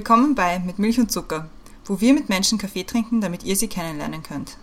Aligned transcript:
Willkommen 0.00 0.34
bei 0.34 0.58
Mit 0.60 0.78
Milch 0.78 0.98
und 0.98 1.12
Zucker, 1.12 1.50
wo 1.84 2.00
wir 2.00 2.14
mit 2.14 2.30
Menschen 2.30 2.56
Kaffee 2.56 2.84
trinken, 2.84 3.20
damit 3.20 3.44
ihr 3.44 3.54
sie 3.54 3.68
kennenlernen 3.68 4.22
könnt. 4.22 4.56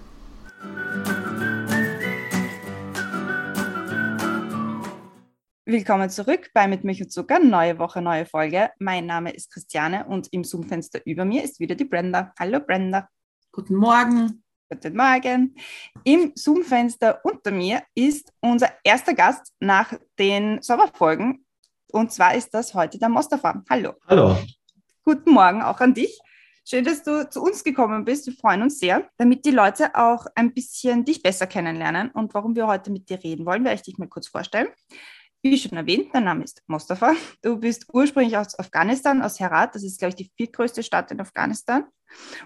Willkommen 5.64 6.10
zurück 6.10 6.50
bei 6.56 6.68
Mit 6.68 6.84
Milch 6.84 7.04
und 7.04 7.12
Zucker, 7.12 7.38
neue 7.38 7.78
Woche, 7.78 8.02
neue 8.02 8.26
Folge. 8.26 8.72
Mein 8.80 9.06
Name 9.06 9.30
ist 9.30 9.52
Christiane 9.54 10.08
und 10.08 10.28
im 10.32 10.44
Zoom-Fenster 10.44 11.06
über 11.06 11.24
mir 11.24 11.44
ist 11.44 11.60
wieder 11.60 11.76
die 11.76 11.86
Brenda. 11.86 12.34
Hallo 12.40 12.60
Brenda. 12.60 13.08
Guten 13.52 13.76
Morgen. 13.76 14.44
Guten 14.72 14.98
Morgen. 14.98 15.54
Im 16.04 16.32
Zoom-Fenster 16.34 17.20
unter 17.24 17.52
mir 17.52 17.84
ist 17.94 18.34
unser 18.40 18.72
erster 18.84 19.14
Gast 19.14 19.54
nach 19.60 19.94
den 20.18 20.64
Sommerfolgen. 20.64 21.46
Und 21.92 22.12
zwar 22.12 22.34
ist 22.34 22.56
das 22.56 22.74
heute 22.74 22.98
der 22.98 23.10
Mostafa. 23.10 23.62
Hallo. 23.70 23.94
Hallo. 24.08 24.36
Guten 25.08 25.32
Morgen 25.32 25.62
auch 25.62 25.80
an 25.80 25.94
dich. 25.94 26.20
Schön, 26.66 26.84
dass 26.84 27.02
du 27.02 27.30
zu 27.30 27.42
uns 27.42 27.64
gekommen 27.64 28.04
bist. 28.04 28.28
Wir 28.28 28.34
freuen 28.34 28.62
uns 28.62 28.78
sehr, 28.78 29.10
damit 29.16 29.46
die 29.46 29.52
Leute 29.52 29.96
auch 29.96 30.26
ein 30.36 30.54
bisschen 30.54 31.06
dich 31.06 31.24
besser 31.24 31.48
kennenlernen 31.48 32.12
und 32.12 32.34
warum 32.34 32.58
wir 32.58 32.68
heute 32.68 32.92
mit 32.92 33.10
dir 33.10 33.24
reden 33.24 33.46
wollen, 33.46 33.64
werde 33.64 33.76
ich 33.76 33.84
dich 33.84 33.98
mal 33.98 34.10
kurz 34.10 34.28
vorstellen. 34.28 34.68
Wie 35.42 35.58
schon 35.58 35.78
erwähnt, 35.78 36.10
dein 36.12 36.26
Name 36.26 36.44
ist 36.44 36.62
Mostafa. 36.68 37.14
Du 37.42 37.58
bist 37.58 37.86
ursprünglich 37.94 38.36
aus 38.36 38.60
Afghanistan, 38.60 39.22
aus 39.22 39.40
Herat. 39.40 39.76
Das 39.76 39.84
ist, 39.84 39.98
glaube 39.98 40.10
ich, 40.10 40.16
die 40.18 40.30
viertgrößte 40.36 40.84
Stadt 40.84 41.10
in 41.10 41.22
Afghanistan. 41.22 41.86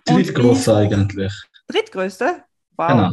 Drittgrößte 0.05 0.75
eigentlich. 0.75 1.33
Drittgrößte? 1.65 2.43
Wow. 2.77 2.87
Genau. 2.89 3.11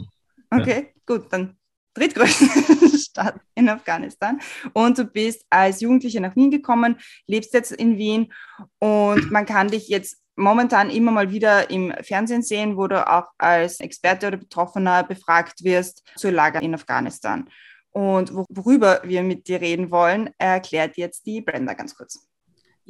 Okay, 0.51 0.93
ja. 0.95 1.01
gut, 1.07 1.33
dann 1.33 1.58
drittgrößte 1.99 2.99
Stadt 2.99 3.41
in 3.55 3.69
Afghanistan. 3.69 4.41
Und 4.73 4.99
du 4.99 5.05
bist 5.05 5.45
als 5.51 5.81
Jugendliche 5.81 6.21
nach 6.21 6.37
Wien 6.37 6.51
gekommen, 6.51 6.97
lebst 7.27 7.55
jetzt 7.55 7.73
in 7.73 7.99
Wien 7.99 8.33
und 8.79 9.31
man 9.31 9.47
kann 9.47 9.69
dich 9.69 9.89
jetzt 9.89 10.19
momentan 10.37 10.91
immer 10.91 11.11
mal 11.11 11.31
wieder 11.31 11.71
im 11.71 11.93
Fernsehen 12.03 12.43
sehen, 12.43 12.77
wo 12.77 12.87
du 12.87 13.07
auch 13.07 13.27
als 13.39 13.81
Experte 13.81 14.29
oder 14.29 14.37
Betroffener 14.37 15.03
befragt 15.03 15.65
wirst 15.65 16.03
zur 16.17 16.33
Lage 16.33 16.61
in 16.61 16.75
Afghanistan. 16.75 17.49
Und 17.91 18.33
worüber 18.33 19.01
wir 19.03 19.23
mit 19.23 19.49
dir 19.49 19.61
reden 19.61 19.91
wollen, 19.91 20.31
erklärt 20.39 20.97
jetzt 20.97 21.27
die 21.27 21.41
Brenda 21.41 21.75
ganz 21.75 21.97
kurz. 21.97 22.28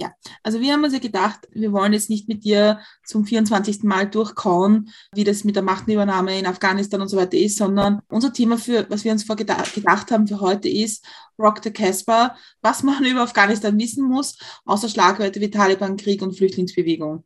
Ja, 0.00 0.12
also 0.44 0.60
wir 0.60 0.72
haben 0.72 0.84
uns 0.84 0.92
ja 0.92 1.00
gedacht, 1.00 1.48
wir 1.50 1.72
wollen 1.72 1.92
jetzt 1.92 2.08
nicht 2.08 2.28
mit 2.28 2.44
dir 2.44 2.78
zum 3.04 3.27
24. 3.27 3.82
Mal 3.82 4.08
durchkauen, 4.08 4.91
wie 5.12 5.24
das 5.24 5.42
mit 5.42 5.56
der 5.56 5.64
Machtübernahme 5.64 6.38
in 6.38 6.46
Afghanistan 6.46 7.00
und 7.00 7.08
so 7.08 7.16
weiter 7.16 7.36
ist, 7.36 7.58
sondern 7.58 8.00
unser 8.08 8.32
Thema 8.32 8.58
für, 8.58 8.88
was 8.91 9.02
wir 9.02 9.10
uns 9.10 9.26
gedacht 9.26 10.10
haben 10.12 10.28
für 10.28 10.41
heute 10.41 10.69
ist 10.69 11.04
Rock 11.36 11.64
the 11.64 11.72
Casper, 11.72 12.36
was 12.62 12.84
man 12.84 13.04
über 13.10 13.22
Afghanistan 13.22 13.76
wissen 13.76 14.04
muss, 14.04 14.38
außer 14.66 14.88
Schlagwörter 14.88 15.41
wie 15.41 15.50
Taliban, 15.50 15.96
Krieg 15.96 16.22
und 16.22 16.36
Flüchtlingsbewegung. 16.36 17.24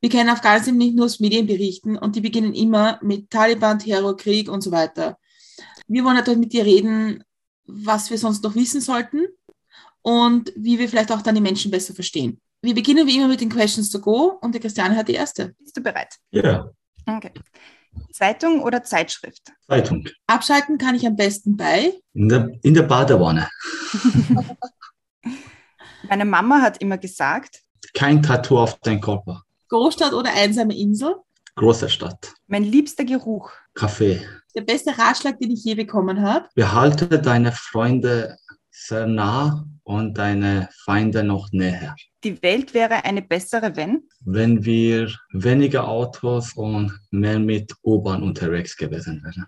Wir 0.00 0.08
kennen 0.08 0.30
Afghanistan 0.30 0.76
nicht 0.76 0.94
nur 0.94 1.06
aus 1.06 1.18
Medienberichten 1.18 1.98
und 1.98 2.14
die 2.14 2.20
beginnen 2.20 2.54
immer 2.54 3.00
mit 3.02 3.30
Taliban, 3.30 3.80
Terror, 3.80 4.16
Krieg 4.16 4.48
und 4.48 4.60
so 4.60 4.70
weiter. 4.70 5.18
Wir 5.88 6.04
wollen 6.04 6.14
natürlich 6.14 6.38
mit 6.38 6.52
dir 6.52 6.64
reden, 6.64 7.24
was 7.64 8.10
wir 8.10 8.18
sonst 8.18 8.44
noch 8.44 8.54
wissen 8.54 8.80
sollten 8.80 9.26
und 10.06 10.52
wie 10.54 10.78
wir 10.78 10.88
vielleicht 10.88 11.10
auch 11.10 11.20
dann 11.20 11.34
die 11.34 11.40
Menschen 11.40 11.72
besser 11.72 11.92
verstehen. 11.92 12.40
Wir 12.62 12.74
beginnen 12.74 13.08
wie 13.08 13.16
immer 13.16 13.26
mit 13.26 13.40
den 13.40 13.48
Questions 13.48 13.90
to 13.90 13.98
go 13.98 14.38
und 14.40 14.54
die 14.54 14.60
Christiane 14.60 14.94
hat 14.94 15.08
die 15.08 15.14
erste. 15.14 15.56
Bist 15.58 15.76
du 15.76 15.82
bereit? 15.82 16.14
Ja. 16.30 16.70
Okay. 17.06 17.32
Zeitung 18.12 18.62
oder 18.62 18.84
Zeitschrift? 18.84 19.52
Zeitung. 19.66 20.08
Abschalten 20.28 20.78
kann 20.78 20.94
ich 20.94 21.04
am 21.08 21.16
besten 21.16 21.56
bei? 21.56 21.92
In 22.14 22.28
der, 22.28 22.52
in 22.62 22.74
der 22.74 22.84
Badewanne. 22.84 23.48
Meine 26.08 26.24
Mama 26.24 26.60
hat 26.60 26.80
immer 26.80 26.98
gesagt, 26.98 27.62
kein 27.92 28.22
Tattoo 28.22 28.60
auf 28.60 28.78
deinem 28.78 29.00
Körper. 29.00 29.42
Großstadt 29.70 30.12
oder 30.12 30.32
einsame 30.32 30.78
Insel? 30.78 31.16
Große 31.56 31.88
Stadt. 31.88 32.32
Mein 32.46 32.62
liebster 32.62 33.04
Geruch. 33.04 33.50
Kaffee. 33.74 34.24
Der 34.54 34.60
beste 34.60 34.96
Ratschlag, 34.96 35.40
den 35.40 35.50
ich 35.50 35.64
je 35.64 35.74
bekommen 35.74 36.22
habe. 36.22 36.48
Behalte 36.54 37.08
deine 37.08 37.50
Freunde 37.50 38.36
sehr 38.78 39.06
nah 39.06 39.64
und 39.84 40.18
deine 40.18 40.68
Feinde 40.84 41.24
noch 41.24 41.50
näher. 41.52 41.96
Die 42.24 42.42
Welt 42.42 42.74
wäre 42.74 43.04
eine 43.04 43.22
bessere, 43.22 43.74
wenn? 43.76 44.02
Wenn 44.20 44.64
wir 44.64 45.12
weniger 45.32 45.88
Autos 45.88 46.52
und 46.54 46.92
mehr 47.10 47.38
mit 47.38 47.74
U-Bahn 47.82 48.22
unterwegs 48.22 48.76
gewesen 48.76 49.22
wären. 49.24 49.46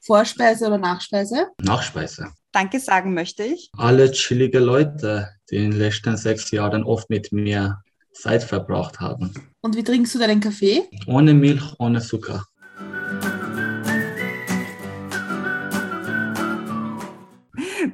Vorspeise 0.00 0.66
oder 0.66 0.78
Nachspeise? 0.78 1.48
Nachspeise. 1.62 2.32
Danke 2.52 2.80
sagen 2.80 3.14
möchte 3.14 3.44
ich. 3.44 3.70
Alle 3.76 4.10
chillige 4.10 4.58
Leute, 4.58 5.28
die 5.50 5.56
in 5.56 5.70
den 5.70 5.78
letzten 5.78 6.16
sechs 6.16 6.50
Jahren 6.50 6.82
oft 6.82 7.08
mit 7.08 7.30
mir 7.30 7.82
Zeit 8.12 8.42
verbracht 8.42 8.98
haben. 8.98 9.32
Und 9.60 9.76
wie 9.76 9.84
trinkst 9.84 10.14
du 10.14 10.18
deinen 10.18 10.40
Kaffee? 10.40 10.82
Ohne 11.06 11.34
Milch, 11.34 11.74
ohne 11.78 12.00
Zucker. 12.00 12.46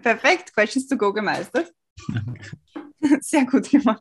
Perfekt, 0.07 0.55
Questions 0.55 0.87
to 0.87 0.97
go 0.97 1.13
gemeistert. 1.13 1.73
Sehr 3.23 3.45
gut 3.45 3.69
gemacht. 3.69 4.01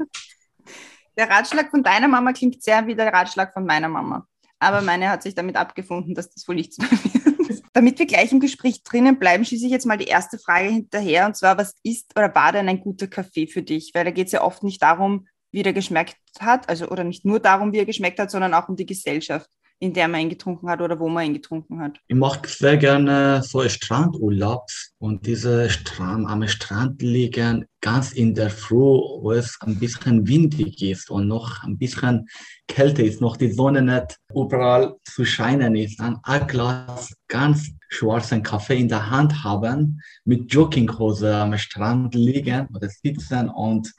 Der 1.18 1.28
Ratschlag 1.28 1.72
von 1.72 1.82
deiner 1.82 2.08
Mama 2.08 2.32
klingt 2.32 2.62
sehr 2.62 2.86
wie 2.86 2.94
der 2.94 3.12
Ratschlag 3.12 3.54
von 3.54 3.66
meiner 3.66 3.90
Mama. 3.90 4.28
Aber 4.60 4.82
meine 4.82 5.10
hat 5.10 5.24
sich 5.24 5.34
damit 5.34 5.56
abgefunden, 5.56 6.14
dass 6.14 6.30
das 6.30 6.48
wohl 6.48 6.54
nichts 6.54 6.78
mehr 6.78 6.92
wird. 6.92 7.64
Damit 7.74 7.98
wir 7.98 8.06
gleich 8.06 8.32
im 8.32 8.40
Gespräch 8.40 8.84
drinnen 8.84 9.18
bleiben, 9.18 9.46
schieße 9.46 9.66
ich 9.66 9.72
jetzt 9.72 9.88
mal 9.88 9.98
die 9.98 10.06
erste 10.06 10.38
Frage 10.38 10.70
hinterher. 10.70 11.26
Und 11.26 11.38
zwar, 11.38 11.58
was 11.58 11.74
ist 11.82 12.16
oder 12.16 12.36
war 12.36 12.52
denn 12.52 12.70
ein 12.70 12.82
guter 12.82 13.08
Kaffee 13.08 13.48
für 13.48 13.64
dich? 13.64 13.90
Weil 13.96 14.06
da 14.06 14.12
geht 14.12 14.28
es 14.28 14.34
ja 14.34 14.44
oft 14.44 14.62
nicht 14.62 14.84
darum, 14.84 15.28
wie 15.52 15.64
der 15.64 15.74
geschmeckt 15.74 16.18
hat, 16.40 16.70
also 16.70 16.88
oder 16.90 17.04
nicht 17.04 17.26
nur 17.26 17.40
darum, 17.40 17.74
wie 17.74 17.80
er 17.80 17.86
geschmeckt 17.86 18.20
hat, 18.20 18.30
sondern 18.30 18.54
auch 18.54 18.70
um 18.70 18.76
die 18.76 18.86
Gesellschaft 18.86 19.50
in 19.80 19.94
der 19.94 20.08
man 20.08 20.22
ihn 20.22 20.30
getrunken 20.30 20.70
hat 20.70 20.82
oder 20.82 21.00
wo 21.00 21.10
man 21.10 21.26
ihn 21.26 21.34
getrunken 21.34 21.80
hat? 21.80 22.00
Ich 22.08 22.16
mache 22.16 22.48
sehr 22.48 22.78
gerne 22.78 23.44
so 23.44 23.68
Strandurlaub 23.68 24.66
und 25.00 25.26
diese 25.26 25.70
Strand, 25.70 26.28
am 26.28 26.48
Strand 26.48 27.02
liegen, 27.02 27.66
ganz 27.82 28.14
in 28.14 28.34
der 28.34 28.50
Früh, 28.50 28.78
wo 28.78 29.32
es 29.32 29.58
ein 29.62 29.78
bisschen 29.78 30.28
windig 30.28 30.82
ist 30.82 31.10
und 31.10 31.28
noch 31.28 31.64
ein 31.64 31.78
bisschen 31.78 32.28
kälter 32.68 33.04
ist, 33.04 33.22
noch 33.22 33.38
die 33.38 33.52
Sonne 33.52 33.82
nicht 33.82 34.18
überall 34.34 34.96
zu 35.04 35.26
scheinen 35.26 35.76
ist, 35.76 36.00
ein 36.00 36.20
Glas 36.48 37.14
ganz 37.28 37.72
schwarzen 37.90 38.44
Kaffee 38.44 38.80
in 38.80 38.90
der 38.90 39.10
Hand 39.10 39.44
haben, 39.44 40.02
mit 40.24 40.52
Jogginghose 40.52 41.36
am 41.36 41.58
Strand 41.58 42.16
liegen 42.16 42.68
oder 42.74 42.90
sitzen 42.90 43.50
und 43.50 43.94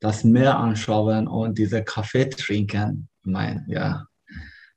das 0.00 0.22
Meer 0.22 0.58
anschauen 0.58 1.26
und 1.26 1.56
diese 1.56 1.82
Kaffee 1.82 2.28
trinken. 2.28 3.08
Ich 3.24 3.32
meine, 3.32 3.64
ja, 3.68 4.04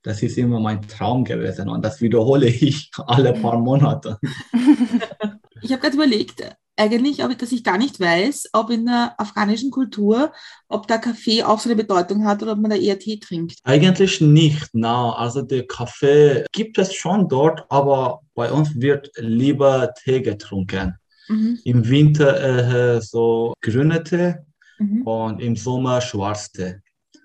das 0.02 0.22
ist 0.22 0.38
immer 0.38 0.60
mein 0.60 0.82
Traum 0.82 1.24
gewesen 1.24 1.68
und 1.68 1.84
das 1.84 2.00
wiederhole 2.00 2.48
ich 2.48 2.90
alle 3.06 3.32
paar 3.32 3.58
Monate. 3.58 4.18
Ich 5.60 5.72
habe 5.72 5.82
gerade 5.82 5.96
überlegt, 5.96 6.40
eigentlich, 6.76 7.24
ob 7.24 7.30
ich, 7.30 7.36
dass 7.36 7.52
ich 7.52 7.64
gar 7.64 7.78
nicht 7.78 7.98
weiß, 7.98 8.50
ob 8.52 8.70
in 8.70 8.86
der 8.86 9.14
afghanischen 9.18 9.70
Kultur, 9.70 10.32
ob 10.68 10.86
der 10.86 10.98
Kaffee 10.98 11.42
auch 11.42 11.58
so 11.58 11.68
eine 11.68 11.76
Bedeutung 11.76 12.24
hat 12.24 12.42
oder 12.42 12.52
ob 12.52 12.58
man 12.58 12.70
da 12.70 12.76
eher 12.76 12.98
Tee 12.98 13.18
trinkt. 13.18 13.58
Eigentlich 13.64 14.20
nicht, 14.20 14.68
na, 14.72 15.12
also 15.14 15.42
der 15.42 15.66
Kaffee 15.66 16.44
gibt 16.52 16.78
es 16.78 16.94
schon 16.94 17.28
dort, 17.28 17.64
aber 17.68 18.20
bei 18.34 18.50
uns 18.52 18.80
wird 18.80 19.10
lieber 19.16 19.92
Tee 19.94 20.22
getrunken. 20.22 20.94
Mhm. 21.26 21.58
Im 21.64 21.88
Winter 21.88 22.94
äh, 22.96 23.00
so 23.02 23.54
grüne 23.60 24.04
Tee 24.04 24.36
mhm. 24.78 25.02
und 25.02 25.40
im 25.40 25.56
Sommer 25.56 26.00
schwarze 26.00 26.52
Tee. 26.52 26.74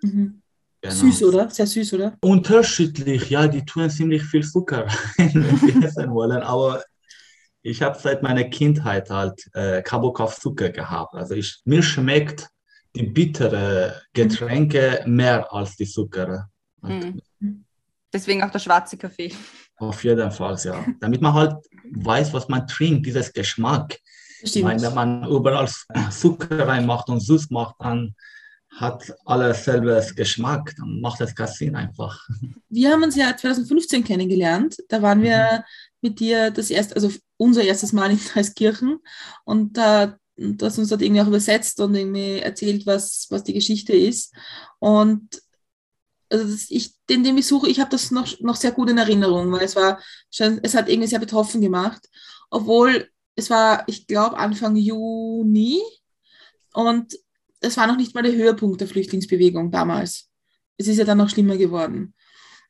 Mhm. 0.01 0.42
Genau. 0.83 0.95
Süß, 0.95 1.23
oder? 1.23 1.49
Sehr 1.49 1.65
süß, 1.65 1.93
oder? 1.93 2.17
Unterschiedlich, 2.19 3.29
ja, 3.29 3.47
die 3.47 3.63
tun 3.63 3.89
ziemlich 3.89 4.21
viel 4.23 4.43
Zucker 4.43 4.85
essen 5.17 6.13
wollen, 6.13 6.43
aber 6.43 6.83
ich 7.61 7.81
habe 7.81 7.97
seit 7.97 8.21
meiner 8.21 8.43
Kindheit 8.43 9.09
halt 9.09 9.49
äh, 9.53 9.81
Kabock 9.81 10.19
auf 10.19 10.37
Zucker 10.37 10.69
gehabt. 10.69 11.15
Also 11.15 11.35
ich, 11.35 11.61
mir 11.63 11.81
schmeckt 11.81 12.49
die 12.97 13.03
bittere 13.03 14.01
Getränke 14.11 15.03
mhm. 15.05 15.15
mehr 15.15 15.53
als 15.53 15.77
die 15.77 15.87
Zucker. 15.87 16.49
Mhm. 16.81 17.21
Deswegen 18.11 18.43
auch 18.43 18.51
der 18.51 18.59
schwarze 18.59 18.97
Kaffee. 18.97 19.31
Auf 19.77 20.03
jeden 20.03 20.31
Fall, 20.31 20.59
ja. 20.65 20.85
Damit 20.99 21.21
man 21.21 21.33
halt 21.33 21.55
weiß, 21.93 22.33
was 22.33 22.49
man 22.49 22.67
trinkt, 22.67 23.05
dieses 23.05 23.31
Geschmack. 23.31 23.97
Ich 24.41 24.61
meine, 24.61 24.81
wenn 24.81 24.93
man 24.93 25.23
überall 25.29 25.69
Zucker 26.11 26.67
reinmacht 26.67 27.07
und 27.07 27.21
süß 27.21 27.51
macht, 27.51 27.75
dann 27.79 28.13
hat 28.75 29.13
alles 29.25 29.65
selbes 29.65 30.15
Geschmack, 30.15 30.73
dann 30.77 30.99
macht 30.99 31.21
das 31.21 31.55
Sinn 31.55 31.75
einfach. 31.75 32.27
Wir 32.69 32.91
haben 32.91 33.03
uns 33.03 33.15
ja 33.15 33.35
2015 33.35 34.03
kennengelernt. 34.03 34.77
Da 34.89 35.01
waren 35.01 35.21
wir 35.21 35.59
mhm. 35.59 35.63
mit 36.01 36.19
dir 36.19 36.49
das 36.51 36.69
erste, 36.69 36.95
also 36.95 37.11
unser 37.37 37.63
erstes 37.63 37.93
Mal 37.93 38.11
in 38.11 38.19
Dreiskirchen 38.33 38.99
und 39.45 39.77
da 39.77 40.03
äh, 40.03 40.53
du 40.53 40.65
hast 40.65 40.77
uns 40.77 40.89
dort 40.89 41.01
irgendwie 41.01 41.21
auch 41.21 41.27
übersetzt 41.27 41.79
und 41.79 41.95
irgendwie 41.95 42.39
erzählt, 42.39 42.85
was, 42.85 43.27
was 43.29 43.43
die 43.43 43.53
Geschichte 43.53 43.93
ist. 43.93 44.33
Und 44.79 45.41
also 46.29 46.45
das, 46.49 46.65
ich, 46.69 46.95
den, 47.09 47.23
den 47.23 47.35
Besuch, 47.35 47.65
ich 47.65 47.79
habe 47.79 47.91
das 47.91 48.09
noch, 48.09 48.39
noch 48.39 48.55
sehr 48.55 48.71
gut 48.71 48.89
in 48.89 48.97
Erinnerung, 48.97 49.51
weil 49.51 49.65
es 49.65 49.75
war 49.75 50.01
schon, 50.31 50.59
es 50.63 50.73
hat 50.73 50.89
irgendwie 50.89 51.07
sehr 51.07 51.19
betroffen 51.19 51.61
gemacht, 51.61 52.09
obwohl 52.49 53.07
es 53.35 53.49
war, 53.49 53.83
ich 53.87 54.07
glaube, 54.07 54.37
Anfang 54.37 54.75
Juni 54.75 55.81
und 56.73 57.13
das 57.63 57.77
war 57.77 57.87
noch 57.87 57.97
nicht 57.97 58.13
mal 58.13 58.23
der 58.23 58.33
Höhepunkt 58.33 58.81
der 58.81 58.87
Flüchtlingsbewegung 58.87 59.71
damals. 59.71 60.29
Es 60.77 60.87
ist 60.87 60.97
ja 60.97 61.05
dann 61.05 61.17
noch 61.17 61.29
schlimmer 61.29 61.55
geworden. 61.55 62.13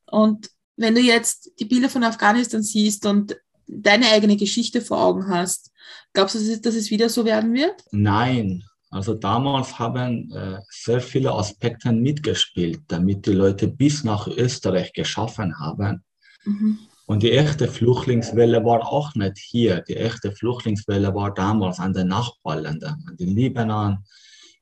Und 0.06 0.50
wenn 0.78 0.94
du 0.94 1.02
jetzt 1.02 1.52
die 1.60 1.66
Bilder 1.66 1.90
von 1.90 2.04
Afghanistan 2.04 2.62
siehst 2.62 3.06
und 3.06 3.36
deine 3.68 4.08
eigene 4.08 4.38
Geschichte 4.38 4.82
vor 4.82 5.04
Augen 5.04 5.28
hast, 5.28 5.72
glaubst 6.14 6.36
du, 6.36 6.60
dass 6.60 6.76
es 6.76 6.92
wieder 6.92 7.10
so 7.10 7.26
werden 7.26 7.54
wird? 7.54 7.84
Nein. 7.92 8.64
Also 8.92 9.16
damals 9.16 9.80
haben 9.80 10.32
äh, 10.32 10.60
sehr 10.70 11.02
viele 11.02 11.34
Aspekte 11.34 11.92
mitgespielt, 11.92 12.82
damit 12.88 13.26
die 13.26 13.32
Leute 13.32 13.68
bis 13.68 14.04
nach 14.04 14.28
Österreich 14.28 14.94
geschaffen 14.94 15.60
haben. 15.60 16.04
Mhm. 16.44 16.78
Und 17.08 17.24
die 17.24 17.32
echte 17.32 17.68
Flüchtlingswelle 17.68 18.64
war 18.64 18.88
auch 18.88 19.16
nicht 19.16 19.40
hier. 19.40 19.82
Die 19.82 19.98
echte 19.98 20.32
Flüchtlingswelle 20.32 21.16
war 21.16 21.34
damals 21.34 21.80
an 21.80 21.94
den 21.94 22.10
Nachbarländern, 22.10 23.04
an 23.08 23.18
den 23.18 23.30
Libanon, 23.30 23.98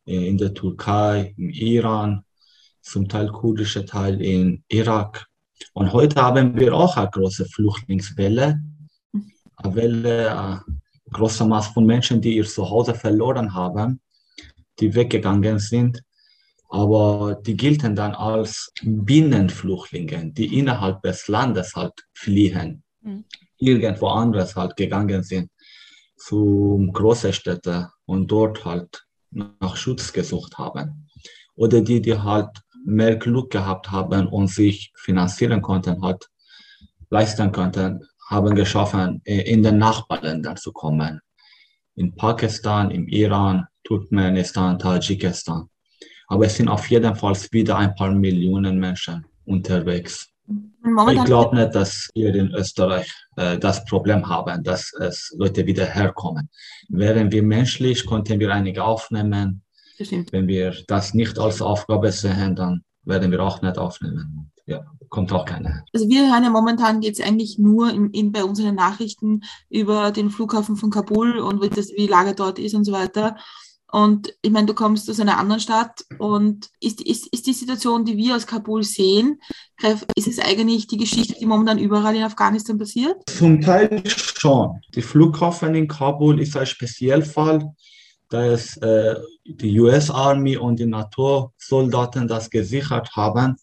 in 0.06 0.38
der 0.38 0.54
Türkei, 0.54 1.34
im 1.38 1.50
Iran, 1.50 2.24
zum 2.82 3.08
Teil 3.08 3.28
kurdische 3.28 3.86
Teil 3.86 4.22
in 4.22 4.64
Irak. 4.68 5.28
Und 5.74 5.94
heute 5.94 6.22
haben 6.22 6.60
wir 6.60 6.74
auch 6.74 6.98
eine 6.98 7.10
große 7.10 7.46
Flüchtlingswelle, 7.46 8.60
eine 9.58 9.76
Welle, 9.76 10.38
eine 10.38 10.64
große 11.12 11.46
Masse 11.46 11.72
von 11.74 11.86
Menschen, 11.86 12.22
die 12.22 12.38
ihr 12.38 12.46
Zuhause 12.46 12.96
verloren 12.96 13.54
haben, 13.54 14.02
die 14.80 14.94
weggegangen 14.94 15.60
sind. 15.60 16.02
Aber 16.70 17.36
die 17.36 17.56
gelten 17.56 17.96
dann 17.96 18.16
als 18.16 18.72
Binnenflüchtlinge, 18.82 20.32
die 20.32 20.58
innerhalb 20.58 21.02
des 21.02 21.28
Landes 21.28 21.76
halt 21.76 21.94
fliehen, 22.14 22.84
mhm. 23.02 23.26
irgendwo 23.58 24.08
anderes 24.08 24.56
halt 24.56 24.78
gegangen 24.78 25.22
sind, 25.22 25.52
zum 26.16 26.94
großen 26.94 27.34
Städte 27.34 27.90
und 28.06 28.32
dort 28.32 28.64
halt 28.64 29.06
nach 29.32 29.76
Schutz 29.76 30.12
gesucht 30.14 30.58
haben. 30.58 31.10
Oder 31.56 31.82
die, 31.82 32.02
die 32.02 32.18
halt 32.18 32.50
mehr 32.86 33.16
Glück 33.16 33.52
gehabt 33.52 33.92
haben 33.92 34.28
und 34.28 34.48
sich 34.48 34.92
finanzieren 34.96 35.62
konnten, 35.62 36.02
halt 36.02 36.28
leisten 37.10 37.52
konnten, 37.52 38.08
haben 38.30 38.56
geschaffen, 38.56 39.22
äh, 39.26 39.42
in 39.42 39.62
den 39.64 39.78
Nachbarländern 39.78 40.58
zu 40.58 40.72
kommen. 40.72 41.20
In 41.96 42.16
Pakistan, 42.16 42.90
im 42.92 43.08
Iran, 43.08 43.68
Turkmenistan, 43.84 44.80
Tadschikistan. 44.80 45.70
Aber 46.28 46.46
es 46.46 46.56
sind 46.56 46.70
auf 46.70 46.90
jeden 46.90 47.16
Fall 47.16 47.36
wieder 47.52 47.78
ein 47.78 47.94
paar 47.96 48.12
Millionen 48.12 48.80
Menschen 48.80 49.26
unterwegs. 49.46 50.31
Ich 50.84 51.24
glaube 51.26 51.56
nicht, 51.56 51.76
dass 51.76 52.10
wir 52.16 52.34
in 52.34 52.52
Österreich 52.54 53.14
äh, 53.36 53.60
das 53.60 53.86
Problem 53.86 54.28
haben, 54.28 54.64
dass 54.64 54.92
es 54.94 55.32
Leute 55.38 55.66
wieder 55.68 55.86
herkommen. 55.86 56.50
Wären 56.90 57.32
wir 57.32 57.44
menschlich, 57.44 58.06
konnten 58.06 58.40
wir 58.40 58.52
einige 58.52 58.84
aufnehmen. 58.84 59.62
Wenn 60.32 60.48
wir 60.48 60.76
das 60.88 61.14
nicht 61.14 61.38
als 61.38 61.62
Aufgabe 61.62 62.12
sehen, 62.12 62.56
dann 62.56 62.84
werden 63.04 63.32
wir 63.32 63.42
auch 63.42 63.62
nicht 63.62 63.78
aufnehmen. 63.78 64.52
Ja, 64.66 64.84
kommt 65.10 65.32
auch 65.34 65.46
keiner. 65.46 65.84
Also 65.94 66.08
wir 66.08 66.32
hören 66.32 66.44
ja 66.44 66.50
momentan 66.50 67.02
geht 67.02 67.20
es 67.20 67.26
eigentlich 67.26 67.60
nur 67.60 67.92
in, 67.92 68.10
in, 68.12 68.32
bei 68.32 68.44
unseren 68.44 68.76
Nachrichten 68.76 69.42
über 69.70 70.12
den 70.12 70.30
Flughafen 70.30 70.78
von 70.78 70.90
Kabul 70.90 71.40
und 71.40 71.62
wie, 71.62 71.70
das, 71.70 71.90
wie 71.90 72.04
die 72.04 72.08
Lage 72.08 72.34
dort 72.34 72.58
ist 72.58 72.74
und 72.74 72.86
so 72.86 72.92
weiter. 72.92 73.36
Und 73.92 74.34
ich 74.42 74.52
meine, 74.52 74.68
du 74.68 74.74
kommst 74.74 75.10
aus 75.10 75.20
einer 75.20 75.38
anderen 75.38 75.60
Stadt 75.60 76.06
und 76.18 76.70
ist, 76.80 77.02
ist, 77.02 77.28
ist 77.28 77.46
die 77.46 77.54
Situation, 77.54 78.06
die 78.06 78.16
wir 78.16 78.36
aus 78.36 78.48
Kabul 78.48 78.84
sehen, 78.84 79.42
ist 80.16 80.28
es 80.28 80.40
eigentlich 80.40 80.88
die 80.88 80.98
Geschichte, 80.98 81.36
die 81.38 81.46
momentan 81.46 81.78
überall 81.78 82.16
in 82.16 82.24
Afghanistan 82.24 82.78
passiert? 82.78 83.18
Zum 83.30 83.60
Teil 83.60 84.02
schon. 84.06 84.80
Die 84.96 85.02
Flughafen 85.02 85.76
in 85.76 85.88
Kabul 85.88 86.40
ist 86.40 86.56
ein 86.56 86.66
Spezialfall, 86.66 87.70
da 88.30 88.46
es 88.46 88.78
äh, 88.78 89.16
die 89.44 89.78
US 89.80 90.10
Army 90.10 90.56
und 90.56 90.80
die 90.80 90.86
NATO-Soldaten 90.86 92.30
das 92.30 92.50
gesichert 92.50 93.10
haben. 93.14 93.58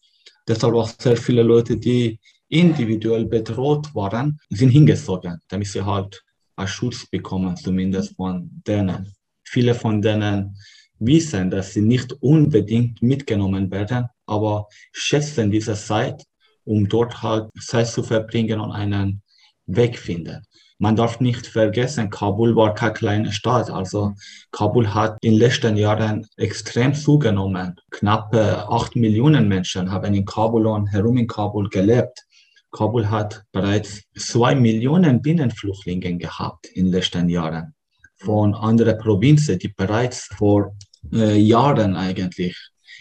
Deshalb 0.46 0.74
auch 0.74 0.90
sehr 0.98 1.16
viele 1.16 1.42
Leute, 1.42 1.76
die 1.78 2.20
individuell 2.48 3.24
bedroht 3.24 3.94
waren, 3.94 4.38
sind 4.50 4.70
hingezogen, 4.70 5.40
damit 5.48 5.68
sie 5.68 5.84
halt 5.84 6.22
einen 6.56 6.68
Schutz 6.68 7.06
bekommen, 7.06 7.56
zumindest 7.56 8.16
von 8.16 8.50
denen. 8.66 9.14
Viele 9.50 9.74
von 9.74 10.02
denen 10.02 10.56
wissen, 10.98 11.50
dass 11.50 11.72
sie 11.72 11.80
nicht 11.80 12.12
unbedingt 12.20 13.00
mitgenommen 13.00 13.70
werden, 13.70 14.08
aber 14.26 14.66
schätzen 14.92 15.50
diese 15.50 15.74
Zeit, 15.74 16.22
um 16.64 16.86
dort 16.86 17.22
halt 17.22 17.48
Zeit 17.58 17.88
zu 17.88 18.02
verbringen 18.02 18.60
und 18.60 18.72
einen 18.72 19.22
Weg 19.64 19.98
finden. 19.98 20.42
Man 20.78 20.96
darf 20.96 21.18
nicht 21.20 21.46
vergessen, 21.46 22.10
Kabul 22.10 22.54
war 22.56 22.74
keine 22.74 22.92
kleine 22.92 23.32
Stadt. 23.32 23.70
Also 23.70 24.12
Kabul 24.52 24.92
hat 24.92 25.16
in 25.22 25.32
den 25.32 25.40
letzten 25.40 25.76
Jahren 25.78 26.26
extrem 26.36 26.94
zugenommen. 26.94 27.74
Knappe 27.90 28.68
acht 28.68 28.96
Millionen 28.96 29.48
Menschen 29.48 29.90
haben 29.90 30.12
in 30.12 30.26
Kabul 30.26 30.66
und 30.66 30.88
herum 30.88 31.16
in 31.16 31.26
Kabul 31.26 31.70
gelebt. 31.70 32.26
Kabul 32.70 33.08
hat 33.08 33.42
bereits 33.50 34.02
zwei 34.14 34.54
Millionen 34.54 35.22
Binnenflüchtlinge 35.22 36.18
gehabt 36.18 36.66
in 36.66 36.84
den 36.84 36.92
letzten 36.92 37.28
Jahren 37.30 37.74
von 38.18 38.54
anderen 38.54 38.98
Provinzen, 38.98 39.58
die 39.58 39.68
bereits 39.68 40.24
vor 40.36 40.74
äh, 41.12 41.36
Jahren 41.36 41.96
eigentlich 41.96 42.56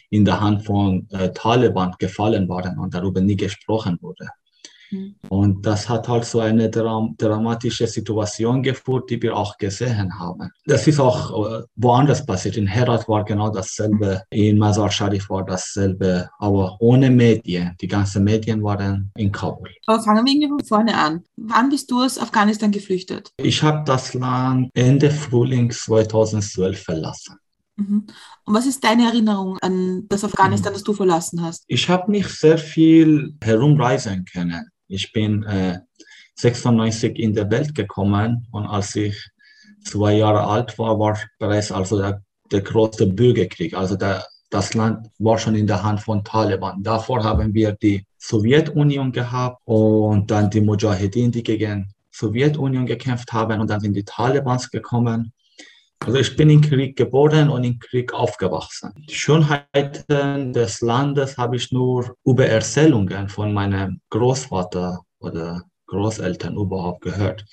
in 0.10 0.24
der 0.24 0.40
Hand 0.40 0.66
von 0.66 1.08
äh, 1.12 1.32
Taliban 1.34 1.94
gefallen 2.00 2.48
waren 2.48 2.78
und 2.80 2.94
darüber 2.94 3.22
nie 3.22 3.36
gesprochen 3.36 3.98
wurde. 4.02 4.30
Mhm. 4.92 5.16
Und 5.30 5.66
das 5.66 5.88
hat 5.90 6.08
halt 6.08 6.26
so 6.26 6.40
eine 6.40 6.70
dram 6.70 7.16
dramatische 7.18 7.88
Situation 7.88 8.64
geführt, 8.64 9.10
die 9.10 9.22
wir 9.22 9.36
auch 9.36 9.58
gesehen 9.58 10.18
haben. 10.20 10.50
Das 10.66 10.88
ist 10.88 11.00
auch 11.00 11.30
äh, 11.46 11.64
woanders 11.76 12.26
passiert. 12.26 12.58
In 12.58 12.68
Herat 12.68 13.08
war 13.08 13.24
genau 13.24 13.50
dasselbe, 13.50 14.24
in 14.30 14.58
Mazar 14.58 14.92
Sharif 14.92 15.30
war 15.30 15.46
dasselbe, 15.46 16.30
aber 16.40 16.78
ohne 16.80 17.10
Medien. 17.10 17.76
Die 17.82 17.88
ganzen 17.88 18.24
Medien 18.24 18.64
waren 18.64 19.12
in 19.16 19.32
Kabul. 19.32 19.70
Aber 19.86 20.02
fangen 20.02 20.26
wir 20.26 20.34
irgendwie 20.34 20.50
von 20.50 20.66
vorne 20.66 20.98
an. 20.98 21.24
Wann 21.36 21.70
bist 21.70 21.92
du 21.92 22.04
aus 22.04 22.18
Afghanistan 22.18 22.72
geflüchtet? 22.72 23.32
Ich 23.38 23.62
habe 23.64 23.84
das 23.86 24.14
Land 24.14 24.70
Ende 24.74 25.12
Frühling 25.12 25.72
2012 25.72 26.82
verlassen. 26.82 27.38
Mhm. 27.78 28.08
Und 28.46 28.54
was 28.54 28.66
ist 28.66 28.84
deine 28.84 29.06
Erinnerung 29.06 29.58
an 29.60 30.08
das 30.10 30.24
Afghanistan, 30.24 30.74
das 30.74 30.84
du 30.84 30.94
verlassen 30.94 31.42
hast? 31.44 31.64
Ich 31.68 31.88
habe 31.90 32.12
nicht 32.12 32.30
sehr 32.30 32.58
viel 32.58 33.36
herumreisen 33.42 34.26
können. 34.26 34.70
Ich 34.88 35.12
bin 35.12 35.44
äh, 35.44 35.80
96 36.36 37.18
in 37.18 37.34
der 37.34 37.50
Welt 37.50 37.74
gekommen 37.76 38.48
und 38.52 38.66
als 38.66 38.96
ich 38.96 39.30
zwei 39.84 40.14
Jahre 40.14 40.46
alt 40.46 40.78
war, 40.78 41.00
war 41.00 41.18
bereits 41.40 41.72
also 41.72 41.98
der, 41.98 42.22
der 42.52 42.62
große 42.62 43.08
Bürgerkrieg. 43.08 43.74
Also 43.74 43.96
der, 43.96 44.26
das 44.50 44.74
Land 44.74 45.08
war 45.20 45.38
schon 45.38 45.56
in 45.56 45.68
der 45.68 45.84
Hand 45.84 46.02
von 46.02 46.24
Taliban. 46.24 46.84
Davor 46.84 47.24
haben 47.24 47.54
wir 47.54 47.74
die 47.74 48.06
Sowjetunion 48.18 49.12
gehabt 49.12 49.62
und 49.66 50.30
dann 50.30 50.50
die 50.50 50.62
Mujahedin, 50.62 51.32
die 51.32 51.44
gegen 51.44 51.94
Sowjetunion 52.12 52.86
gekämpft 52.86 53.32
haben 53.34 53.60
und 53.60 53.70
dann 53.70 53.80
sind 53.80 53.94
die 53.94 54.04
Talibans 54.04 54.70
gekommen. 54.70 55.34
Also 56.00 56.20
ich 56.20 56.36
bin 56.36 56.50
im 56.50 56.62
Krieg 56.62 56.96
geboren 56.96 57.50
und 57.50 57.64
im 57.64 57.80
Krieg 57.80 58.14
aufgewachsen. 58.14 58.94
Die 59.10 59.16
Schönheiten 59.16 60.54
des 60.54 60.82
Landes 60.82 61.38
habe 61.38 61.56
ich 61.56 61.72
nur 61.72 62.16
über 62.24 62.46
Erzählungen 62.46 63.28
von 63.30 63.54
meinem 63.54 64.00
Großvater 64.10 65.02
oder 65.20 65.64
Großeltern 65.88 66.56
überhaupt 66.56 67.02
gehört, 67.02 67.46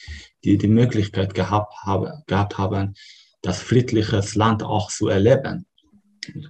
die 0.45 0.59
die 0.59 0.69
Möglichkeit 0.69 1.35
gehabt, 1.35 1.73
habe, 1.83 2.23
gehabt 2.27 2.59
haben, 2.59 2.95
das 3.43 3.61
friedliches 3.61 4.35
Land 4.35 4.63
auch 4.63 4.91
zu 4.91 5.09
erleben. 5.09 5.67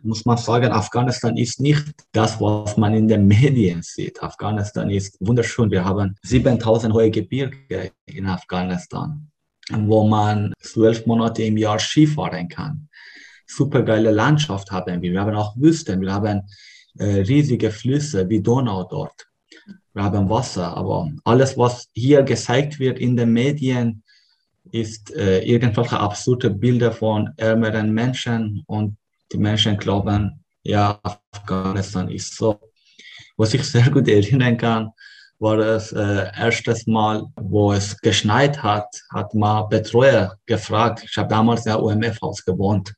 Muss 0.03 0.25
man 0.25 0.37
sagen, 0.37 0.73
Afghanistan 0.73 1.37
ist 1.37 1.61
nicht 1.61 1.85
das, 2.13 2.41
was 2.41 2.77
man 2.77 2.95
in 2.95 3.09
den 3.09 3.27
Medien 3.27 3.83
sieht. 3.83 4.23
Afghanistan 4.23 4.89
ist 4.89 5.17
wunderschön. 5.21 5.71
Wir 5.71 5.85
haben 5.85 6.17
7000 6.23 6.95
hohe 6.95 7.11
Gebirge 7.11 7.91
in 8.07 8.27
Afghanistan 8.27 9.31
wo 9.71 10.07
man 10.07 10.53
zwölf 10.61 11.07
Monate 11.07 11.43
im 11.43 11.57
Jahr 11.57 11.79
Skifahren 11.79 12.49
kann. 12.49 12.89
Supergeile 13.47 14.11
Landschaft 14.11 14.71
haben 14.71 15.01
wir. 15.03 15.13
Wir 15.13 15.21
haben 15.21 15.35
auch 15.35 15.57
Wüsten. 15.57 16.01
Wir 16.01 16.13
haben 16.13 16.43
äh, 16.99 17.21
riesige 17.21 17.71
Flüsse 17.71 18.29
wie 18.29 18.41
Donau 18.41 18.85
dort. 18.85 19.27
Wir 19.93 20.05
haben 20.05 20.29
Wasser. 20.29 20.77
Aber 20.77 21.11
alles, 21.25 21.57
was 21.57 21.89
hier 21.93 22.23
gezeigt 22.23 22.79
wird 22.79 22.99
in 22.99 23.17
den 23.17 23.33
Medien, 23.33 24.03
ist 24.73 25.15
äh, 25.15 25.41
irgendwelche 25.45 25.99
absurde 25.99 26.51
Bilder 26.51 26.91
von 26.91 27.31
ärmeren 27.37 27.93
Menschen 27.93 28.65
und 28.67 28.97
die 29.33 29.39
Menschen 29.39 29.77
glauben, 29.77 30.45
ja, 30.63 30.99
Afghanistan 31.03 32.09
ist 32.09 32.35
so. 32.37 32.59
Was 33.37 33.55
ich 33.55 33.63
sehr 33.65 33.91
gut 33.91 34.09
erinnern 34.09 34.57
kann, 34.57 34.91
war 35.39 35.57
das 35.57 35.93
äh, 35.93 36.27
erstes 36.37 36.87
Mal, 36.87 37.25
wo 37.37 37.73
es 37.73 37.99
geschneit 38.01 38.63
hat, 38.63 38.87
hat 39.13 39.35
mal 39.35 39.63
Betreuer 39.63 40.37
gefragt. 40.47 41.05
Ich 41.09 41.17
habe 41.17 41.29
damals 41.29 41.65
ja 41.65 41.77
UMF-Haus 41.77 42.45
gewohnt, 42.45 42.95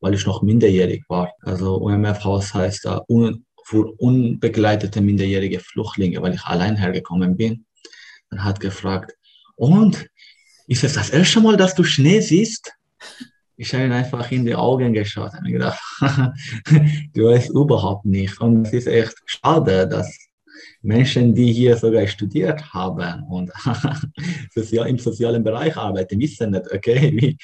weil 0.00 0.14
ich 0.14 0.26
noch 0.26 0.42
minderjährig 0.42 1.04
war. 1.08 1.32
Also 1.42 1.76
UMF-Haus 1.76 2.54
heißt 2.54 2.84
da 2.84 3.02
un 3.08 3.44
für 3.64 3.84
unbegleitete 3.98 5.02
minderjährige 5.02 5.60
Flüchtlinge, 5.60 6.22
weil 6.22 6.34
ich 6.34 6.42
allein 6.44 6.76
hergekommen 6.76 7.36
bin. 7.36 7.66
Dann 8.30 8.42
hat 8.42 8.60
gefragt, 8.60 9.12
und 9.56 10.08
ist 10.66 10.84
es 10.84 10.94
das 10.94 11.10
erste 11.10 11.40
Mal, 11.40 11.58
dass 11.58 11.74
du 11.74 11.84
Schnee 11.84 12.20
siehst? 12.20 12.72
ich 13.58 13.74
habe 13.74 13.84
ihn 13.84 13.92
einfach 13.92 14.30
in 14.30 14.46
die 14.46 14.54
Augen 14.54 14.92
geschaut 14.92 15.32
und 15.36 15.50
gedacht, 15.50 15.80
du 17.14 17.24
weißt 17.24 17.50
überhaupt 17.50 18.06
nicht. 18.06 18.40
Und 18.40 18.66
es 18.68 18.72
ist 18.72 18.86
echt 18.86 19.16
schade, 19.26 19.88
dass 19.88 20.27
Menschen, 20.82 21.34
die 21.34 21.52
hier 21.52 21.76
sogar 21.76 22.06
studiert 22.06 22.72
haben 22.72 23.24
und 23.24 23.50
im 24.86 24.98
sozialen 24.98 25.42
Bereich 25.42 25.76
arbeiten, 25.76 26.20
wissen 26.20 26.52
nicht, 26.52 26.72
okay, 26.72 27.12
wie, 27.14 27.36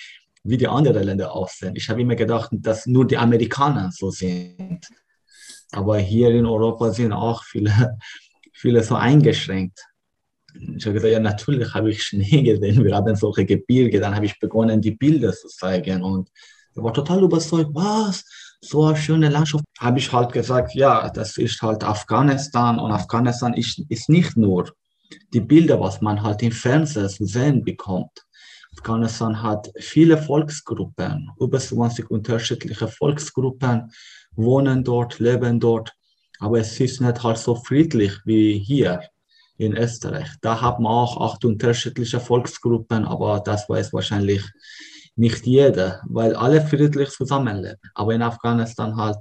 wie 0.44 0.56
die 0.56 0.68
anderen 0.68 1.02
Länder 1.04 1.32
aussehen. 1.32 1.74
Ich 1.74 1.88
habe 1.88 2.02
immer 2.02 2.14
gedacht, 2.14 2.50
dass 2.52 2.86
nur 2.86 3.06
die 3.06 3.16
Amerikaner 3.16 3.90
so 3.92 4.10
sind. 4.10 4.86
Aber 5.72 5.98
hier 5.98 6.30
in 6.30 6.46
Europa 6.46 6.90
sind 6.92 7.12
auch 7.12 7.42
viele, 7.44 7.98
viele 8.52 8.82
so 8.82 8.94
eingeschränkt. 8.94 9.80
Ich 10.76 10.84
habe 10.86 10.94
gesagt, 10.94 11.12
ja, 11.12 11.18
natürlich 11.18 11.74
habe 11.74 11.90
ich 11.90 12.02
Schnee 12.02 12.42
gesehen, 12.42 12.84
wir 12.84 12.94
haben 12.94 13.16
solche 13.16 13.44
Gebirge. 13.44 13.98
Dann 13.98 14.14
habe 14.14 14.26
ich 14.26 14.38
begonnen, 14.38 14.80
die 14.80 14.92
Bilder 14.92 15.32
zu 15.32 15.48
zeigen 15.48 16.02
und 16.02 16.30
er 16.76 16.82
war 16.82 16.92
total 16.92 17.22
überzeugt, 17.22 17.70
was? 17.72 18.24
So 18.68 18.84
eine 18.84 18.96
schöne 18.96 19.28
Landschaft. 19.28 19.64
Habe 19.78 19.98
ich 19.98 20.10
halt 20.12 20.32
gesagt, 20.32 20.74
ja, 20.74 21.10
das 21.10 21.36
ist 21.36 21.60
halt 21.60 21.84
Afghanistan 21.84 22.78
und 22.78 22.92
Afghanistan 22.92 23.52
ist, 23.54 23.82
ist 23.88 24.08
nicht 24.08 24.36
nur 24.36 24.72
die 25.32 25.40
Bilder, 25.40 25.80
was 25.80 26.00
man 26.00 26.22
halt 26.22 26.42
im 26.42 26.52
Fernsehen 26.52 27.08
zu 27.08 27.26
sehen 27.26 27.62
bekommt. 27.62 28.24
Afghanistan 28.72 29.42
hat 29.42 29.70
viele 29.78 30.16
Volksgruppen, 30.16 31.30
über 31.38 31.58
20 31.58 32.10
unterschiedliche 32.10 32.88
Volksgruppen 32.88 33.92
wohnen 34.34 34.82
dort, 34.82 35.18
leben 35.20 35.60
dort, 35.60 35.92
aber 36.40 36.58
es 36.58 36.80
ist 36.80 37.00
nicht 37.00 37.22
halt 37.22 37.38
so 37.38 37.54
friedlich 37.54 38.14
wie 38.24 38.58
hier 38.58 39.00
in 39.58 39.76
Österreich. 39.76 40.28
Da 40.40 40.60
haben 40.60 40.84
wir 40.84 40.90
auch 40.90 41.20
acht 41.20 41.44
unterschiedliche 41.44 42.18
Volksgruppen, 42.18 43.04
aber 43.04 43.40
das 43.40 43.68
weiß 43.68 43.92
wahrscheinlich 43.92 44.42
nicht 45.16 45.46
jeder, 45.46 46.02
weil 46.08 46.34
alle 46.34 46.60
friedlich 46.60 47.10
zusammenleben. 47.10 47.78
Aber 47.94 48.14
in 48.14 48.22
Afghanistan 48.22 48.96
halt 48.96 49.18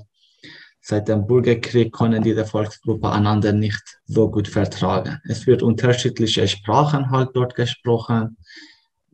seit 0.82 1.08
dem 1.08 1.26
Bürgerkrieg 1.26 1.94
können 1.94 2.22
diese 2.22 2.46
Volksgruppen 2.46 3.10
einander 3.10 3.54
nicht 3.54 3.82
so 4.06 4.30
gut 4.30 4.48
vertragen. 4.48 5.20
Es 5.24 5.48
wird 5.48 5.64
unterschiedliche 5.64 6.48
Sprachen 6.48 7.10
halt 7.10 7.30
dort 7.34 7.56
gesprochen, 7.56 8.38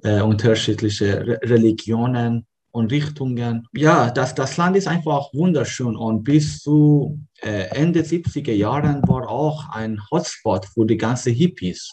äh, 0.03 0.21
unterschiedliche 0.21 1.25
Re 1.27 1.39
Religionen 1.43 2.47
und 2.71 2.91
Richtungen. 2.91 3.67
Ja, 3.73 4.09
das, 4.09 4.33
das 4.35 4.57
Land 4.57 4.77
ist 4.77 4.87
einfach 4.87 5.33
wunderschön 5.33 5.95
und 5.95 6.23
bis 6.23 6.59
zu 6.59 7.19
äh, 7.41 7.67
Ende 7.69 8.01
70er 8.01 8.53
Jahren 8.53 9.01
war 9.07 9.29
auch 9.29 9.69
ein 9.69 9.99
Hotspot 10.11 10.65
für 10.65 10.85
die 10.85 10.97
ganzen 10.97 11.33
Hippies, 11.33 11.91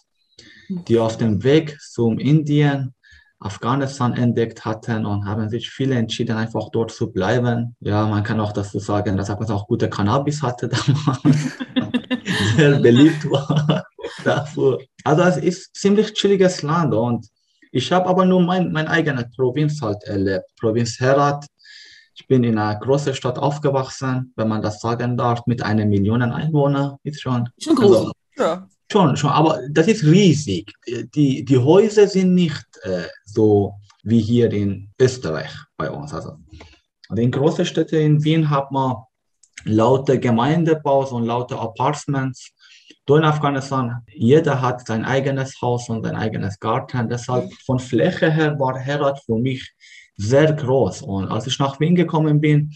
die 0.68 0.98
auf 0.98 1.16
dem 1.16 1.42
Weg 1.44 1.78
zum 1.80 2.18
Indien, 2.18 2.94
Afghanistan 3.38 4.14
entdeckt 4.14 4.64
hatten 4.64 5.04
und 5.04 5.26
haben 5.26 5.48
sich 5.50 5.70
viele 5.70 5.94
entschieden, 5.94 6.36
einfach 6.36 6.70
dort 6.70 6.90
zu 6.90 7.12
bleiben. 7.12 7.76
Ja, 7.80 8.06
man 8.06 8.22
kann 8.22 8.40
auch 8.40 8.52
dazu 8.52 8.78
sagen, 8.78 9.16
dass 9.16 9.28
es 9.28 9.50
auch 9.50 9.66
gute 9.66 9.90
Cannabis 9.90 10.42
hatte 10.42 10.68
damals, 10.68 11.58
sehr 12.56 12.80
beliebt 12.80 13.30
war 13.30 13.84
dafür. 14.24 14.80
Also 15.04 15.22
es 15.22 15.36
ist 15.36 15.68
ein 15.68 15.74
ziemlich 15.74 16.14
chilliges 16.14 16.62
Land 16.62 16.94
und 16.94 17.26
ich 17.72 17.92
habe 17.92 18.08
aber 18.08 18.24
nur 18.24 18.40
mein, 18.40 18.72
meine 18.72 18.88
eigene 18.88 19.28
Provinz 19.36 19.82
halt 19.82 20.02
erlebt. 20.04 20.46
Provinz 20.58 20.98
Herat. 20.98 21.46
Ich 22.14 22.26
bin 22.26 22.42
in 22.42 22.56
einer 22.56 22.80
großen 22.80 23.14
Stadt 23.14 23.38
aufgewachsen, 23.38 24.32
wenn 24.36 24.48
man 24.48 24.62
das 24.62 24.80
sagen 24.80 25.18
darf, 25.18 25.42
mit 25.44 25.62
einer 25.62 25.84
Million 25.84 26.22
Einwohnern. 26.22 26.96
Ist 27.02 27.20
schon, 27.20 27.46
schon 27.60 27.76
groß. 27.76 27.96
Also. 27.98 28.12
Schon, 28.96 29.14
schon, 29.14 29.28
aber 29.28 29.60
das 29.70 29.88
ist 29.88 30.04
riesig. 30.04 30.72
Die, 31.14 31.44
die 31.44 31.58
Häuser 31.58 32.08
sind 32.08 32.34
nicht 32.34 32.64
äh, 32.82 33.02
so 33.26 33.74
wie 34.04 34.20
hier 34.20 34.50
in 34.50 34.88
Österreich 34.98 35.50
bei 35.76 35.90
uns. 35.90 36.14
Also 36.14 36.38
in 37.14 37.30
großen 37.30 37.66
Städten 37.66 37.96
in 37.96 38.24
Wien 38.24 38.48
hat 38.48 38.72
man 38.72 38.96
laute 39.64 40.18
Gemeindebaus 40.18 41.12
und 41.12 41.26
laute 41.26 41.58
Apartments 41.58 42.52
in 43.06 43.22
Afghanistan, 43.22 44.02
jeder 44.14 44.62
hat 44.62 44.86
sein 44.86 45.04
eigenes 45.04 45.60
Haus 45.60 45.90
und 45.90 46.02
sein 46.02 46.16
eigenes 46.16 46.58
Garten. 46.58 47.10
Deshalb 47.10 47.52
von 47.66 47.78
Fläche 47.78 48.30
her 48.32 48.58
war 48.58 48.78
Herat 48.78 49.22
für 49.26 49.36
mich 49.36 49.74
sehr 50.16 50.54
groß. 50.54 51.02
Und 51.02 51.28
als 51.28 51.46
ich 51.46 51.58
nach 51.58 51.78
Wien 51.80 51.94
gekommen 51.94 52.40
bin, 52.40 52.72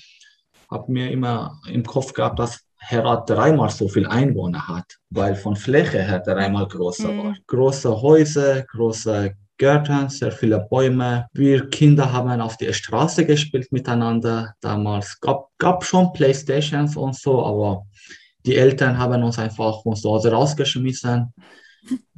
habe 0.71 0.93
mir 0.93 1.11
immer 1.11 1.59
im 1.67 1.83
Kopf 1.83 2.13
gehabt, 2.13 2.39
dass 2.39 2.61
Herat 2.81 3.29
dreimal 3.29 3.71
so 3.71 3.89
viel 3.89 4.07
Einwohner 4.07 4.67
hat, 4.67 4.97
weil 5.11 5.35
von 5.35 5.55
Fläche 5.55 6.03
her 6.03 6.21
dreimal 6.21 6.67
größer 6.67 7.13
mhm. 7.13 7.19
war. 7.19 7.37
Große 7.47 8.01
Häuser, 8.03 8.63
große 8.63 9.35
Gärten, 9.59 10.09
sehr 10.09 10.33
viele 10.33 10.59
Bäume. 10.59 11.27
Wir 11.35 11.69
Kinder 11.69 12.11
haben 12.11 12.41
auf 12.41 12.57
der 12.57 12.73
Straße 12.73 13.27
gespielt 13.27 13.71
miteinander. 13.71 14.55
Damals 14.63 15.21
gab 15.21 15.83
es 15.83 15.89
schon 15.89 16.13
Playstations 16.15 16.97
und 16.97 17.15
so, 17.15 17.45
aber 17.45 17.85
die 18.47 18.57
Eltern 18.57 18.97
haben 18.97 19.23
uns 19.23 19.39
einfach 19.39 19.83
von 19.83 19.95
zu 19.95 20.11
Hause 20.11 20.33
rausgeschmissen. 20.33 21.33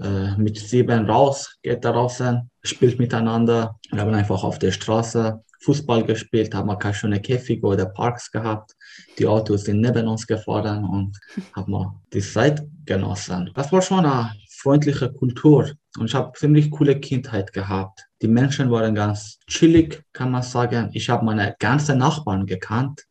Äh, 0.00 0.36
mit 0.38 0.58
sieben 0.58 1.08
raus, 1.08 1.56
geht 1.62 1.84
da 1.84 1.92
draußen, 1.92 2.50
spielt 2.64 2.98
miteinander. 2.98 3.78
Wir 3.92 4.00
haben 4.00 4.12
einfach 4.12 4.42
auf 4.42 4.58
der 4.58 4.72
Straße 4.72 5.40
Fußball 5.60 6.02
gespielt, 6.04 6.52
haben 6.52 6.76
keine 6.80 6.94
schöne 6.94 7.20
Käfige 7.20 7.64
oder 7.68 7.86
Parks 7.86 8.32
gehabt. 8.32 8.72
Die 9.18 9.26
Autos 9.26 9.64
sind 9.64 9.80
neben 9.80 10.08
uns 10.08 10.26
gefahren 10.26 10.84
und 10.84 11.18
haben 11.54 12.00
die 12.12 12.20
Zeit 12.20 12.62
genossen. 12.84 13.50
Das 13.54 13.72
war 13.72 13.82
schon 13.82 14.04
eine 14.04 14.32
freundliche 14.62 15.12
Kultur 15.12 15.70
und 15.98 16.06
ich 16.06 16.14
habe 16.14 16.32
ziemlich 16.38 16.70
coole 16.70 16.98
Kindheit 16.98 17.52
gehabt. 17.52 18.06
Die 18.22 18.28
Menschen 18.28 18.70
waren 18.70 18.94
ganz 18.94 19.38
chillig, 19.46 20.04
kann 20.12 20.30
man 20.30 20.42
sagen. 20.42 20.90
Ich 20.92 21.10
habe 21.10 21.24
meine 21.24 21.54
ganzen 21.58 21.98
Nachbarn 21.98 22.46
gekannt. 22.46 23.06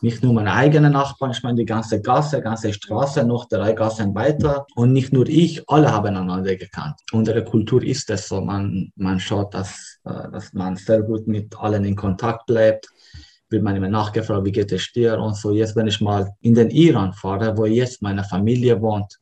Nicht 0.00 0.22
nur 0.22 0.34
meine 0.34 0.52
eigenen 0.52 0.92
Nachbarn, 0.92 1.30
ich 1.30 1.42
meine 1.42 1.58
die 1.58 1.64
ganze 1.64 2.00
Gasse, 2.00 2.40
ganze 2.40 2.72
Straße, 2.72 3.24
noch 3.24 3.48
drei 3.48 3.72
Gassen 3.72 4.14
weiter. 4.14 4.66
Und 4.74 4.92
nicht 4.92 5.12
nur 5.12 5.28
ich, 5.28 5.68
alle 5.68 5.92
haben 5.92 6.14
einander 6.14 6.56
gekannt. 6.56 6.96
Unsere 7.12 7.44
Kultur 7.44 7.82
ist 7.82 8.10
es 8.10 8.28
so, 8.28 8.40
man, 8.40 8.92
man 8.96 9.20
schaut, 9.20 9.54
dass, 9.54 10.00
äh, 10.04 10.30
dass 10.32 10.52
man 10.52 10.76
sehr 10.76 11.02
gut 11.02 11.26
mit 11.26 11.56
allen 11.56 11.84
in 11.84 11.96
Kontakt 11.96 12.46
bleibt. 12.46 12.88
Wird 13.54 13.62
man 13.62 13.76
immer 13.76 13.88
nachgefragt, 13.88 14.44
wie 14.44 14.50
geht 14.50 14.72
es 14.72 14.90
dir 14.92 15.16
und 15.16 15.36
so. 15.36 15.52
Jetzt, 15.52 15.76
wenn 15.76 15.86
ich 15.86 16.00
mal 16.00 16.32
in 16.40 16.54
den 16.54 16.70
Iran 16.70 17.12
fahre, 17.12 17.56
wo 17.56 17.66
jetzt 17.66 18.02
meine 18.02 18.24
Familie 18.24 18.82
wohnt, 18.82 19.20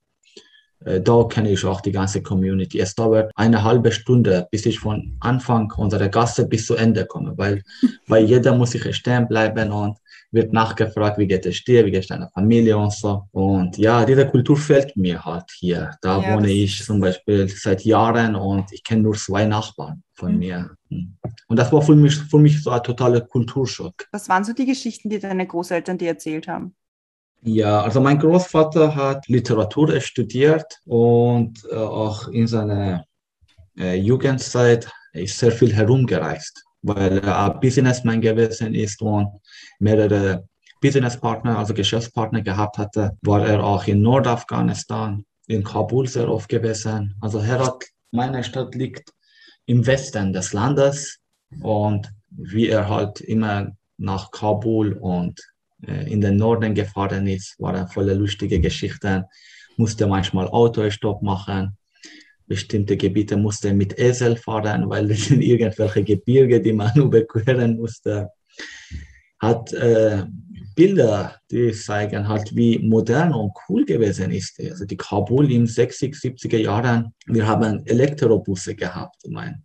äh, 0.86 1.02
da 1.02 1.24
kenne 1.24 1.50
ich 1.50 1.62
auch 1.66 1.82
die 1.82 1.92
ganze 1.92 2.22
Community. 2.22 2.80
Es 2.80 2.94
dauert 2.94 3.30
eine 3.34 3.62
halbe 3.62 3.92
Stunde, 3.92 4.48
bis 4.50 4.64
ich 4.64 4.78
von 4.78 5.18
Anfang 5.20 5.70
unserer 5.76 6.08
Gasse 6.08 6.48
bis 6.48 6.66
zu 6.66 6.76
Ende 6.76 7.04
komme, 7.04 7.34
weil 7.36 7.62
bei 8.08 8.20
jeder 8.20 8.56
muss 8.56 8.74
ich 8.74 8.96
stehen 8.96 9.28
bleiben 9.28 9.70
und 9.70 9.98
wird 10.30 10.54
nachgefragt, 10.54 11.18
wie 11.18 11.26
geht 11.26 11.44
es 11.44 11.62
dir, 11.62 11.84
wie 11.84 11.90
geht 11.90 12.04
es 12.04 12.08
deiner 12.08 12.30
Familie 12.30 12.78
und 12.78 12.94
so. 12.94 13.24
Und 13.32 13.76
ja, 13.76 14.02
diese 14.06 14.26
Kultur 14.26 14.56
fällt 14.56 14.96
mir 14.96 15.22
halt 15.22 15.50
hier. 15.58 15.90
Da 16.00 16.22
ja, 16.22 16.34
wohne 16.34 16.50
ich 16.50 16.82
zum 16.82 17.00
Beispiel 17.00 17.48
seit 17.48 17.84
Jahren 17.84 18.34
und 18.34 18.72
ich 18.72 18.82
kenne 18.82 19.02
nur 19.02 19.14
zwei 19.14 19.44
Nachbarn 19.44 20.02
von 20.14 20.32
mhm. 20.32 20.38
mir. 20.38 20.70
Und 21.48 21.58
das 21.58 21.72
war 21.72 21.82
für 21.82 21.94
mich, 21.94 22.16
für 22.16 22.38
mich 22.38 22.62
so 22.62 22.70
ein 22.70 22.82
totaler 22.82 23.20
Kulturschock. 23.20 24.08
Was 24.12 24.28
waren 24.28 24.44
so 24.44 24.52
die 24.52 24.66
Geschichten, 24.66 25.10
die 25.10 25.18
deine 25.18 25.46
Großeltern 25.46 25.98
dir 25.98 26.08
erzählt 26.08 26.48
haben? 26.48 26.74
Ja, 27.42 27.82
also 27.82 28.00
mein 28.00 28.18
Großvater 28.18 28.94
hat 28.94 29.26
Literatur 29.28 30.00
studiert 30.00 30.80
und 30.86 31.58
äh, 31.70 31.74
auch 31.74 32.28
in 32.28 32.46
seiner 32.46 33.04
äh, 33.76 33.96
Jugendzeit 33.96 34.88
ist 35.12 35.38
sehr 35.38 35.52
viel 35.52 35.72
herumgereist 35.72 36.64
weil 36.82 37.18
er 37.18 37.50
Businessman 37.60 38.20
gewesen 38.20 38.74
ist 38.74 39.00
und 39.00 39.28
mehrere 39.78 40.44
Businesspartner, 40.80 41.58
also 41.58 41.74
Geschäftspartner 41.74 42.42
gehabt 42.42 42.76
hatte, 42.76 43.16
war 43.22 43.46
er 43.46 43.62
auch 43.62 43.86
in 43.86 44.02
Nordafghanistan, 44.02 45.24
in 45.46 45.62
Kabul 45.62 46.08
sehr 46.08 46.28
oft 46.28 46.48
gewesen. 46.48 47.14
Also 47.20 47.40
Herat, 47.40 47.84
meine 48.10 48.42
Stadt 48.42 48.74
liegt 48.74 49.12
im 49.72 49.86
Westen 49.86 50.32
des 50.32 50.52
Landes 50.52 51.18
und 51.60 52.02
wie 52.30 52.68
er 52.68 52.88
halt 52.88 53.20
immer 53.20 53.72
nach 53.98 54.30
Kabul 54.30 54.92
und 54.92 55.40
äh, 55.86 56.10
in 56.12 56.20
den 56.20 56.36
Norden 56.36 56.74
gefahren 56.74 57.26
ist, 57.26 57.48
waren 57.58 57.88
voller 57.88 58.14
lustige 58.14 58.58
Geschichten, 58.60 59.24
musste 59.76 60.06
manchmal 60.06 60.48
Autostopp 60.48 61.22
machen 61.22 61.76
bestimmte 62.52 62.96
Gebiete 62.98 63.36
musste 63.36 63.72
mit 63.72 63.98
Esel 63.98 64.36
fahren, 64.36 64.88
weil 64.90 65.10
es 65.14 65.26
sind 65.26 65.40
irgendwelche 65.40 66.04
Gebirge, 66.04 66.60
die 66.60 66.74
man 66.74 66.94
überqueren 67.06 67.76
musste. 67.76 68.28
Hat 69.38 69.72
äh, 69.72 70.24
Bilder, 70.74 71.36
die 71.50 71.72
zeigen 71.72 72.28
halt, 72.28 72.54
wie 72.54 72.78
modern 72.78 73.32
und 73.32 73.52
cool 73.68 73.84
gewesen 73.84 74.30
ist. 74.30 74.58
Also 74.60 74.84
die 74.84 74.96
Kabul 74.96 75.50
in 75.50 75.66
60, 75.66 76.14
70er 76.14 76.58
Jahren, 76.58 77.14
wir 77.26 77.46
haben 77.46 77.84
Elektrobusse 77.86 78.74
gehabt. 78.74 79.16
Ich 79.24 79.30
meine, 79.30 79.62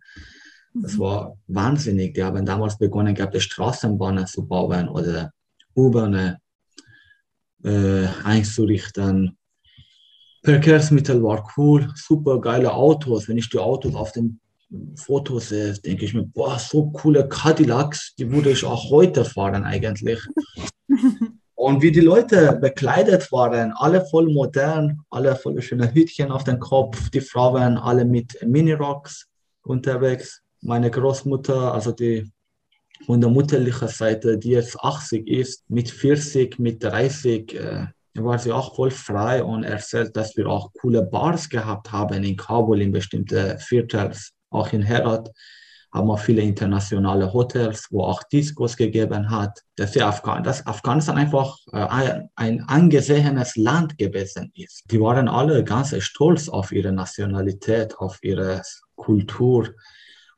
das 0.74 0.94
mhm. 0.94 0.98
war 1.00 1.36
wahnsinnig. 1.46 2.14
Die 2.14 2.22
haben 2.22 2.44
damals 2.44 2.78
begonnen 2.78 3.14
gehabt, 3.14 3.40
Straßenbahnen 3.40 4.26
zu 4.26 4.46
bauen 4.46 4.88
oder 4.88 5.32
U-Bahnen 5.74 6.36
äh, 7.64 8.06
einzurichten. 8.24 9.36
Verkehrsmittel 10.44 11.22
war 11.22 11.50
cool, 11.56 11.90
super 11.94 12.40
geile 12.40 12.72
Autos. 12.72 13.28
Wenn 13.28 13.38
ich 13.38 13.50
die 13.50 13.58
Autos 13.58 13.94
auf 13.94 14.12
dem 14.12 14.40
Fotos 14.96 15.48
sehe, 15.48 15.72
denke 15.74 16.04
ich 16.04 16.14
mir, 16.14 16.24
boah, 16.24 16.58
so 16.58 16.90
coole 16.90 17.28
Cadillacs, 17.28 18.14
die 18.18 18.30
würde 18.30 18.50
ich 18.50 18.64
auch 18.64 18.90
heute 18.90 19.24
fahren 19.24 19.64
eigentlich. 19.64 20.20
Und 21.54 21.82
wie 21.82 21.90
die 21.90 22.00
Leute 22.00 22.56
bekleidet 22.60 23.32
waren, 23.32 23.72
alle 23.72 24.04
voll 24.06 24.32
modern, 24.32 25.00
alle 25.10 25.34
voll 25.34 25.60
schöne 25.60 25.92
Hütchen 25.92 26.30
auf 26.30 26.44
dem 26.44 26.60
Kopf, 26.60 27.10
die 27.10 27.20
Frauen 27.20 27.76
alle 27.76 28.04
mit 28.04 28.38
Minirocks 28.46 29.26
unterwegs. 29.64 30.40
Meine 30.60 30.88
Großmutter, 30.90 31.74
also 31.74 31.90
die 31.90 32.30
von 33.06 33.20
der 33.20 33.30
mutterlichen 33.30 33.88
Seite, 33.88 34.38
die 34.38 34.50
jetzt 34.50 34.78
80 34.78 35.26
ist, 35.26 35.68
mit 35.68 35.90
40, 35.90 36.58
mit 36.60 36.82
30, 36.82 37.54
äh, 37.54 37.86
war 38.14 38.38
sie 38.38 38.52
auch 38.52 38.74
voll 38.74 38.90
frei 38.90 39.42
und 39.42 39.64
erzählt, 39.64 40.16
dass 40.16 40.36
wir 40.36 40.46
auch 40.48 40.72
coole 40.80 41.02
Bars 41.02 41.48
gehabt 41.48 41.90
haben 41.92 42.22
in 42.22 42.36
Kabul, 42.36 42.80
in 42.82 42.92
bestimmten 42.92 43.58
Viertels, 43.58 44.32
auch 44.50 44.72
in 44.72 44.82
Herat 44.82 45.30
haben 45.92 46.08
wir 46.08 46.18
viele 46.18 46.42
internationale 46.42 47.32
Hotels, 47.32 47.86
wo 47.90 48.02
auch 48.02 48.22
Discos 48.24 48.76
gegeben 48.76 49.30
hat. 49.30 49.62
Dass, 49.76 49.96
Afghan 49.96 50.42
dass 50.42 50.66
Afghanistan 50.66 51.16
einfach 51.16 51.56
äh, 51.72 52.22
ein 52.34 52.62
angesehenes 52.66 53.56
Land 53.56 53.96
gewesen 53.96 54.50
ist. 54.54 54.84
Die 54.90 55.00
waren 55.00 55.28
alle 55.28 55.64
ganz 55.64 55.96
stolz 56.02 56.48
auf 56.48 56.72
ihre 56.72 56.92
Nationalität, 56.92 57.96
auf 57.98 58.18
ihre 58.22 58.62
Kultur. 58.96 59.68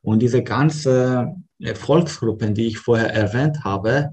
Und 0.01 0.19
diese 0.19 0.41
ganzen 0.43 1.47
äh, 1.59 1.75
Volksgruppen, 1.75 2.53
die 2.53 2.67
ich 2.67 2.77
vorher 2.77 3.13
erwähnt 3.13 3.63
habe, 3.63 4.11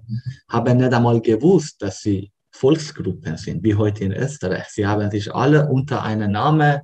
haben 0.49 0.79
nicht 0.79 0.93
einmal 0.93 1.21
gewusst, 1.21 1.81
dass 1.83 2.01
sie 2.01 2.33
Volksgruppen 2.51 3.37
sind, 3.37 3.63
wie 3.63 3.77
heute 3.77 4.05
in 4.05 4.13
Österreich. 4.13 4.67
Sie 4.71 4.87
haben 4.87 5.11
sich 5.11 5.33
alle 5.33 5.69
unter 5.69 6.03
einem 6.03 6.33
Namen 6.33 6.81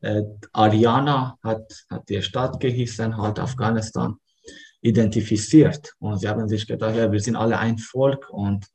äh, 0.00 0.22
Ariana 0.52 1.38
hat, 1.42 1.86
hat 1.90 2.08
die 2.08 2.22
Stadt 2.22 2.60
gehießen, 2.60 3.16
halt 3.16 3.38
Afghanistan, 3.38 4.16
identifiziert. 4.80 5.92
Und 5.98 6.18
sie 6.18 6.28
haben 6.28 6.48
sich 6.48 6.66
gedacht, 6.66 6.96
ja, 6.96 7.10
wir 7.10 7.20
sind 7.20 7.36
alle 7.36 7.58
ein 7.58 7.78
Volk 7.78 8.30
und 8.30 8.66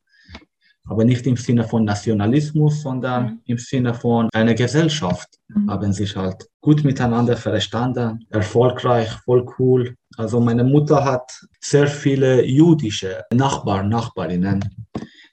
aber 0.86 1.06
nicht 1.06 1.26
im 1.28 1.38
Sinne 1.38 1.64
von 1.64 1.86
Nationalismus, 1.86 2.82
sondern 2.82 3.26
mhm. 3.26 3.42
im 3.46 3.58
Sinne 3.58 3.94
von 3.94 4.30
einer 4.34 4.54
Gesellschaft 4.54 5.30
mhm. 5.48 5.72
haben 5.72 5.94
sich 5.94 6.16
halt 6.16 6.46
gut 6.60 6.84
miteinander 6.84 7.38
verstanden, 7.38 8.26
erfolgreich, 8.30 9.10
voll 9.24 9.46
cool. 9.58 9.96
Also 10.18 10.42
meine 10.42 10.64
Mutter 10.64 11.04
hat 11.04 11.32
sehr 11.62 11.88
viele 11.88 12.46
jüdische 12.46 13.24
Nachbarn, 13.34 13.90
Nachbarinnen. 13.90 14.60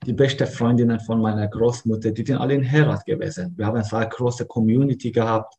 Die 0.06 0.12
besten 0.12 0.47
Freundinnen 0.47 1.00
von 1.00 1.20
meiner 1.20 1.49
Großmutter, 1.49 2.12
die 2.12 2.25
sind 2.25 2.38
alle 2.38 2.54
in 2.54 2.62
Herat 2.62 3.04
gewesen. 3.04 3.52
Wir 3.56 3.66
haben 3.66 3.76
eine 3.76 3.85
sehr 3.85 4.06
große 4.06 4.47
Community 4.47 5.11
gehabt 5.11 5.54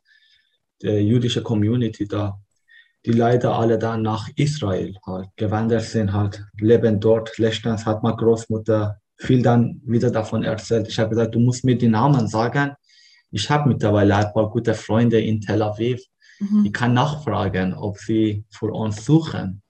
der 0.83 1.03
jüdische 1.03 1.41
Community 1.41 2.07
da, 2.07 2.39
die 3.05 3.11
leider 3.11 3.55
alle 3.55 3.77
dann 3.77 4.01
nach 4.01 4.29
Israel 4.35 4.95
halt 5.05 5.29
gewandert 5.35 5.83
sind, 5.83 6.13
halt 6.13 6.43
leben 6.59 7.00
dort. 7.00 7.38
Letztens 7.38 7.85
hat 7.85 8.03
meine 8.03 8.15
Großmutter 8.15 8.97
viel 9.17 9.41
dann 9.41 9.81
wieder 9.85 10.11
davon 10.11 10.43
erzählt. 10.43 10.88
Ich 10.88 11.00
habe 11.00 11.09
gesagt, 11.09 11.35
du 11.35 11.39
musst 11.39 11.63
mir 11.63 11.77
die 11.77 11.88
Namen 11.88 12.27
sagen. 12.27 12.73
Ich 13.31 13.50
habe 13.50 13.69
mittlerweile 13.69 14.15
ein 14.15 14.33
paar 14.33 14.50
gute 14.50 14.73
Freunde 14.73 15.19
in 15.19 15.41
Tel 15.41 15.61
Aviv. 15.61 16.01
Mhm. 16.39 16.65
Ich 16.65 16.73
kann 16.73 16.93
nachfragen, 16.93 17.73
ob 17.73 17.97
sie 17.97 18.43
für 18.50 18.71
uns 18.71 19.05
suchen. 19.05 19.61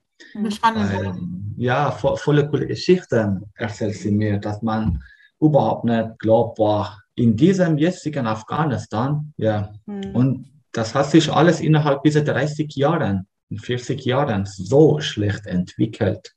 Spannend. 0.49 1.53
Ja, 1.57 1.91
vo 1.91 2.15
volle 2.15 2.47
coole 2.49 2.67
Geschichten 2.67 3.43
erzählt 3.55 3.95
sie 3.95 4.11
mir, 4.11 4.37
dass 4.39 4.61
man 4.61 5.01
überhaupt 5.39 5.83
nicht 5.85 6.19
glaubt, 6.19 6.59
war 6.59 7.01
in 7.15 7.35
diesem 7.35 7.77
jetzigen 7.77 8.25
Afghanistan, 8.27 9.33
ja, 9.37 9.73
mhm. 9.85 10.15
und 10.15 10.50
das 10.71 10.95
hat 10.95 11.11
sich 11.11 11.31
alles 11.31 11.59
innerhalb 11.59 12.03
dieser 12.03 12.21
30 12.21 12.75
Jahren, 12.75 13.27
40 13.55 14.05
Jahren 14.05 14.45
so 14.45 14.99
schlecht 15.01 15.45
entwickelt. 15.45 16.33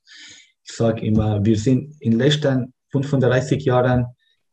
Ich 0.63 0.75
sage 0.75 1.05
immer, 1.05 1.43
wir 1.45 1.57
sind 1.57 1.95
in 1.99 2.11
den 2.11 2.19
letzten 2.19 2.73
35 2.91 3.63
Jahren 3.63 4.05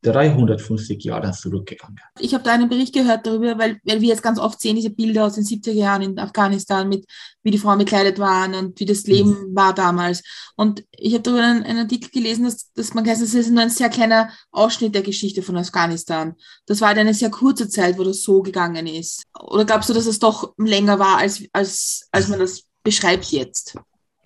350 0.02 1.04
Jahre 1.04 1.30
zurückgegangen. 1.32 2.00
Ich 2.18 2.34
habe 2.34 2.42
da 2.42 2.52
einen 2.52 2.68
Bericht 2.68 2.94
gehört 2.94 3.26
darüber, 3.26 3.58
weil, 3.58 3.78
weil 3.84 4.00
wir 4.00 4.08
jetzt 4.08 4.22
ganz 4.22 4.38
oft 4.38 4.60
sehen, 4.60 4.76
diese 4.76 4.90
Bilder 4.90 5.26
aus 5.26 5.34
den 5.34 5.44
70er 5.44 5.72
Jahren 5.72 6.02
in 6.02 6.18
Afghanistan, 6.18 6.88
mit 6.88 7.06
wie 7.42 7.50
die 7.50 7.58
Frauen 7.58 7.78
bekleidet 7.78 8.18
waren 8.18 8.54
und 8.54 8.78
wie 8.80 8.84
das 8.84 9.04
Leben 9.04 9.30
mhm. 9.30 9.54
war 9.54 9.74
damals. 9.74 10.22
Und 10.56 10.84
ich 10.90 11.12
habe 11.14 11.22
darüber 11.22 11.42
einen, 11.42 11.62
einen, 11.62 11.78
Artikel 11.80 12.10
gelesen, 12.10 12.44
dass, 12.44 12.72
dass 12.72 12.94
man 12.94 13.06
heißt, 13.06 13.22
das 13.22 13.34
ist 13.34 13.50
nur 13.50 13.62
ein 13.62 13.70
sehr 13.70 13.88
kleiner 13.88 14.30
Ausschnitt 14.50 14.94
der 14.94 15.02
Geschichte 15.02 15.42
von 15.42 15.56
Afghanistan. 15.56 16.34
Das 16.66 16.80
war 16.80 16.88
halt 16.88 16.98
eine 16.98 17.14
sehr 17.14 17.30
kurze 17.30 17.68
Zeit, 17.68 17.98
wo 17.98 18.04
das 18.04 18.22
so 18.22 18.42
gegangen 18.42 18.86
ist. 18.86 19.22
Oder 19.40 19.64
glaubst 19.64 19.88
du, 19.88 19.94
dass 19.94 20.06
es 20.06 20.18
doch 20.18 20.54
länger 20.58 20.98
war, 20.98 21.18
als, 21.18 21.44
als, 21.52 22.08
als 22.10 22.28
man 22.28 22.40
das 22.40 22.64
beschreibt 22.82 23.26
jetzt? 23.26 23.76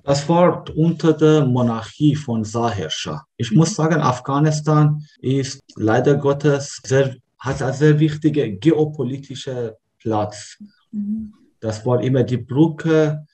Das 0.07 0.29
war 0.29 0.64
unter 0.77 1.12
der 1.14 1.45
Monarchie 1.45 2.14
von 2.14 2.45
Saherrscher. 2.45 3.25
Ich 3.37 3.51
muss 3.51 3.71
mhm. 3.71 3.75
sagen, 3.75 4.01
Afghanistan 4.01 5.05
ist 5.21 5.61
leider 5.75 6.14
Gottes 6.14 6.81
sehr, 6.87 7.16
hat 7.40 7.61
einen 7.61 7.73
sehr 7.73 7.99
wichtigen 7.99 8.61
geopolitischen 8.61 9.73
Platz. 9.99 10.59
Mhm. 10.92 11.35
Das 11.59 11.85
war 11.85 12.01
immer 12.01 12.23
die 12.23 12.37
Brücke 12.37 13.27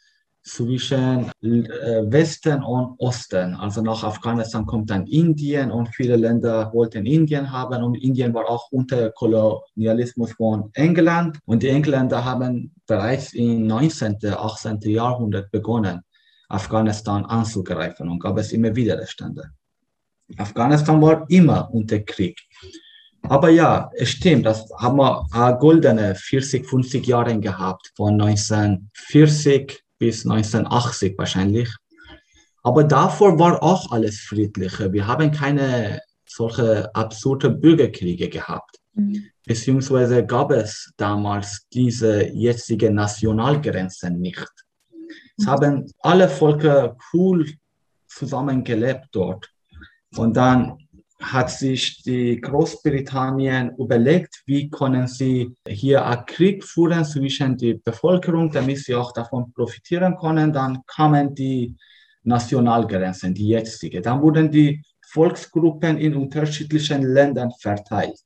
zwischen 0.43 1.31
äh, 1.43 2.11
Westen 2.11 2.63
und 2.63 2.95
Osten. 2.99 3.55
Also 3.55 3.83
nach 3.83 4.03
Afghanistan 4.03 4.65
kommt 4.65 4.89
dann 4.89 5.07
Indien 5.07 5.71
und 5.71 5.95
viele 5.95 6.17
Länder 6.17 6.73
wollten 6.73 7.05
Indien 7.05 7.53
haben 7.53 7.83
und 7.83 7.97
Indien 7.97 8.33
war 8.33 8.49
auch 8.49 8.73
unter 8.73 9.11
Kolonialismus 9.11 10.33
von 10.33 10.71
England 10.73 11.39
und 11.45 11.63
die 11.63 11.69
Engländer 11.69 12.25
haben 12.25 12.73
bereits 12.87 13.35
im 13.35 13.67
19., 13.67 14.17
18. 14.25 14.81
Jahrhundert 14.81 15.51
begonnen, 15.51 16.01
Afghanistan 16.53 17.25
anzugreifen 17.25 18.09
und 18.09 18.19
gab 18.21 18.39
es 18.39 18.53
immer 18.53 18.75
Widerstände. 18.75 19.51
Afghanistan 20.37 21.01
war 21.01 21.25
immer 21.29 21.73
unter 21.73 22.01
Krieg. 22.01 22.39
Aber 23.23 23.51
ja, 23.51 23.91
es 23.95 24.11
stimmt, 24.11 24.47
das 24.47 24.69
haben 24.79 24.99
wir 24.99 25.57
goldene 25.61 26.15
40, 26.15 26.67
50 26.67 27.07
Jahre 27.07 27.39
gehabt, 27.39 27.93
von 27.97 28.21
1940 28.21 29.83
bis 29.99 30.27
1980 30.27 31.17
wahrscheinlich. 31.17 31.69
Aber 32.65 32.85
davor 32.85 33.39
war 33.39 33.63
auch 33.63 33.91
alles 33.93 34.21
friedlicher. 34.21 34.93
Wir 34.93 35.07
haben 35.07 35.31
keine 35.31 36.01
solche 36.27 36.93
absurde 36.95 37.51
Bürgerkriege 37.51 38.29
gehabt. 38.29 38.79
Mhm. 38.95 39.27
Beziehungsweise 39.47 40.25
gab 40.25 40.51
es 40.53 40.93
damals 40.97 41.67
diese 41.73 42.29
jetzige 42.29 42.91
Nationalgrenzen 42.91 44.21
nicht. 44.21 44.51
Es 45.43 45.49
haben 45.49 45.93
alle 45.99 46.29
Völker 46.29 46.97
cool 47.13 47.53
zusammengelebt 48.07 49.09
dort. 49.11 49.51
Und 50.17 50.37
dann 50.37 50.79
hat 51.21 51.51
sich 51.51 52.01
die 52.05 52.41
Großbritannien 52.41 53.75
überlegt, 53.77 54.43
wie 54.47 54.71
können 54.71 55.09
sie 55.09 55.53
hier 55.67 56.07
einen 56.07 56.27
Krieg 56.27 56.63
führen 56.63 57.05
zwischen 57.05 57.57
der 57.57 57.75
Bevölkerung, 57.85 58.53
damit 58.53 58.79
sie 58.79 58.95
auch 58.95 59.11
davon 59.13 59.53
profitieren 59.53 60.17
können. 60.17 60.53
Dann 60.53 60.79
kamen 60.87 61.35
die 61.35 61.75
Nationalgrenzen, 62.23 63.35
die 63.35 63.49
jetzige. 63.49 64.01
Dann 64.01 64.23
wurden 64.23 64.49
die 64.49 64.81
Volksgruppen 65.09 65.99
in 65.99 66.15
unterschiedlichen 66.15 67.03
Ländern 67.03 67.51
verteilt. 67.59 68.23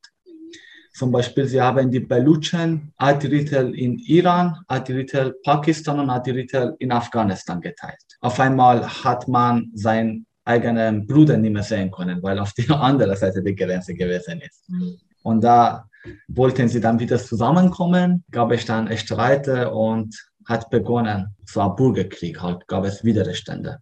Zum 0.96 1.12
Beispiel, 1.12 1.46
sie 1.46 1.61
haben 1.61 1.90
die 1.90 2.00
Baluchen 2.00 2.90
ein 2.96 3.20
Drittel 3.20 3.74
in 3.74 3.98
Iran, 3.98 4.56
ein 4.66 4.82
Drittel 4.82 5.35
Pakistan 5.44 6.00
und 6.00 6.09
ein 6.09 6.22
Drittel 6.22 6.74
in 6.78 6.90
Afghanistan 6.90 7.61
geteilt. 7.61 8.00
Auf 8.20 8.40
einmal 8.40 8.88
hat 9.04 9.28
man 9.28 9.70
seinen 9.74 10.24
eigenen 10.46 11.06
Bruder 11.06 11.37
nicht 11.37 11.52
mehr 11.52 11.62
sehen 11.62 11.90
können, 11.90 12.22
weil 12.22 12.38
auf 12.38 12.54
der 12.54 12.80
anderen 12.80 13.14
Seite 13.14 13.42
der 13.42 13.52
Grenze 13.52 13.92
gewesen 13.92 14.40
ist. 14.40 14.70
Mhm. 14.70 14.96
Und 15.22 15.44
da 15.44 15.87
wollten 16.28 16.66
sie 16.66 16.80
dann 16.80 16.98
wieder 16.98 17.18
zusammenkommen, 17.18 18.24
gab 18.30 18.50
es 18.52 18.64
dann 18.64 18.90
Streite 18.96 19.70
und 19.72 20.16
hat 20.46 20.70
begonnen, 20.70 21.37
ein 21.56 21.76
Bürgerkrieg 21.76 22.40
halt, 22.40 22.66
gab 22.68 22.87
es 22.87 23.04
Widerstände. 23.04 23.80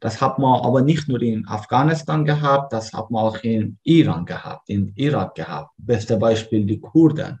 Das 0.00 0.20
hat 0.20 0.38
man 0.38 0.60
aber 0.60 0.82
nicht 0.82 1.08
nur 1.08 1.20
in 1.22 1.46
Afghanistan 1.46 2.24
gehabt, 2.24 2.72
das 2.72 2.92
hat 2.92 3.10
man 3.10 3.24
auch 3.24 3.42
in 3.42 3.78
Iran 3.82 4.24
gehabt, 4.24 4.68
in 4.68 4.92
Irak 4.96 5.34
gehabt. 5.34 5.70
Beste 5.78 6.16
Beispiel 6.16 6.64
die 6.64 6.80
Kurden. 6.80 7.40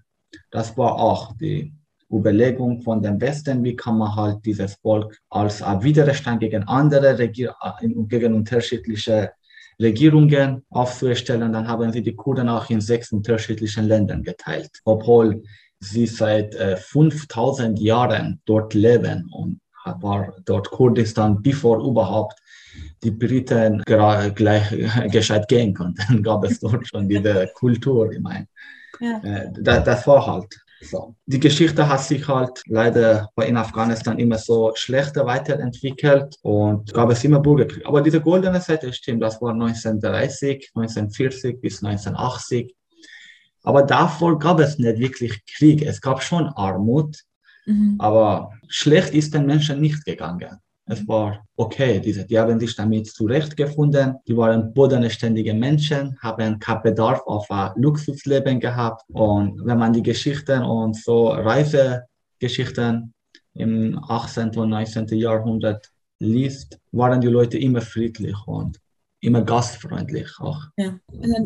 Das 0.50 0.76
war 0.76 0.96
auch 0.96 1.36
die 1.36 1.72
Überlegung 2.10 2.80
von 2.82 3.02
dem 3.02 3.20
Westen, 3.20 3.64
wie 3.64 3.74
kann 3.74 3.98
man 3.98 4.14
halt 4.14 4.44
dieses 4.44 4.74
Volk 4.76 5.18
als 5.28 5.60
Widerstand 5.60 6.40
gegen 6.40 6.62
andere 6.64 7.18
Regier 7.18 7.54
äh, 7.60 7.88
gegen 7.88 8.34
unterschiedliche 8.34 9.32
Regierungen 9.80 10.64
aufzustellen. 10.70 11.52
Dann 11.52 11.68
haben 11.68 11.92
sie 11.92 12.02
die 12.02 12.14
Kurden 12.14 12.48
auch 12.48 12.70
in 12.70 12.80
sechs 12.80 13.12
unterschiedlichen 13.12 13.86
Ländern 13.86 14.22
geteilt, 14.22 14.70
obwohl 14.84 15.42
sie 15.80 16.06
seit 16.06 16.54
äh, 16.54 16.76
5000 16.76 17.78
Jahren 17.80 18.40
dort 18.46 18.72
leben 18.74 19.28
und 19.32 19.60
war 20.00 20.34
dort 20.44 20.70
Kurdistan, 20.70 21.42
bevor 21.42 21.78
überhaupt 21.84 22.40
die 23.02 23.10
Briten 23.10 23.82
gleich 23.84 24.64
gescheit 25.12 25.48
gehen 25.48 25.74
konnten, 25.74 26.22
gab 26.22 26.44
es 26.44 26.60
dort 26.60 26.86
schon 26.86 27.08
diese 27.08 27.48
Kultur, 27.54 28.10
ich 28.10 28.20
meine. 28.20 28.46
Ja. 29.00 29.20
Äh, 29.22 29.52
das, 29.60 29.84
das, 29.84 30.06
war 30.06 30.26
halt. 30.26 30.54
So. 30.80 31.14
Die 31.26 31.40
Geschichte 31.40 31.88
hat 31.88 32.02
sich 32.02 32.26
halt 32.28 32.62
leider 32.66 33.30
in 33.44 33.56
Afghanistan 33.56 34.18
immer 34.18 34.38
so 34.38 34.72
schlechter 34.74 35.24
weiterentwickelt 35.26 36.36
und 36.42 36.92
gab 36.92 37.10
es 37.10 37.24
immer 37.24 37.40
Bürgerkrieg. 37.40 37.86
Aber 37.86 38.02
diese 38.02 38.20
goldene 38.20 38.60
Seite 38.60 38.92
stimmt, 38.92 39.22
das 39.22 39.40
war 39.40 39.52
1930, 39.52 40.70
1940 40.74 41.60
bis 41.60 41.82
1980. 41.82 42.74
Aber 43.62 43.82
davor 43.82 44.38
gab 44.38 44.60
es 44.60 44.78
nicht 44.78 44.98
wirklich 44.98 45.44
Krieg. 45.46 45.82
Es 45.82 46.00
gab 46.00 46.22
schon 46.22 46.46
Armut, 46.48 47.16
mhm. 47.64 47.96
aber 47.98 48.52
schlecht 48.68 49.14
ist 49.14 49.34
den 49.34 49.46
Menschen 49.46 49.80
nicht 49.80 50.04
gegangen. 50.04 50.60
Es 50.88 51.06
war 51.08 51.44
okay, 51.56 52.00
diese, 52.00 52.24
die 52.24 52.38
haben 52.38 52.60
sich 52.60 52.76
damit 52.76 53.08
zurechtgefunden. 53.08 54.14
Die 54.28 54.36
waren 54.36 54.72
bodenständige 54.72 55.52
Menschen, 55.52 56.16
haben 56.20 56.60
keinen 56.60 56.82
Bedarf 56.82 57.22
auf 57.26 57.50
ein 57.50 57.72
Luxusleben 57.74 58.60
gehabt. 58.60 59.02
Und 59.08 59.64
wenn 59.64 59.78
man 59.78 59.92
die 59.92 60.02
Geschichten 60.02 60.62
und 60.62 60.96
so 60.96 61.28
Reisegeschichten 61.28 63.12
im 63.54 63.98
18. 64.08 64.50
und 64.50 64.70
19. 64.70 65.08
Jahrhundert 65.08 65.90
liest, 66.20 66.78
waren 66.92 67.20
die 67.20 67.28
Leute 67.28 67.58
immer 67.58 67.80
friedlich 67.80 68.36
und 68.46 68.78
immer 69.20 69.42
gastfreundlich 69.42 70.28
auch. 70.38 70.60
Ja. 70.76 71.00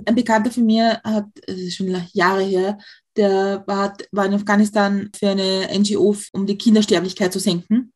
Ein, 0.04 0.14
Bekannter 0.14 0.50
von 0.50 0.66
mir 0.66 1.00
hat, 1.02 1.28
das 1.46 1.56
ist 1.56 1.76
schon 1.76 1.96
Jahre 2.12 2.42
her, 2.42 2.76
der 3.16 3.64
war 3.66 3.94
in 4.26 4.34
Afghanistan 4.34 5.08
für 5.16 5.30
eine 5.30 5.66
NGO, 5.78 6.14
um 6.32 6.44
die 6.44 6.58
Kindersterblichkeit 6.58 7.32
zu 7.32 7.38
senken 7.38 7.92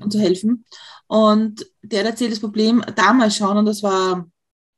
und 0.00 0.12
zu 0.12 0.18
helfen. 0.18 0.64
Und 1.06 1.66
der 1.82 2.00
hat 2.00 2.06
erzählt, 2.06 2.32
das 2.32 2.40
Problem 2.40 2.84
damals 2.94 3.36
schon, 3.36 3.56
und 3.56 3.66
das 3.66 3.82
war 3.82 4.28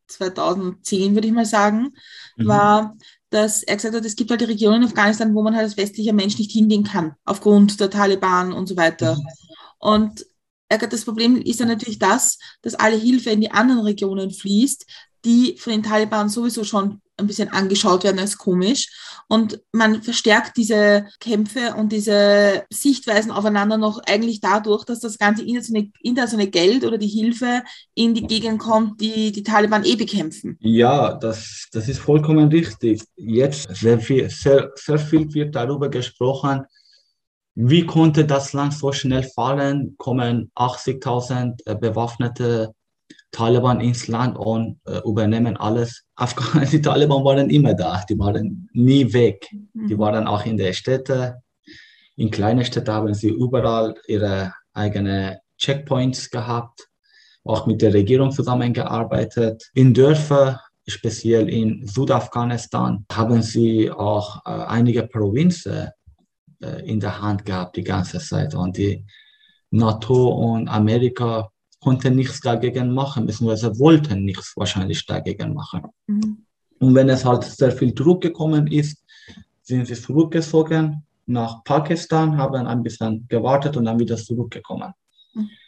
2010, 0.09 1.15
würde 1.15 1.27
ich 1.27 1.33
mal 1.33 1.47
sagen, 1.47 1.95
mhm. 2.37 2.47
war, 2.47 2.97
dass 3.31 3.63
er 3.63 3.77
gesagt 3.77 3.95
hat, 3.95 4.05
es 4.05 4.17
gibt 4.17 4.31
halt 4.31 4.41
die 4.41 4.47
Regionen 4.47 4.83
in 4.83 4.89
Afghanistan, 4.89 5.35
wo 5.35 5.43
man 5.43 5.55
halt 5.55 5.65
als 5.65 5.77
westlicher 5.77 6.13
Mensch 6.13 6.39
nicht 6.39 6.53
hingehen 6.53 6.85
kann, 6.85 7.15
aufgrund 7.25 7.81
der 7.81 7.91
Taliban 7.91 8.53
und 8.53 8.67
so 8.67 8.77
weiter. 8.77 9.17
Mhm. 9.17 9.27
Und 9.79 10.27
er 10.69 10.81
hat, 10.81 10.93
das 10.93 11.05
Problem 11.05 11.37
ist 11.37 11.61
ja 11.61 11.67
natürlich 11.67 11.99
das, 11.99 12.39
dass 12.63 12.75
alle 12.75 12.97
Hilfe 12.97 13.31
in 13.31 13.41
die 13.41 13.51
anderen 13.51 13.83
Regionen 13.83 14.31
fließt, 14.31 14.87
die 15.25 15.57
von 15.59 15.73
den 15.73 15.83
Taliban 15.83 16.29
sowieso 16.29 16.65
schon 16.65 17.01
ein 17.23 17.27
bisschen 17.27 17.49
angeschaut 17.49 18.05
werden 18.05 18.19
als 18.19 18.39
komisch. 18.39 18.89
Und 19.29 19.61
man 19.73 20.03
verstärkt 20.03 20.57
diese 20.57 21.07
Kämpfe 21.21 21.75
und 21.77 21.91
diese 21.91 22.65
Sichtweisen 22.71 23.31
aufeinander 23.31 23.79
noch 23.79 24.01
eigentlich 24.07 24.41
dadurch, 24.41 24.85
dass 24.85 25.01
das 25.01 25.19
ganze 25.19 25.43
internationale 25.43 26.51
Geld 26.51 26.85
oder 26.85 26.99
die 26.99 27.09
Hilfe 27.09 27.63
in 27.95 28.15
die 28.15 28.27
Gegend 28.27 28.59
kommt, 28.59 29.01
die 29.01 29.33
die 29.33 29.43
Taliban 29.43 29.85
eh 29.85 29.97
bekämpfen. 29.97 30.59
Ja, 30.61 31.15
das, 31.15 31.69
das 31.73 31.89
ist 31.89 32.01
vollkommen 32.01 32.49
richtig. 32.49 33.03
Jetzt 33.17 33.75
sehr 33.75 34.01
viel, 34.01 34.29
sehr, 34.29 34.71
sehr 34.75 34.99
viel 34.99 35.33
wird 35.33 35.55
darüber 35.55 35.89
gesprochen, 35.89 36.67
wie 37.55 37.85
konnte 37.85 38.25
das 38.25 38.53
Land 38.55 38.75
so 38.75 38.93
schnell 38.93 39.23
fallen? 39.23 39.95
Kommen 39.99 40.51
80.000 40.57 41.59
äh, 41.67 41.75
bewaffnete 41.75 42.75
Taliban 43.33 43.81
ins 43.81 44.09
Land 44.09 44.37
und 44.37 44.79
äh, 44.87 45.01
übernehmen 45.05 45.57
alles. 45.57 46.05
Afghanen, 46.15 46.69
die 46.71 46.83
Taliban 46.83 47.25
waren 47.25 47.51
immer 47.51 47.75
da, 47.75 48.05
die 48.09 48.19
waren 48.19 48.69
nie 48.73 49.13
weg. 49.13 49.49
Die 49.73 49.95
mhm. 49.95 49.99
waren 49.99 50.27
auch 50.27 50.45
in 50.47 50.57
der 50.57 50.73
Städte. 50.75 51.43
In 52.17 52.31
kleinen 52.31 52.65
Städten 52.65 52.93
haben 52.93 53.15
sie 53.15 53.31
überall 53.31 53.95
ihre 54.07 54.53
eigenen 54.75 55.39
Checkpoints 55.57 56.31
gehabt, 56.31 56.89
auch 57.45 57.67
mit 57.67 57.81
der 57.81 57.95
Regierung 57.95 58.31
zusammengearbeitet. 58.31 59.71
In 59.75 59.95
Dörfern, 59.95 60.59
speziell 60.87 61.49
in 61.49 61.87
Südafghanistan, 61.87 63.07
haben 63.11 63.41
sie 63.41 63.91
auch 63.91 64.45
äh, 64.45 64.51
einige 64.51 65.05
Provinzen 65.05 65.89
äh, 66.63 66.87
in 66.87 67.01
der 67.01 67.21
Hand 67.23 67.47
gehabt 67.47 67.77
die 67.77 67.85
ganze 67.85 68.19
Zeit. 68.19 68.55
Und 68.55 68.77
die 68.77 69.07
NATO 69.71 70.29
und 70.29 70.69
Amerika 70.69 71.49
konnten 71.83 72.15
nichts 72.15 72.41
dagegen 72.41 72.95
machen, 72.95 73.27
beziehungsweise 73.27 73.79
wollten 73.79 74.25
nichts 74.25 74.57
wahrscheinlich 74.57 75.05
dagegen 75.05 75.53
machen. 75.53 75.83
Mhm. 76.07 76.39
Und 76.79 76.95
wenn 76.95 77.09
es 77.09 77.25
halt 77.25 77.45
sehr 77.45 77.73
viel 77.73 77.93
Druck 77.93 78.23
gekommen 78.23 78.67
ist, 78.69 79.05
sind 79.63 79.87
sie 79.87 79.95
zurückgezogen 79.95 81.03
nach 81.27 81.63
Pakistan, 81.65 82.37
haben 82.37 82.67
ein 82.67 82.83
bisschen 82.83 83.27
gewartet 83.29 83.77
und 83.77 83.85
dann 83.85 83.99
wieder 83.99 84.17
zurückgekommen. 84.17 84.93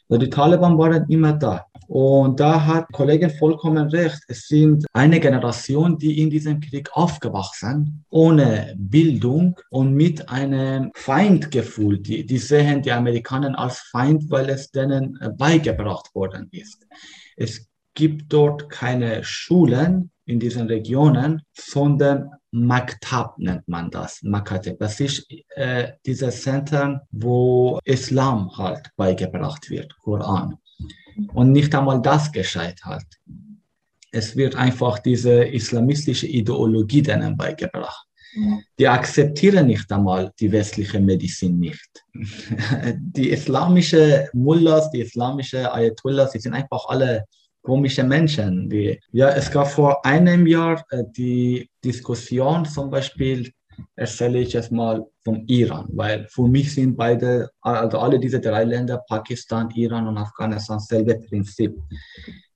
Die 0.09 0.31
Taliban 0.31 0.79
waren 0.79 1.07
immer 1.09 1.33
da. 1.33 1.67
Und 1.89 2.41
da 2.41 2.65
hat 2.65 2.93
Kollegin 2.93 3.31
vollkommen 3.31 3.89
recht. 3.89 4.21
Es 4.29 4.49
sind 4.49 4.87
eine 4.93 5.21
Generation, 5.21 5.99
die 5.99 6.21
in 6.21 6.31
diesem 6.31 6.61
Krieg 6.61 6.91
aufgewachsen, 6.93 8.05
ohne 8.11 8.75
Bildung 8.77 9.59
und 9.71 9.95
mit 9.95 10.29
einem 10.29 10.91
Feindgefühl. 10.95 11.99
Die, 11.99 12.25
die 12.25 12.39
sehen 12.39 12.83
die 12.83 12.93
Amerikaner 12.93 13.59
als 13.59 13.79
Feind, 13.79 14.31
weil 14.31 14.49
es 14.51 14.71
denen 14.71 15.19
beigebracht 15.37 16.15
worden 16.15 16.49
ist. 16.53 16.87
Es 17.37 17.69
gibt 17.95 18.33
dort 18.33 18.71
keine 18.71 19.23
Schulen 19.25 20.11
in 20.27 20.41
diesen 20.41 20.67
Regionen, 20.67 21.43
sondern 21.53 22.31
Maktab 22.51 23.39
nennt 23.39 23.67
man 23.69 23.91
das. 23.91 24.23
Makatib. 24.23 24.79
Das 24.79 25.01
ist 25.01 25.27
äh, 25.57 25.93
diese 26.07 26.31
Center, 26.31 27.07
wo 27.11 27.79
Islam 27.85 28.57
halt 28.57 28.91
beigebracht 28.97 29.69
wird, 29.71 29.97
Koran. 29.99 30.57
Und 31.33 31.53
nicht 31.53 31.75
einmal 31.75 32.01
das 32.01 32.33
gescheit 32.33 32.81
halt. 32.85 33.07
Es 34.13 34.37
wird 34.37 34.55
einfach 34.55 35.01
diese 35.01 35.45
islamistische 35.45 36.27
Ideologie 36.27 37.03
denen 37.03 37.37
beigebracht. 37.37 38.07
Die 38.79 38.89
akzeptieren 38.89 39.69
nicht 39.69 39.91
einmal 39.93 40.33
die 40.41 40.51
westliche 40.51 41.01
Medizin 41.01 41.59
nicht. 41.59 42.05
Die 42.99 43.31
islamische 43.31 44.29
Mullahs, 44.33 44.91
die 44.91 45.01
islamische 45.01 45.73
Ayatollahs, 45.73 46.33
die 46.33 46.41
sind 46.41 46.55
einfach 46.55 46.85
alle 46.89 47.27
komische 47.65 48.05
Menschen. 48.05 48.69
Die, 48.69 49.01
ja, 49.11 49.31
es 49.31 49.51
gab 49.51 49.69
vor 49.69 50.05
einem 50.05 50.47
Jahr 50.47 50.85
äh, 50.91 51.03
die 51.17 51.69
Diskussion 51.83 52.65
zum 52.65 52.91
Beispiel, 52.91 53.51
erzähle 53.97 54.39
ich 54.39 54.53
jetzt 54.53 54.71
mal 54.71 55.05
vom 55.25 55.45
Iran, 55.49 55.87
weil 55.93 56.29
für 56.29 56.47
mich 56.47 56.73
sind 56.75 56.97
beide, 56.97 57.51
also 57.63 57.99
alle 57.99 58.21
diese 58.21 58.39
drei 58.39 58.63
Länder, 58.65 59.03
Pakistan, 59.09 59.71
Iran 59.75 60.07
und 60.07 60.19
Afghanistan, 60.19 60.79
selbe 60.79 61.19
Prinzip. 61.29 61.75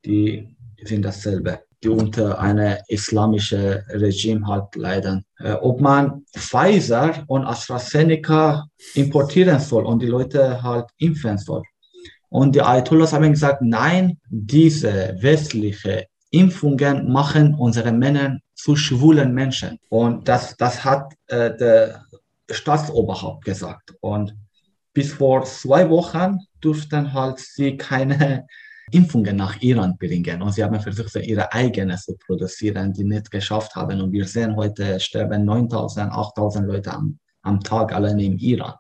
Die 0.05 0.57
sind 0.85 1.05
dasselbe, 1.05 1.61
die 1.83 1.89
unter 1.89 2.39
einem 2.39 2.77
islamischen 2.87 3.83
Regime 3.89 4.47
halt 4.47 4.77
leiden. 4.77 5.25
Äh, 5.39 5.55
ob 5.55 5.81
man 5.81 6.25
Pfizer 6.37 7.25
und 7.27 7.45
AstraZeneca 7.45 8.65
importieren 8.95 9.59
soll 9.59 9.87
und 9.87 10.03
die 10.03 10.07
Leute 10.07 10.63
halt 10.63 10.87
impfen 10.99 11.39
soll. 11.39 11.63
Und 12.31 12.55
die 12.55 12.63
Ayatollahs 12.63 13.13
haben 13.13 13.33
gesagt, 13.33 13.63
nein, 13.63 14.19
diese 14.29 15.17
westliche 15.21 16.07
Impfungen 16.31 17.11
machen 17.11 17.55
unsere 17.55 17.93
Männer 17.93 18.39
zu 18.55 18.77
schwulen 18.77 19.33
Menschen. 19.33 19.79
Und 19.89 20.29
das, 20.29 20.57
das 20.57 20.85
hat 20.85 21.15
äh, 21.29 21.57
der 21.57 22.05
Staatsoberhaupt 22.51 23.45
gesagt. 23.45 23.95
Und 24.01 24.37
bis 24.93 25.13
vor 25.13 25.45
zwei 25.45 25.89
Wochen 25.89 26.39
durften 26.61 27.13
halt 27.13 27.39
sie 27.39 27.77
keine 27.77 28.47
Impfungen 28.91 29.37
nach 29.37 29.61
Iran 29.61 29.97
bringen. 29.97 30.43
Und 30.43 30.53
sie 30.53 30.65
haben 30.65 30.81
versucht, 30.81 31.15
ihre 31.17 31.53
eigene 31.53 31.97
zu 31.97 32.17
produzieren, 32.27 32.93
die 32.93 33.05
nicht 33.05 33.31
geschafft 33.31 33.75
haben. 33.75 34.01
Und 34.01 34.13
wir 34.13 34.27
sehen 34.27 34.57
heute 34.57 34.99
sterben 34.99 35.45
9000, 35.45 36.11
8000 36.11 36.67
Leute 36.67 36.93
am, 36.93 37.19
am 37.43 37.61
Tag 37.61 37.95
allein 37.95 38.19
im 38.19 38.39
Iran. 38.39 38.75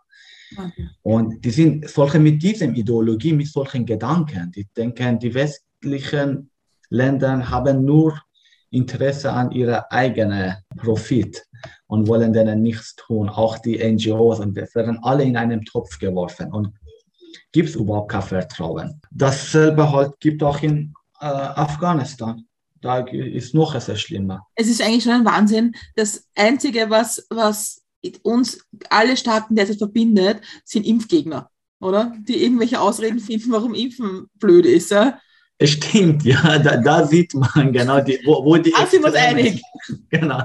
Okay. 0.56 0.88
Und 1.02 1.44
die 1.44 1.50
sind 1.50 1.88
solche 1.88 2.18
mit 2.18 2.42
diesem 2.42 2.74
Ideologie, 2.74 3.32
mit 3.32 3.48
solchen 3.48 3.84
Gedanken, 3.84 4.50
die 4.52 4.66
denken, 4.76 5.18
die 5.18 5.34
westlichen 5.34 6.50
Länder 6.90 7.48
haben 7.48 7.84
nur 7.84 8.20
Interesse 8.70 9.32
an 9.32 9.50
ihrer 9.50 9.90
eigenen 9.90 10.56
Profit 10.76 11.42
und 11.86 12.06
wollen 12.06 12.32
denen 12.32 12.62
nichts 12.62 12.94
tun. 12.96 13.28
Auch 13.28 13.58
die 13.58 13.78
NGOs 13.78 14.40
und 14.40 14.54
wir 14.54 14.68
werden 14.74 14.98
alle 15.02 15.24
in 15.24 15.36
einen 15.36 15.64
Topf 15.64 15.98
geworfen 15.98 16.52
und 16.52 16.72
gibt 17.52 17.70
es 17.70 17.76
überhaupt 17.76 18.12
kein 18.12 18.22
Vertrauen. 18.22 19.00
Dasselbe 19.10 19.90
halt 19.90 20.18
gibt 20.20 20.42
auch 20.42 20.62
in 20.62 20.94
äh, 21.20 21.26
Afghanistan. 21.26 22.44
Da 22.80 22.98
ist 23.00 23.54
noch 23.54 23.78
sehr 23.80 23.96
schlimmer. 23.96 24.46
Es 24.54 24.68
ist 24.68 24.80
eigentlich 24.80 25.02
schon 25.02 25.12
ein 25.12 25.24
Wahnsinn. 25.24 25.74
Das 25.96 26.28
Einzige, 26.36 26.90
was, 26.90 27.26
was 27.28 27.77
uns 28.22 28.66
alle 28.90 29.16
Staaten 29.16 29.56
derzeit 29.56 29.78
verbindet, 29.78 30.40
sind 30.64 30.86
Impfgegner, 30.86 31.50
oder? 31.80 32.12
Die 32.20 32.42
irgendwelche 32.42 32.80
Ausreden 32.80 33.18
finden, 33.18 33.52
warum 33.52 33.74
Impfen 33.74 34.26
blöd 34.34 34.66
ist. 34.66 34.90
Ja? 34.90 35.18
Stimmt, 35.62 36.24
ja, 36.24 36.58
da, 36.58 36.76
da 36.76 37.06
sieht 37.06 37.34
man 37.34 37.72
genau, 37.72 38.00
die, 38.00 38.20
wo, 38.24 38.44
wo 38.44 38.56
die. 38.56 38.72
Ach, 38.76 38.86
sind 38.86 39.02
wir 39.02 39.08
uns 39.08 39.16
einig. 39.16 39.62
Genau. 40.10 40.44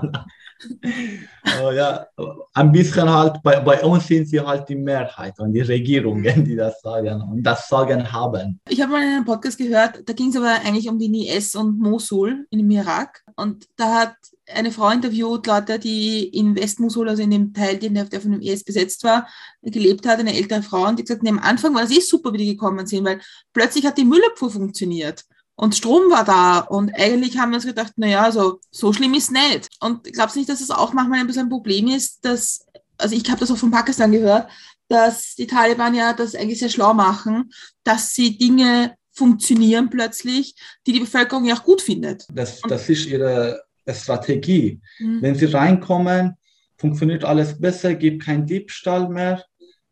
Oh, 1.63 1.71
ja, 1.71 2.05
ein 2.53 2.71
bisschen 2.71 3.09
halt, 3.09 3.41
bei, 3.43 3.59
bei 3.59 3.83
uns 3.83 4.07
sind 4.07 4.27
sie 4.27 4.39
halt 4.39 4.67
die 4.69 4.75
Mehrheit 4.75 5.39
und 5.39 5.53
die 5.53 5.61
Regierungen, 5.61 6.45
die 6.45 6.55
das 6.55 6.81
sagen 6.81 7.21
und 7.21 7.43
das 7.43 7.67
Sagen 7.67 8.11
haben. 8.11 8.59
Ich 8.69 8.81
habe 8.81 8.91
mal 8.91 9.03
in 9.03 9.09
einem 9.09 9.25
Podcast 9.25 9.57
gehört, 9.57 10.01
da 10.05 10.13
ging 10.13 10.29
es 10.29 10.35
aber 10.35 10.51
eigentlich 10.65 10.89
um 10.89 10.99
die 10.99 11.27
IS 11.27 11.55
und 11.55 11.79
Mosul 11.79 12.45
dem 12.51 12.71
Irak. 12.71 13.23
Und 13.35 13.67
da 13.75 14.01
hat 14.01 14.15
eine 14.51 14.71
Frau 14.71 14.89
interviewt, 14.89 15.47
Leute, 15.47 15.79
die 15.79 16.27
in 16.27 16.55
Westmosul, 16.55 17.09
also 17.09 17.23
in 17.23 17.31
dem 17.31 17.53
Teil, 17.53 17.77
der, 17.77 18.05
der 18.05 18.21
von 18.21 18.31
dem 18.31 18.41
IS 18.41 18.63
besetzt 18.63 19.03
war, 19.03 19.27
gelebt 19.61 20.05
hat, 20.05 20.19
eine 20.19 20.35
ältere 20.35 20.61
Frau, 20.61 20.87
und 20.87 20.99
die 20.99 21.03
gesagt, 21.03 21.23
nee, 21.23 21.29
am 21.29 21.39
Anfang 21.39 21.73
war 21.73 21.81
das 21.81 21.91
eh 21.91 22.01
super, 22.01 22.33
wie 22.33 22.37
die 22.37 22.51
gekommen 22.51 22.85
sind, 22.85 23.05
weil 23.05 23.21
plötzlich 23.53 23.85
hat 23.85 23.97
die 23.97 24.05
Müllabfuhr 24.05 24.51
funktioniert 24.51 25.23
und 25.55 25.75
Strom 25.75 26.09
war 26.09 26.25
da 26.25 26.59
und 26.59 26.91
eigentlich 26.95 27.37
haben 27.37 27.51
wir 27.51 27.57
uns 27.57 27.65
gedacht, 27.65 27.93
naja, 27.95 28.23
also 28.23 28.59
so 28.71 28.91
schlimm 28.91 29.13
ist 29.13 29.31
nicht. 29.31 29.69
Und 29.79 30.03
glaubst 30.11 30.35
du 30.35 30.39
nicht, 30.39 30.49
dass 30.49 30.61
es 30.61 30.71
auch 30.71 30.93
manchmal 30.93 31.19
ein 31.19 31.27
bisschen 31.27 31.45
ein 31.45 31.49
Problem 31.49 31.87
ist, 31.87 32.25
dass, 32.25 32.65
also 32.97 33.15
ich 33.15 33.29
habe 33.29 33.39
das 33.39 33.51
auch 33.51 33.57
von 33.57 33.71
Pakistan 33.71 34.11
gehört, 34.11 34.49
dass 34.87 35.35
die 35.35 35.47
Taliban 35.47 35.93
ja 35.93 36.13
das 36.13 36.35
eigentlich 36.35 36.59
sehr 36.59 36.69
schlau 36.69 36.93
machen, 36.93 37.51
dass 37.83 38.13
sie 38.13 38.37
Dinge 38.37 38.95
funktionieren 39.11 39.89
plötzlich, 39.89 40.55
die 40.87 40.93
die 40.93 40.99
Bevölkerung 41.01 41.45
ja 41.45 41.55
auch 41.55 41.63
gut 41.63 41.81
findet. 41.81 42.25
Das, 42.33 42.59
das 42.61 42.89
ist 42.89 43.05
ihre 43.05 43.63
Strategie. 43.87 44.81
Mhm. 44.99 45.21
Wenn 45.21 45.35
sie 45.35 45.45
reinkommen, 45.45 46.35
funktioniert 46.77 47.23
alles 47.23 47.59
besser, 47.59 47.93
gibt 47.93 48.23
kein 48.23 48.45
Diebstahl 48.45 49.07
mehr, 49.07 49.45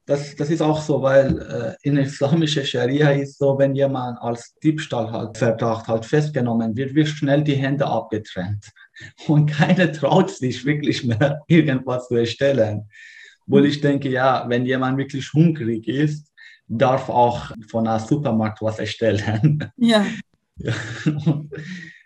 das, 0.06 0.36
das 0.36 0.50
ist 0.50 0.62
auch 0.62 0.82
so, 0.82 1.02
weil 1.02 1.40
äh, 1.40 1.88
in 1.88 1.98
islamischer 1.98 2.66
Scharia 2.66 3.12
ist 3.12 3.38
so, 3.38 3.58
wenn 3.58 3.76
jemand 3.76 4.20
als 4.22 4.56
Diebstahl 4.64 5.12
halt 5.12 5.38
Verdacht 5.38 5.88
halt 5.88 6.06
festgenommen 6.06 6.76
wird, 6.76 6.96
wird 6.96 7.08
schnell 7.08 7.44
die 7.44 7.56
Hände 7.56 7.86
abgetrennt. 7.86 8.72
Und 9.28 9.48
keiner 9.52 9.92
traut 9.92 10.32
sich 10.32 10.66
wirklich 10.66 11.04
mehr 11.06 11.42
irgendwas 11.48 12.08
zu 12.08 12.16
erstellen. 12.16 12.90
Wo 13.46 13.60
ich 13.60 13.82
denke, 13.82 14.10
ja, 14.10 14.46
wenn 14.48 14.66
jemand 14.66 14.98
wirklich 14.98 15.32
hungrig 15.34 15.88
ist, 15.88 16.32
darf 16.68 17.10
auch 17.10 17.52
von 17.70 17.88
einem 17.88 18.06
Supermarkt 18.06 18.62
was 18.62 18.80
erstellen. 18.80 19.72
Ja. 19.78 20.06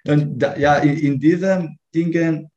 Und 0.07 0.39
da, 0.39 0.55
ja, 0.55 0.77
in, 0.77 0.97
in 0.97 1.19
diesen 1.19 1.77
Dingen 1.93 2.49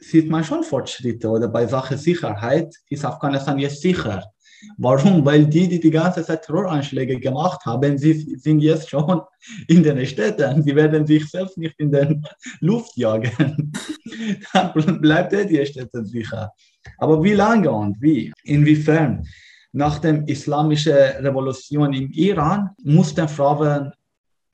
sieht 0.00 0.28
man 0.28 0.42
schon 0.42 0.64
Fortschritte. 0.64 1.28
Oder 1.28 1.48
bei 1.48 1.66
Sache 1.66 1.96
Sicherheit 1.96 2.74
ist 2.88 3.04
Afghanistan 3.04 3.58
jetzt 3.58 3.80
sicher. 3.80 4.33
Warum? 4.78 5.24
Weil 5.24 5.46
die, 5.46 5.68
die 5.68 5.80
die 5.80 5.90
ganze 5.90 6.24
Zeit 6.24 6.42
Terroranschläge 6.42 7.18
gemacht 7.20 7.64
haben, 7.64 7.98
sie 7.98 8.12
sind 8.36 8.60
jetzt 8.60 8.90
schon 8.90 9.20
in 9.68 9.82
den 9.82 10.04
Städten. 10.06 10.62
Sie 10.62 10.74
werden 10.74 11.06
sich 11.06 11.28
selbst 11.30 11.58
nicht 11.58 11.78
in 11.78 11.90
der 11.90 12.14
Luft 12.60 12.96
jagen. 12.96 13.72
Dann 14.52 15.00
bleibt 15.00 15.32
er 15.32 15.44
die 15.44 15.64
Städte 15.66 16.04
sicher. 16.04 16.50
Aber 16.98 17.22
wie 17.22 17.34
lange 17.34 17.70
und 17.70 18.00
wie? 18.00 18.32
Inwiefern? 18.44 19.26
Nach 19.72 19.98
der 19.98 20.22
islamischen 20.28 20.92
Revolution 20.92 21.92
im 21.92 22.10
Iran 22.12 22.70
mussten 22.84 23.26
Frauen 23.28 23.92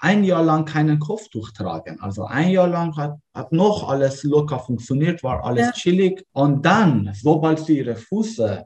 ein 0.00 0.24
Jahr 0.24 0.42
lang 0.42 0.64
keinen 0.64 0.98
Kopftuch 0.98 1.50
tragen. 1.50 2.00
Also 2.00 2.24
ein 2.24 2.50
Jahr 2.50 2.68
lang 2.68 2.96
hat, 2.96 3.18
hat 3.34 3.52
noch 3.52 3.88
alles 3.88 4.24
locker 4.24 4.58
funktioniert, 4.58 5.22
war 5.22 5.44
alles 5.44 5.66
ja. 5.66 5.72
chillig. 5.72 6.24
Und 6.32 6.64
dann, 6.64 7.10
sobald 7.14 7.58
sie 7.58 7.78
ihre 7.78 7.96
Füße 7.96 8.64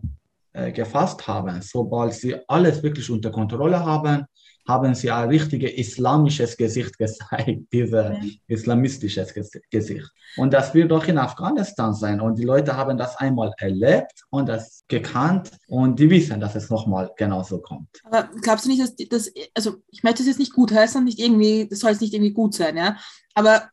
äh, 0.54 0.70
gefasst 0.70 1.26
haben. 1.26 1.60
Sobald 1.62 2.14
sie 2.14 2.36
alles 2.48 2.80
wirklich 2.82 3.10
unter 3.10 3.30
Kontrolle 3.30 3.84
haben, 3.84 4.24
haben 4.68 4.94
sie 4.94 5.10
ein 5.10 5.28
richtiges 5.28 5.72
islamisches 5.72 6.56
Gesicht 6.56 6.96
gezeigt, 6.98 7.72
dieses 7.72 8.08
mhm. 8.08 8.38
islamistisches 8.46 9.34
Gesicht. 9.68 10.08
Und 10.36 10.52
das 10.52 10.72
wird 10.72 10.92
auch 10.92 11.04
in 11.06 11.18
Afghanistan 11.18 11.92
sein. 11.92 12.20
Und 12.20 12.38
die 12.38 12.44
Leute 12.44 12.76
haben 12.76 12.96
das 12.96 13.16
einmal 13.16 13.52
erlebt 13.58 14.12
und 14.30 14.48
das 14.48 14.84
gekannt 14.88 15.50
und 15.66 15.98
die 15.98 16.08
wissen, 16.08 16.40
dass 16.40 16.54
es 16.54 16.70
nochmal 16.70 17.10
genauso 17.16 17.60
kommt. 17.60 17.88
Aber 18.04 18.30
glaubst 18.40 18.64
du 18.64 18.68
nicht, 18.68 18.80
dass, 18.80 18.94
das, 19.10 19.32
also 19.54 19.76
ich 19.90 20.02
möchte 20.04 20.18
das 20.18 20.28
jetzt 20.28 20.38
nicht 20.38 20.54
gut 20.54 20.72
heißen, 20.72 21.04
nicht 21.04 21.18
irgendwie, 21.18 21.66
das 21.68 21.80
soll 21.80 21.90
jetzt 21.90 22.00
nicht 22.00 22.14
irgendwie 22.14 22.32
gut 22.32 22.54
sein, 22.54 22.76
ja, 22.76 22.96
aber 23.34 23.68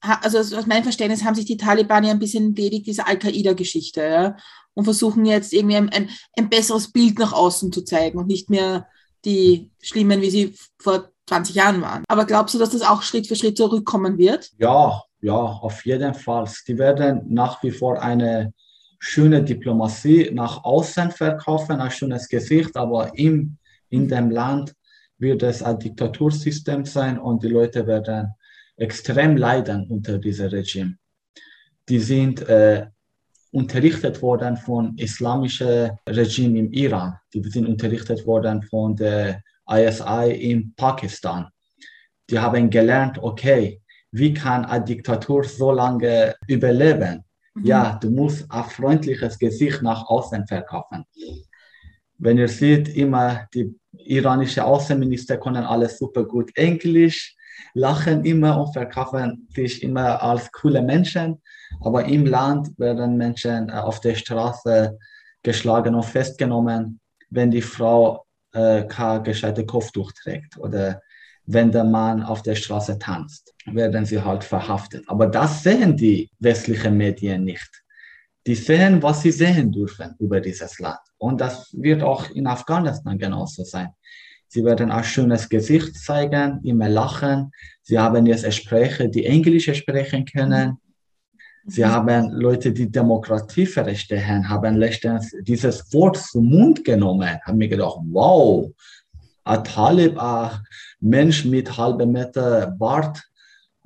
also 0.00 0.38
aus 0.38 0.66
meinem 0.66 0.82
Verständnis 0.82 1.24
haben 1.24 1.34
sich 1.34 1.46
die 1.46 1.56
Taliban 1.56 2.04
ja 2.04 2.10
ein 2.10 2.18
bisschen 2.18 2.48
entledigt 2.48 2.86
dieser 2.86 3.08
Al-Qaida-Geschichte, 3.08 4.02
ja 4.02 4.36
und 4.74 4.84
versuchen 4.84 5.24
jetzt 5.24 5.52
irgendwie 5.52 5.76
ein, 5.76 5.88
ein, 5.90 6.08
ein 6.36 6.48
besseres 6.48 6.90
Bild 6.92 7.18
nach 7.18 7.32
außen 7.32 7.72
zu 7.72 7.82
zeigen 7.82 8.18
und 8.18 8.26
nicht 8.26 8.50
mehr 8.50 8.86
die 9.24 9.70
schlimmen, 9.80 10.20
wie 10.20 10.30
sie 10.30 10.54
vor 10.78 11.10
20 11.26 11.54
Jahren 11.54 11.82
waren. 11.82 12.04
Aber 12.08 12.24
glaubst 12.24 12.54
du, 12.54 12.58
dass 12.58 12.70
das 12.70 12.82
auch 12.82 13.02
Schritt 13.02 13.26
für 13.26 13.36
Schritt 13.36 13.56
zurückkommen 13.56 14.18
wird? 14.18 14.50
Ja, 14.58 15.02
ja, 15.20 15.34
auf 15.34 15.84
jeden 15.86 16.14
Fall. 16.14 16.48
Die 16.66 16.78
werden 16.78 17.22
nach 17.28 17.62
wie 17.62 17.70
vor 17.70 18.02
eine 18.02 18.52
schöne 18.98 19.42
Diplomatie 19.42 20.30
nach 20.32 20.64
außen 20.64 21.10
verkaufen, 21.10 21.80
ein 21.80 21.90
schönes 21.90 22.28
Gesicht, 22.28 22.76
aber 22.76 23.16
im, 23.16 23.56
in 23.88 24.08
dem 24.08 24.30
Land 24.30 24.74
wird 25.18 25.42
es 25.42 25.62
ein 25.62 25.78
Diktatursystem 25.78 26.84
sein 26.84 27.18
und 27.18 27.42
die 27.42 27.48
Leute 27.48 27.86
werden 27.86 28.34
extrem 28.76 29.36
leiden 29.36 29.86
unter 29.88 30.18
diesem 30.18 30.48
Regime. 30.48 30.96
Die 31.88 32.00
sind 32.00 32.42
äh, 32.48 32.86
unterrichtet 33.52 34.20
worden 34.22 34.56
von 34.56 34.96
islamischen 34.96 35.92
Regime 36.08 36.58
im 36.58 36.72
Iran. 36.72 37.18
Die 37.32 37.42
sind 37.42 37.66
unterrichtet 37.66 38.26
worden 38.26 38.62
von 38.62 38.96
der 38.96 39.42
ISI 39.68 40.32
in 40.32 40.74
Pakistan. 40.74 41.48
Die 42.30 42.38
haben 42.38 42.70
gelernt, 42.70 43.18
okay, 43.18 43.80
wie 44.10 44.32
kann 44.32 44.64
eine 44.64 44.84
Diktatur 44.84 45.44
so 45.44 45.70
lange 45.70 46.34
überleben? 46.46 47.24
Mhm. 47.54 47.64
Ja, 47.66 47.98
du 48.00 48.10
musst 48.10 48.50
ein 48.50 48.64
freundliches 48.64 49.38
Gesicht 49.38 49.82
nach 49.82 50.06
außen 50.06 50.46
verkaufen. 50.46 51.04
Wenn 52.18 52.38
ihr 52.38 52.48
seht, 52.48 52.88
immer 52.88 53.48
die 53.52 53.74
iranischen 53.92 54.62
Außenminister 54.62 55.36
können 55.36 55.64
alles 55.64 55.98
super 55.98 56.24
gut 56.24 56.56
Englisch, 56.56 57.36
lachen 57.74 58.24
immer 58.24 58.60
und 58.60 58.72
verkaufen 58.72 59.48
sich 59.54 59.82
immer 59.82 60.22
als 60.22 60.50
coole 60.52 60.82
Menschen. 60.82 61.41
Aber 61.80 62.04
im 62.04 62.26
Land 62.26 62.78
werden 62.78 63.16
Menschen 63.16 63.68
äh, 63.68 63.72
auf 63.72 64.00
der 64.00 64.14
Straße 64.14 64.98
geschlagen 65.42 65.94
und 65.94 66.04
festgenommen, 66.04 67.00
wenn 67.30 67.50
die 67.50 67.62
Frau 67.62 68.24
äh, 68.52 68.84
kein 68.84 69.22
gescheites 69.24 69.66
Kopftuch 69.66 70.12
trägt 70.12 70.56
oder 70.58 71.00
wenn 71.46 71.72
der 71.72 71.84
Mann 71.84 72.22
auf 72.22 72.42
der 72.42 72.54
Straße 72.54 72.98
tanzt, 72.98 73.52
werden 73.66 74.04
sie 74.04 74.22
halt 74.22 74.44
verhaftet. 74.44 75.04
Aber 75.08 75.26
das 75.26 75.62
sehen 75.62 75.96
die 75.96 76.30
westlichen 76.38 76.96
Medien 76.96 77.44
nicht. 77.44 77.82
Die 78.46 78.54
sehen, 78.54 79.02
was 79.02 79.22
sie 79.22 79.32
sehen 79.32 79.70
dürfen 79.70 80.14
über 80.18 80.40
dieses 80.40 80.78
Land. 80.78 81.00
Und 81.18 81.40
das 81.40 81.72
wird 81.72 82.02
auch 82.02 82.30
in 82.30 82.46
Afghanistan 82.46 83.18
genauso 83.18 83.64
sein. 83.64 83.88
Sie 84.48 84.64
werden 84.64 84.90
ein 84.90 85.04
schönes 85.04 85.48
Gesicht 85.48 85.96
zeigen, 85.96 86.60
immer 86.62 86.88
lachen. 86.88 87.52
Sie 87.82 87.98
haben 87.98 88.26
jetzt 88.26 88.52
Sprecher, 88.52 89.08
die 89.08 89.24
Englisch 89.24 89.72
sprechen 89.74 90.24
können. 90.26 90.78
Sie 91.66 91.84
haben 91.84 92.30
Leute, 92.30 92.72
die 92.72 92.90
Demokratie 92.90 93.66
verstehen, 93.66 94.48
haben 94.48 94.76
letztens 94.76 95.34
dieses 95.42 95.92
Wort 95.92 96.16
zum 96.16 96.46
Mund 96.46 96.84
genommen, 96.84 97.38
haben 97.44 97.58
mir 97.58 97.68
gedacht, 97.68 97.98
wow, 98.10 98.68
ein 99.44 99.64
Talib, 99.64 100.18
ein 100.18 100.50
Mensch 101.00 101.44
mit 101.44 101.76
halbem 101.76 102.12
Meter 102.12 102.66
Bart, 102.78 103.22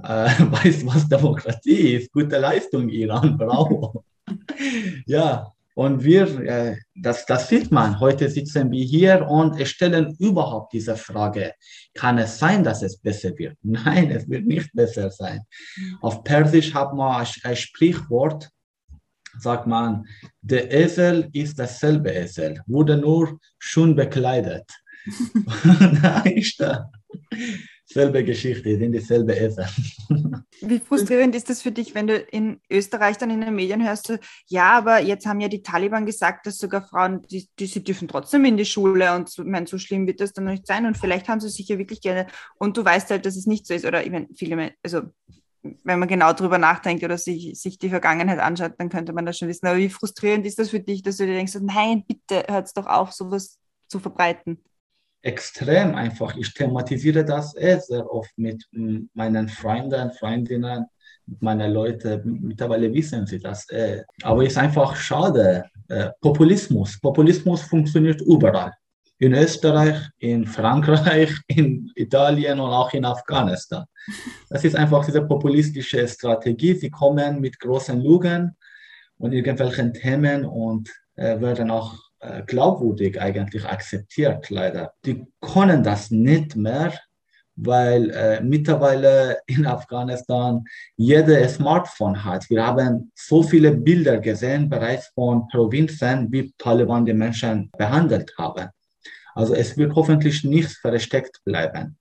äh, 0.02 0.28
weiß, 0.38 0.86
was 0.86 1.08
Demokratie 1.08 1.96
ist. 1.96 2.12
Gute 2.12 2.38
Leistung, 2.38 2.88
Iran, 2.88 3.36
bravo. 3.36 4.04
ja, 5.06 5.52
und 5.76 6.02
wir, 6.04 6.40
äh, 6.40 6.76
das, 6.94 7.26
das 7.26 7.50
sieht 7.50 7.70
man, 7.70 8.00
heute 8.00 8.30
sitzen 8.30 8.70
wir 8.70 8.82
hier 8.82 9.26
und 9.28 9.60
stellen 9.68 10.16
überhaupt 10.18 10.72
diese 10.72 10.96
Frage, 10.96 11.52
kann 11.92 12.16
es 12.16 12.38
sein, 12.38 12.64
dass 12.64 12.80
es 12.80 12.96
besser 12.98 13.36
wird? 13.36 13.58
Nein, 13.62 14.10
es 14.10 14.26
wird 14.26 14.46
nicht 14.46 14.70
besser 14.72 15.10
sein. 15.10 15.40
Auf 16.00 16.24
Persisch 16.24 16.72
hat 16.72 16.94
man 16.94 17.26
ein 17.42 17.56
Sprichwort, 17.56 18.48
sagt 19.38 19.66
man, 19.66 20.06
der 20.40 20.72
Esel 20.72 21.28
ist 21.34 21.58
dasselbe 21.58 22.10
Esel, 22.10 22.62
wurde 22.66 22.96
nur 22.96 23.38
schön 23.58 23.94
bekleidet. 23.94 24.64
da 26.02 26.20
ist 26.22 26.58
da 26.58 26.90
selbe 27.86 28.24
Geschichte, 28.24 28.76
sind 28.76 28.92
dieselbe 28.92 29.34
Esel. 29.34 29.66
Wie 30.60 30.80
frustrierend 30.80 31.34
ist 31.34 31.48
das 31.48 31.62
für 31.62 31.70
dich, 31.70 31.94
wenn 31.94 32.06
du 32.06 32.16
in 32.16 32.60
Österreich 32.70 33.18
dann 33.18 33.30
in 33.30 33.40
den 33.40 33.54
Medien 33.54 33.86
hörst, 33.86 34.08
so, 34.08 34.16
ja, 34.46 34.72
aber 34.72 35.00
jetzt 35.00 35.26
haben 35.26 35.40
ja 35.40 35.48
die 35.48 35.62
Taliban 35.62 36.04
gesagt, 36.04 36.46
dass 36.46 36.58
sogar 36.58 36.82
Frauen, 36.82 37.22
die, 37.30 37.48
die 37.58 37.66
sie 37.66 37.84
dürfen 37.84 38.08
trotzdem 38.08 38.44
in 38.44 38.56
die 38.56 38.64
Schule 38.64 39.14
und 39.14 39.28
so, 39.28 39.44
mein, 39.44 39.66
so 39.66 39.78
schlimm 39.78 40.06
wird 40.06 40.20
das 40.20 40.32
dann 40.32 40.46
nicht 40.46 40.66
sein 40.66 40.86
und 40.86 40.96
vielleicht 40.96 41.28
haben 41.28 41.40
sie 41.40 41.48
sich 41.48 41.68
ja 41.68 41.78
wirklich 41.78 42.00
gerne 42.00 42.26
und 42.58 42.76
du 42.76 42.84
weißt 42.84 43.10
halt, 43.10 43.24
dass 43.24 43.36
es 43.36 43.46
nicht 43.46 43.66
so 43.66 43.74
ist 43.74 43.84
oder 43.84 44.04
ich 44.04 44.10
meine, 44.10 44.28
viele, 44.34 44.72
also 44.82 45.02
wenn 45.84 45.98
man 45.98 46.08
genau 46.08 46.32
darüber 46.32 46.58
nachdenkt 46.58 47.04
oder 47.04 47.18
sich, 47.18 47.58
sich 47.60 47.78
die 47.78 47.88
Vergangenheit 47.88 48.38
anschaut, 48.38 48.74
dann 48.78 48.88
könnte 48.88 49.12
man 49.12 49.26
das 49.26 49.38
schon 49.38 49.48
wissen. 49.48 49.66
Aber 49.66 49.78
wie 49.78 49.88
frustrierend 49.88 50.46
ist 50.46 50.58
das 50.58 50.70
für 50.70 50.80
dich, 50.80 51.02
dass 51.02 51.16
du 51.16 51.26
dir 51.26 51.34
denkst, 51.34 51.58
nein, 51.60 52.04
bitte 52.06 52.44
hört 52.48 52.66
es 52.66 52.72
doch 52.72 52.86
auf, 52.86 53.12
sowas 53.12 53.58
zu 53.88 53.98
verbreiten? 53.98 54.62
Extrem 55.22 55.94
einfach. 55.94 56.36
Ich 56.36 56.52
thematisiere 56.54 57.24
das 57.24 57.56
eh 57.56 57.78
sehr 57.78 58.10
oft 58.10 58.30
mit 58.36 58.64
meinen 59.14 59.48
Freunden, 59.48 60.12
Freundinnen, 60.12 60.86
mit 61.26 61.42
meinen 61.42 61.72
Leuten. 61.72 62.40
Mittlerweile 62.42 62.92
wissen 62.92 63.26
sie 63.26 63.38
das. 63.38 63.68
Eh. 63.70 64.02
Aber 64.22 64.42
es 64.42 64.52
ist 64.52 64.58
einfach 64.58 64.94
schade. 64.96 65.64
Äh, 65.88 66.10
Populismus. 66.20 67.00
Populismus 67.00 67.62
funktioniert 67.62 68.20
überall. 68.20 68.72
in 69.18 69.32
Österreich, 69.32 69.96
in 70.18 70.46
Frankreich, 70.46 71.30
in 71.48 71.90
Italien 71.94 72.60
und 72.60 72.70
auch 72.70 72.92
in 72.92 73.04
Afghanistan. 73.04 73.84
Das 74.50 74.64
ist 74.64 74.76
einfach 74.76 75.04
diese 75.04 75.22
populistische 75.22 76.06
Strategie. 76.06 76.74
Sie 76.74 76.90
kommen 76.90 77.40
mit 77.40 77.58
großen 77.58 78.00
Lügen 78.00 78.56
und 79.18 79.32
irgendwelchen 79.32 79.92
Themen 79.94 80.44
und 80.44 80.92
äh, 81.16 81.40
werden 81.40 81.70
auch 81.70 81.94
glaubwürdig 82.46 83.20
eigentlich 83.20 83.64
akzeptiert, 83.64 84.50
leider. 84.50 84.92
Die 85.04 85.26
können 85.40 85.82
das 85.82 86.10
nicht 86.10 86.56
mehr, 86.56 86.92
weil 87.56 88.10
äh, 88.10 88.40
mittlerweile 88.42 89.38
in 89.46 89.66
Afghanistan 89.66 90.64
jeder 90.96 91.48
Smartphone 91.48 92.22
hat. 92.24 92.48
Wir 92.50 92.66
haben 92.66 93.10
so 93.14 93.42
viele 93.42 93.72
Bilder 93.72 94.18
gesehen 94.18 94.68
bereits 94.68 95.08
von 95.14 95.48
Provinzen, 95.48 96.30
wie 96.30 96.52
Taliban 96.58 97.06
die 97.06 97.14
Menschen 97.14 97.70
behandelt 97.78 98.32
haben. 98.36 98.68
Also 99.34 99.54
es 99.54 99.76
wird 99.76 99.94
hoffentlich 99.94 100.44
nichts 100.44 100.76
versteckt 100.76 101.40
bleiben. 101.44 101.98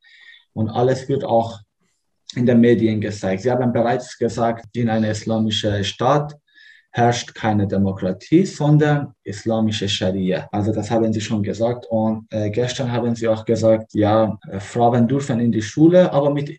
Und 0.54 0.70
alles 0.70 1.08
wird 1.10 1.24
auch 1.24 1.60
in 2.36 2.46
den 2.46 2.60
Medien 2.60 3.02
gezeigt. 3.02 3.44
Sie 3.44 3.52
haben 3.52 3.72
bereits 3.72 4.18
gesagt, 4.18 4.76
in 4.76 4.90
einer 4.90 5.10
islamischen 5.10 5.84
Staat 5.84 6.36
herrscht 6.96 7.36
keine 7.36 7.68
Demokratie, 7.68 8.46
sondern 8.46 9.14
islamische 9.24 9.90
Scharia. 9.90 10.48
Also 10.54 10.72
das 10.72 10.90
haben 10.90 11.12
Sie 11.12 11.20
schon 11.20 11.44
gesagt. 11.44 11.86
Und 11.90 12.26
äh, 12.32 12.50
gestern 12.50 12.90
haben 12.90 13.14
Sie 13.16 13.28
auch 13.28 13.44
gesagt, 13.44 13.94
ja, 13.94 14.40
äh, 14.50 14.62
Frauen 14.62 15.06
dürfen 15.06 15.42
in 15.42 15.52
die 15.52 15.62
Schule, 15.62 16.14
aber 16.14 16.30
mit 16.30 16.58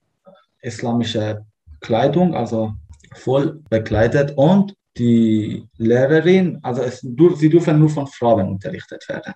islamischer 0.61 1.46
Kleidung, 1.81 2.35
also 2.35 2.75
voll 3.14 3.62
bekleidet. 3.70 4.35
Und 4.37 4.75
die 4.99 5.66
Lehrerin, 5.79 6.59
also 6.62 6.83
es, 6.83 7.01
sie 7.01 7.49
dürfen 7.49 7.79
nur 7.79 7.88
von 7.88 8.07
Frauen 8.07 8.46
unterrichtet 8.49 9.09
werden. 9.09 9.33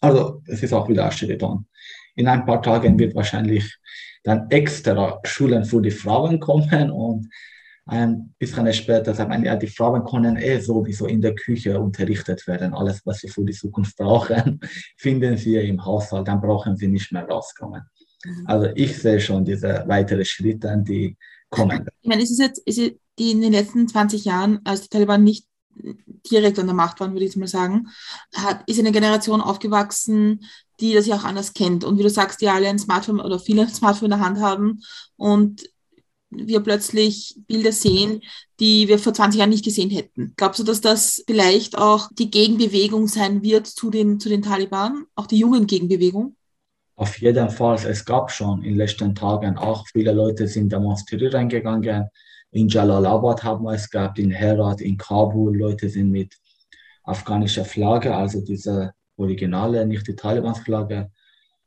Also 0.00 0.42
es 0.46 0.62
ist 0.62 0.72
auch 0.72 0.88
wieder 0.88 1.06
Ashridon. 1.06 1.66
In 2.14 2.28
ein 2.28 2.46
paar 2.46 2.62
Tagen 2.62 2.98
wird 2.98 3.14
wahrscheinlich 3.14 3.76
dann 4.24 4.48
extra 4.48 5.20
Schulen 5.24 5.66
für 5.66 5.82
die 5.82 5.90
Frauen 5.90 6.40
kommen 6.40 6.90
und 6.90 7.28
ein 7.86 8.34
bisschen 8.38 8.72
später 8.72 9.14
sagt 9.14 9.28
man, 9.28 9.44
ja, 9.44 9.54
die 9.54 9.68
Frauen 9.68 10.04
können 10.04 10.36
eh 10.36 10.58
sowieso 10.58 11.06
in 11.06 11.20
der 11.20 11.34
Küche 11.34 11.78
unterrichtet 11.78 12.46
werden. 12.46 12.74
Alles, 12.74 13.00
was 13.04 13.18
sie 13.20 13.28
für 13.28 13.44
die 13.44 13.52
Zukunft 13.52 13.96
brauchen, 13.96 14.60
finden 14.96 15.36
sie 15.36 15.56
im 15.56 15.84
Haushalt, 15.84 16.26
dann 16.26 16.40
brauchen 16.40 16.76
sie 16.76 16.88
nicht 16.88 17.12
mehr 17.12 17.24
rauskommen. 17.24 17.82
Mhm. 18.24 18.44
Also 18.46 18.70
ich 18.74 18.98
sehe 18.98 19.20
schon 19.20 19.44
diese 19.44 19.84
weiteren 19.86 20.24
Schritte, 20.24 20.82
die 20.86 21.16
kommen. 21.48 21.86
Ich 22.02 22.08
meine, 22.08 22.22
ist 22.22 22.32
es 22.32 22.38
jetzt, 22.38 22.58
ist 22.66 22.78
es 22.78 22.92
die 23.18 23.30
in 23.30 23.40
den 23.40 23.52
letzten 23.52 23.86
20 23.88 24.24
Jahren, 24.24 24.60
als 24.64 24.82
die 24.82 24.88
Taliban 24.88 25.22
nicht 25.22 25.46
direkt 26.30 26.58
an 26.58 26.66
der 26.66 26.74
Macht 26.74 27.00
waren, 27.00 27.12
würde 27.12 27.24
ich 27.24 27.30
jetzt 27.30 27.38
mal 27.38 27.46
sagen, 27.46 27.88
hat, 28.34 28.68
ist 28.68 28.78
eine 28.80 28.92
Generation 28.92 29.40
aufgewachsen, 29.40 30.44
die 30.80 30.92
das 30.92 31.06
ja 31.06 31.16
auch 31.16 31.24
anders 31.24 31.54
kennt. 31.54 31.84
Und 31.84 31.98
wie 31.98 32.02
du 32.02 32.10
sagst, 32.10 32.40
die 32.40 32.48
alle 32.48 32.68
ein 32.68 32.78
Smartphone 32.78 33.20
oder 33.20 33.38
viele 33.38 33.62
ein 33.62 33.68
Smartphone 33.74 34.10
in 34.10 34.18
der 34.18 34.26
Hand 34.26 34.40
haben 34.40 34.80
und 35.16 35.62
wir 36.38 36.60
plötzlich 36.60 37.36
Bilder 37.46 37.72
sehen, 37.72 38.22
die 38.60 38.88
wir 38.88 38.98
vor 38.98 39.14
20 39.14 39.38
Jahren 39.38 39.50
nicht 39.50 39.64
gesehen 39.64 39.90
hätten. 39.90 40.34
Glaubst 40.36 40.60
du, 40.60 40.64
dass 40.64 40.80
das 40.80 41.22
vielleicht 41.26 41.76
auch 41.76 42.08
die 42.12 42.30
Gegenbewegung 42.30 43.06
sein 43.08 43.42
wird 43.42 43.66
zu 43.66 43.90
den, 43.90 44.20
zu 44.20 44.28
den 44.28 44.42
Taliban, 44.42 45.04
auch 45.14 45.26
die 45.26 45.38
jungen 45.38 45.66
Gegenbewegung? 45.66 46.36
Auf 46.96 47.18
jeden 47.20 47.50
Fall. 47.50 47.78
Es 47.86 48.04
gab 48.04 48.30
schon 48.30 48.62
in 48.62 48.70
den 48.70 48.78
letzten 48.78 49.14
Tagen 49.14 49.58
auch 49.58 49.86
viele 49.92 50.12
Leute 50.12 50.48
sind 50.48 50.72
demonstrieren 50.72 51.48
gegangen. 51.48 52.08
In 52.52 52.68
Jalalabad 52.68 53.44
haben 53.44 53.64
wir 53.64 53.74
es 53.74 53.90
gehabt, 53.90 54.18
in 54.18 54.30
Herat, 54.30 54.80
in 54.80 54.96
Kabul. 54.96 55.56
Leute 55.56 55.90
sind 55.90 56.10
mit 56.10 56.34
afghanischer 57.04 57.66
Flagge, 57.66 58.14
also 58.16 58.40
diese 58.40 58.94
originale, 59.16 59.86
nicht 59.86 60.06
die 60.06 60.16
Taliban-Flagge, 60.16 61.10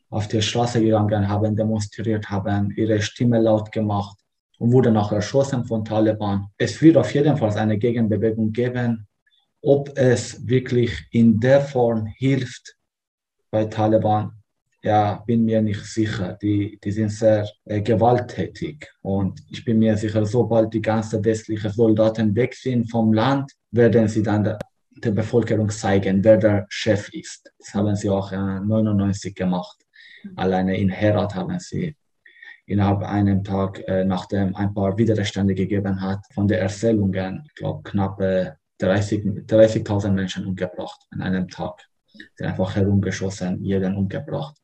auf 0.10 0.28
die 0.28 0.42
Straße 0.42 0.82
gegangen, 0.82 1.30
haben 1.30 1.56
demonstriert, 1.56 2.30
haben 2.30 2.72
ihre 2.72 3.02
Stimme 3.02 3.40
laut 3.40 3.72
gemacht 3.72 4.19
und 4.60 4.72
wurden 4.72 4.96
auch 4.98 5.12
erschossen 5.12 5.66
von 5.66 5.84
Taliban. 5.84 6.48
Es 6.58 6.82
wird 6.82 6.98
auf 6.98 7.14
jeden 7.14 7.38
Fall 7.38 7.58
eine 7.58 7.78
Gegenbewegung 7.78 8.52
geben. 8.52 9.08
Ob 9.62 9.98
es 9.98 10.48
wirklich 10.48 11.08
in 11.12 11.40
der 11.40 11.62
Form 11.62 12.06
hilft 12.06 12.76
bei 13.50 13.66
Taliban, 13.66 14.32
ja, 14.82 15.24
bin 15.26 15.44
mir 15.44 15.62
nicht 15.62 15.84
sicher. 15.86 16.38
Die, 16.42 16.80
die 16.82 16.92
sind 16.92 17.10
sehr 17.10 17.48
äh, 17.66 17.82
gewalttätig. 17.82 18.90
Und 19.02 19.42
ich 19.50 19.64
bin 19.66 19.80
mir 19.80 19.98
sicher, 19.98 20.26
sobald 20.26 20.74
die 20.74 20.82
ganzen 20.82 21.24
westlichen 21.24 21.72
Soldaten 21.72 22.36
weg 22.36 22.54
sind 22.54 22.90
vom 22.90 23.12
Land, 23.12 23.52
werden 23.72 24.08
sie 24.08 24.24
dann 24.24 24.44
der, 24.44 24.60
der 25.04 25.12
Bevölkerung 25.12 25.70
zeigen, 25.70 26.24
wer 26.24 26.38
der 26.38 26.66
Chef 26.70 27.10
ist. 27.14 27.52
Das 27.60 27.74
haben 27.74 27.96
sie 27.96 28.10
auch 28.10 28.32
äh, 28.32 28.38
99 28.38 29.36
gemacht. 29.36 29.78
Alleine 30.36 30.78
in 30.78 30.90
Herat 30.90 31.36
haben 31.36 31.60
sie 31.60 31.96
innerhalb 32.70 33.02
einem 33.02 33.44
Tag, 33.44 33.80
äh, 33.88 34.06
nachdem 34.06 34.56
ein 34.56 34.74
paar 34.74 34.98
Widerstände 34.98 35.56
gegeben 35.56 36.02
hat, 36.02 36.20
von 36.34 36.48
den 36.48 36.60
Erzählungen, 36.60 37.44
ich 37.48 37.56
glaube, 37.56 37.82
knapp 37.84 38.20
30.000 38.20 39.46
30 39.48 40.12
Menschen 40.12 40.46
umgebracht 40.46 41.00
an 41.12 41.22
einem 41.22 41.48
Tag. 41.48 41.82
Sie 42.36 42.44
einfach 42.44 42.76
herumgeschossen, 42.76 43.64
jeden 43.64 43.96
umgebracht. 43.96 44.56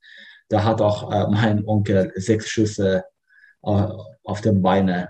Da 0.50 0.64
hat 0.64 0.82
auch 0.82 1.12
äh, 1.12 1.28
mein 1.30 1.66
Onkel 1.66 2.12
sechs 2.16 2.48
Schüsse 2.48 3.04
äh, 3.64 3.88
auf 4.24 4.42
den 4.42 4.62
Beine 4.62 5.10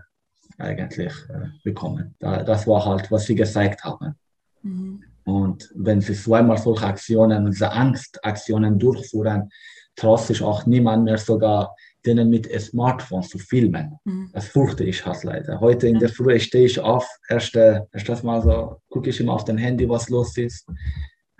eigentlich 0.57 1.13
äh, 1.29 1.47
bekommen. 1.63 2.15
Da, 2.19 2.43
das 2.43 2.65
war 2.65 2.85
halt, 2.85 3.11
was 3.11 3.25
sie 3.25 3.35
gezeigt 3.35 3.83
haben. 3.83 4.15
Mhm. 4.61 5.03
Und 5.25 5.69
wenn 5.75 5.99
sie 5.99 6.13
zweimal 6.13 6.57
solche 6.57 6.85
Aktionen, 6.85 7.51
diese 7.51 7.71
Angstaktionen 7.71 8.79
durchführen, 8.79 9.49
traut 9.95 10.21
sich 10.21 10.41
auch 10.41 10.65
niemand 10.65 11.03
mehr 11.03 11.17
sogar 11.17 11.75
denen 12.05 12.29
mit 12.29 12.49
Smartphones 12.59 13.29
zu 13.29 13.37
filmen. 13.37 13.97
Mhm. 14.03 14.29
Das 14.33 14.47
fürchte 14.47 14.83
ich 14.83 15.05
halt 15.05 15.23
leider. 15.23 15.59
Heute 15.59 15.87
in 15.87 15.99
der 15.99 16.09
Früh 16.09 16.39
stehe 16.39 16.65
ich 16.65 16.79
auf, 16.79 17.07
erst, 17.29 17.55
erst 17.55 18.09
das 18.09 18.23
mal 18.23 18.41
so, 18.41 18.81
gucke 18.89 19.09
ich 19.09 19.19
immer 19.19 19.33
auf 19.33 19.45
dem 19.45 19.57
Handy, 19.57 19.87
was 19.89 20.09
los 20.09 20.37
ist. 20.37 20.67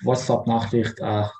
WhatsApp-Nachricht, 0.04 1.01
ach, 1.01 1.34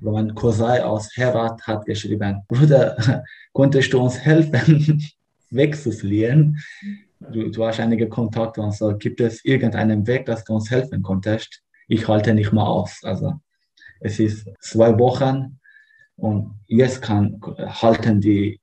mein 0.00 0.34
Cousin 0.34 0.82
aus 0.82 1.10
Herat 1.16 1.62
hat 1.66 1.84
geschrieben, 1.84 2.42
Bruder, 2.48 3.22
konntest 3.52 3.92
du 3.92 4.00
uns 4.00 4.18
helfen, 4.18 5.02
wegzufliehen? 5.50 6.58
Du, 7.20 7.50
du 7.50 7.64
hast 7.66 7.80
einige 7.80 8.08
Kontakte 8.08 8.62
und 8.62 8.74
so, 8.74 8.96
gibt 8.96 9.20
es 9.20 9.44
irgendeinen 9.44 10.06
Weg, 10.06 10.26
dass 10.26 10.44
du 10.44 10.54
uns 10.54 10.70
helfen 10.70 11.02
konntest? 11.02 11.62
Ich 11.88 12.08
halte 12.08 12.34
nicht 12.34 12.52
mal 12.52 12.66
aus. 12.66 13.00
Also 13.02 13.34
es 14.00 14.18
ist 14.18 14.48
zwei 14.60 14.98
Wochen, 14.98 15.59
und 16.20 16.60
jetzt 16.66 17.02
kann, 17.02 17.40
halten 17.58 18.20
die 18.20 18.60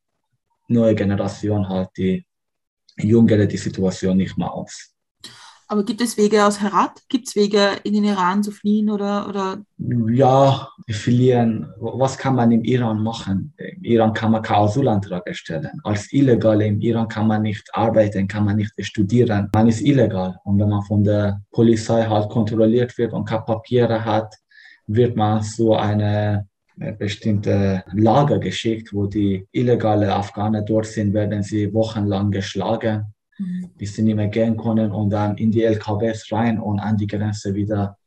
neue 0.67 0.95
Generation 0.95 1.67
halt 1.67 1.89
die 1.97 2.25
Jüngere 2.97 3.45
die 3.45 3.57
Situation 3.57 4.17
nicht 4.17 4.37
mehr 4.37 4.51
aus. 4.51 4.93
Aber 5.69 5.83
gibt 5.83 5.99
es 5.99 6.15
Wege 6.17 6.45
aus 6.45 6.61
Herat? 6.61 7.01
Gibt 7.09 7.27
es 7.27 7.35
Wege 7.35 7.71
in 7.83 7.93
den 7.93 8.05
Iran 8.05 8.41
zu 8.41 8.51
fliehen 8.51 8.89
oder, 8.89 9.27
oder? 9.27 9.57
Ja, 9.77 10.69
fliehen. 10.89 11.67
Was 11.77 12.17
kann 12.17 12.35
man 12.35 12.51
im 12.51 12.63
Iran 12.63 13.03
machen? 13.03 13.53
Im 13.57 13.83
Iran 13.83 14.13
kann 14.13 14.31
man 14.31 14.41
keinen 14.41 14.63
Asylantrag 14.63 15.27
erstellen. 15.27 15.81
Als 15.83 16.13
Illegale 16.13 16.65
im 16.65 16.79
Iran 16.79 17.09
kann 17.09 17.27
man 17.27 17.41
nicht 17.41 17.67
arbeiten, 17.73 18.29
kann 18.29 18.45
man 18.45 18.55
nicht 18.55 18.71
studieren. 18.79 19.49
Man 19.53 19.67
ist 19.67 19.81
illegal. 19.81 20.39
Und 20.45 20.57
wenn 20.57 20.69
man 20.69 20.83
von 20.83 21.03
der 21.03 21.41
Polizei 21.51 22.05
halt 22.05 22.29
kontrolliert 22.29 22.97
wird 22.97 23.11
und 23.11 23.25
keine 23.25 23.41
Papiere 23.41 24.05
hat, 24.05 24.33
wird 24.87 25.17
man 25.17 25.43
so 25.43 25.75
eine 25.75 26.47
bestimmte 26.97 27.83
Lager 27.93 28.39
geschickt, 28.39 28.93
wo 28.93 29.07
die 29.07 29.47
illegale 29.51 30.13
Afghanen 30.13 30.65
dort 30.65 30.85
sind, 30.85 31.13
werden 31.13 31.43
sie 31.43 31.73
wochenlang 31.73 32.31
geschlagen, 32.31 33.13
mhm. 33.37 33.71
bis 33.77 33.95
sie 33.95 34.03
nicht 34.03 34.15
mehr 34.15 34.27
gehen 34.27 34.57
können 34.57 34.91
und 34.91 35.09
dann 35.09 35.37
in 35.37 35.51
die 35.51 35.63
LKWs 35.63 36.31
rein 36.31 36.59
und 36.59 36.79
an 36.79 36.97
die 36.97 37.07
Grenze 37.07 37.53
wieder 37.55 37.97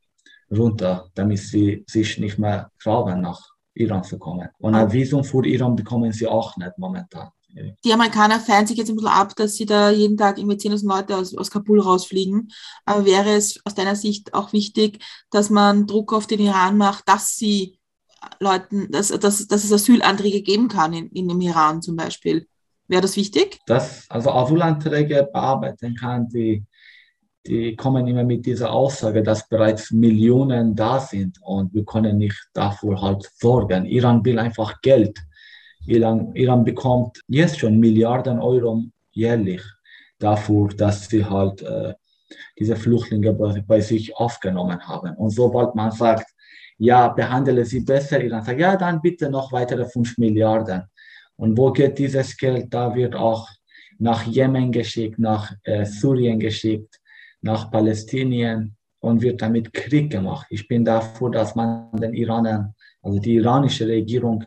runter, 0.51 1.11
damit 1.15 1.39
sie 1.39 1.85
sich 1.89 2.19
nicht 2.19 2.39
mehr 2.39 2.71
trauen, 2.81 3.21
nach 3.21 3.41
Iran 3.75 4.05
zu 4.05 4.19
kommen. 4.19 4.49
Und 4.59 4.75
ein 4.75 4.93
Visum 4.93 5.25
für 5.25 5.47
Iran 5.47 5.77
bekommen 5.77 6.13
sie 6.13 6.27
auch 6.27 6.57
nicht 6.57 6.77
momentan. 6.79 7.29
Die 7.85 7.93
Amerikaner 7.93 8.39
feiern 8.39 8.67
sich 8.67 8.77
jetzt 8.77 8.91
ein 8.91 8.97
bisschen 8.97 9.11
ab, 9.11 9.35
dass 9.35 9.55
sie 9.55 9.67
da 9.67 9.91
jeden 9.91 10.17
Tag 10.17 10.39
irgendwie 10.39 10.57
10.000 10.57 10.87
Leute 10.87 11.17
aus, 11.17 11.35
aus 11.37 11.51
Kabul 11.51 11.81
rausfliegen. 11.81 12.49
Aber 12.85 13.05
wäre 13.05 13.31
es 13.31 13.61
aus 13.65 13.75
deiner 13.75 13.97
Sicht 13.97 14.35
auch 14.35 14.53
wichtig, 14.53 15.03
dass 15.31 15.51
man 15.51 15.87
Druck 15.89 16.13
auf 16.13 16.29
den 16.29 16.41
Iran 16.41 16.77
macht, 16.77 17.09
dass 17.09 17.37
sie 17.37 17.80
Leuten, 18.39 18.91
dass, 18.91 19.09
dass, 19.09 19.47
dass 19.47 19.65
es 19.65 19.73
Asylanträge 19.73 20.43
geben 20.43 20.69
kann 20.69 20.93
in, 20.93 21.09
in 21.11 21.29
dem 21.29 21.41
Iran 21.41 21.83
zum 21.83 21.97
Beispiel. 21.97 22.47
Wäre 22.89 23.03
das 23.03 23.17
wichtig? 23.17 23.61
Dass 23.67 24.11
also 24.11 24.31
Asylanträge 24.31 25.29
bearbeiten 25.33 25.95
kann, 25.95 26.29
die, 26.29 26.65
die 27.47 27.77
kommen 27.77 28.07
immer 28.07 28.25
mit 28.25 28.45
dieser 28.45 28.73
Aussage, 28.73 29.23
dass 29.23 29.49
bereits 29.49 29.91
Millionen 29.91 30.75
da 30.75 30.99
sind 30.99 31.39
und 31.43 31.73
wir 31.73 31.85
können 31.85 32.19
nicht 32.19 32.49
dafür 32.53 33.01
halt 33.01 33.31
sorgen. 33.37 33.87
Iran 33.87 34.25
will 34.25 34.39
einfach 34.39 34.81
Geld. 34.83 35.19
Iran, 35.87 36.35
Iran 36.35 36.65
bekommt 36.65 37.21
jetzt 37.29 37.59
schon 37.59 37.79
Milliarden 37.79 38.39
Euro 38.39 38.85
jährlich 39.13 39.63
dafür, 40.19 40.69
dass 40.69 41.09
sie 41.09 41.25
halt 41.25 41.63
äh, 41.63 41.95
diese 42.59 42.77
Flüchtlinge 42.77 43.33
bei, 43.33 43.61
bei 43.67 43.81
sich 43.81 44.15
aufgenommen 44.17 44.81
haben. 44.87 45.17
Und 45.17 45.31
sobald 45.31 45.75
man 45.75 45.91
sagt, 45.91 46.27
ja, 46.81 47.09
behandle 47.09 47.65
sie 47.65 47.81
besser. 47.81 48.23
Iran 48.25 48.43
sagt, 48.43 48.59
ja, 48.59 48.75
dann 48.75 49.03
bitte 49.03 49.29
noch 49.29 49.53
weitere 49.53 49.85
5 49.85 50.17
Milliarden. 50.17 50.83
Und 51.37 51.57
wo 51.57 51.71
geht 51.71 51.99
dieses 51.99 52.37
Geld? 52.37 52.73
Da 52.73 52.95
wird 52.95 53.15
auch 53.15 53.49
nach 53.99 54.23
Jemen 54.27 54.73
geschickt, 54.73 55.19
nach 55.19 55.53
äh, 55.65 55.85
Syrien 55.85 56.41
geschickt, 56.41 56.99
nach 57.43 57.71
Palästinien 57.71 58.77
und 59.01 59.21
wird 59.21 59.43
damit 59.43 59.75
Krieg 59.75 60.11
gemacht. 60.11 60.47
Ich 60.49 60.67
bin 60.67 60.83
dafür, 60.83 61.31
dass 61.31 61.55
man 61.55 61.93
den 61.93 62.15
Iranern, 62.15 62.75
also 63.03 63.19
die 63.19 63.35
iranische 63.35 63.87
Regierung, 63.87 64.45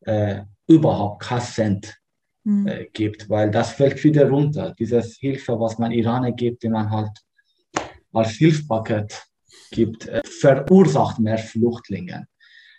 äh, 0.00 0.40
überhaupt 0.66 1.22
kein 1.24 1.40
Cent 1.42 1.94
mhm. 2.44 2.66
äh, 2.66 2.86
gibt, 2.90 3.28
weil 3.28 3.50
das 3.50 3.72
fällt 3.72 4.02
wieder 4.02 4.30
runter. 4.30 4.74
Dieses 4.78 5.16
Hilfe, 5.16 5.60
was 5.60 5.78
man 5.78 5.92
Iraner 5.92 6.32
gibt, 6.32 6.62
die 6.62 6.70
man 6.70 6.90
halt 6.90 7.12
als 8.14 8.30
Hilfspaket 8.30 9.26
gibt, 9.70 10.06
äh, 10.08 10.22
verursacht 10.24 11.18
mehr 11.18 11.38
Flüchtlinge. 11.38 12.26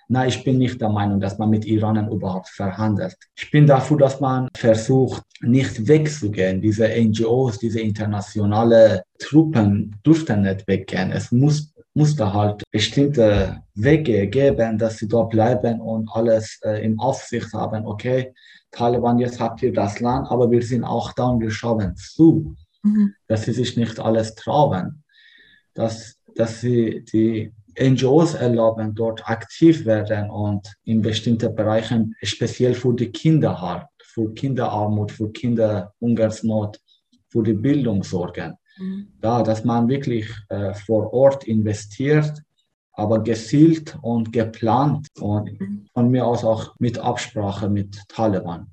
Nein, 0.10 0.30
ich 0.30 0.44
bin 0.44 0.58
nicht 0.58 0.80
der 0.80 0.90
Meinung, 0.90 1.20
dass 1.20 1.38
man 1.38 1.50
mit 1.50 1.66
Iranern 1.66 2.10
überhaupt 2.10 2.48
verhandelt. 2.48 3.18
Ich 3.36 3.52
bin 3.52 3.68
dafür, 3.68 3.98
dass 3.98 4.22
man 4.22 4.48
versucht, 4.56 5.24
nicht 5.42 5.86
wegzugehen. 5.86 6.62
Diese 6.62 6.88
NGOs, 6.88 7.60
diese 7.60 7.82
internationale 7.82 9.04
Truppen 9.20 9.96
dürften 10.06 10.44
nicht 10.44 10.66
weggehen. 10.68 11.12
Es 11.12 11.32
muss, 11.34 11.74
muss 11.94 12.16
da 12.16 12.32
halt 12.32 12.64
bestimmte 12.72 13.62
Wege 13.76 14.28
geben, 14.28 14.78
dass 14.78 14.98
sie 14.98 15.10
dort 15.10 15.32
bleiben 15.32 15.82
und 15.82 16.10
alles 16.14 16.60
äh, 16.64 16.86
in 16.86 16.98
Aufsicht 17.00 17.52
haben. 17.54 17.86
Okay, 17.86 18.34
Taliban, 18.72 19.20
jetzt 19.20 19.40
habt 19.42 19.62
ihr 19.62 19.74
das 19.74 20.00
Land, 20.00 20.32
aber 20.32 20.50
wir 20.52 20.62
sind 20.62 20.86
auch 20.86 21.12
da 21.14 21.28
und 21.28 21.42
wir 21.42 21.52
schauen 21.52 21.96
zu, 21.98 22.56
mhm. 22.84 23.14
dass 23.28 23.44
sie 23.44 23.54
sich 23.54 23.76
nicht 23.76 24.00
alles 24.00 24.36
trauen. 24.36 25.04
Dass, 25.74 26.17
dass 26.38 26.62
sie 26.62 27.04
die 27.04 27.52
NGOs 27.80 28.34
erlauben, 28.34 28.94
dort 28.96 29.28
aktiv 29.30 29.86
werden 29.86 30.30
und 30.30 30.74
in 30.84 31.02
bestimmten 31.02 31.54
Bereichen, 31.56 32.16
speziell 32.24 32.74
für 32.74 32.94
die 32.94 33.12
Kinder 33.12 33.62
halt, 33.62 33.86
für 34.04 34.34
Kinderarmut, 34.34 35.12
für 35.12 35.32
Kinderhungersnot, 35.32 36.80
für 37.30 37.44
die 37.44 37.54
Bildung 37.54 38.04
sorgen. 38.04 38.56
Mhm. 38.78 39.08
Da, 39.22 39.44
dass 39.44 39.64
man 39.64 39.88
wirklich 39.88 40.28
äh, 40.50 40.74
vor 40.74 41.14
Ort 41.14 41.44
investiert, 41.44 42.42
aber 42.94 43.22
gezielt 43.22 43.98
und 44.02 44.34
geplant 44.34 45.08
und 45.20 45.60
mhm. 45.60 45.86
von 45.94 46.10
mir 46.10 46.26
aus 46.26 46.44
auch 46.44 46.76
mit 46.80 46.98
Absprache 46.98 47.70
mit 47.70 47.96
Taliban. 48.08 48.72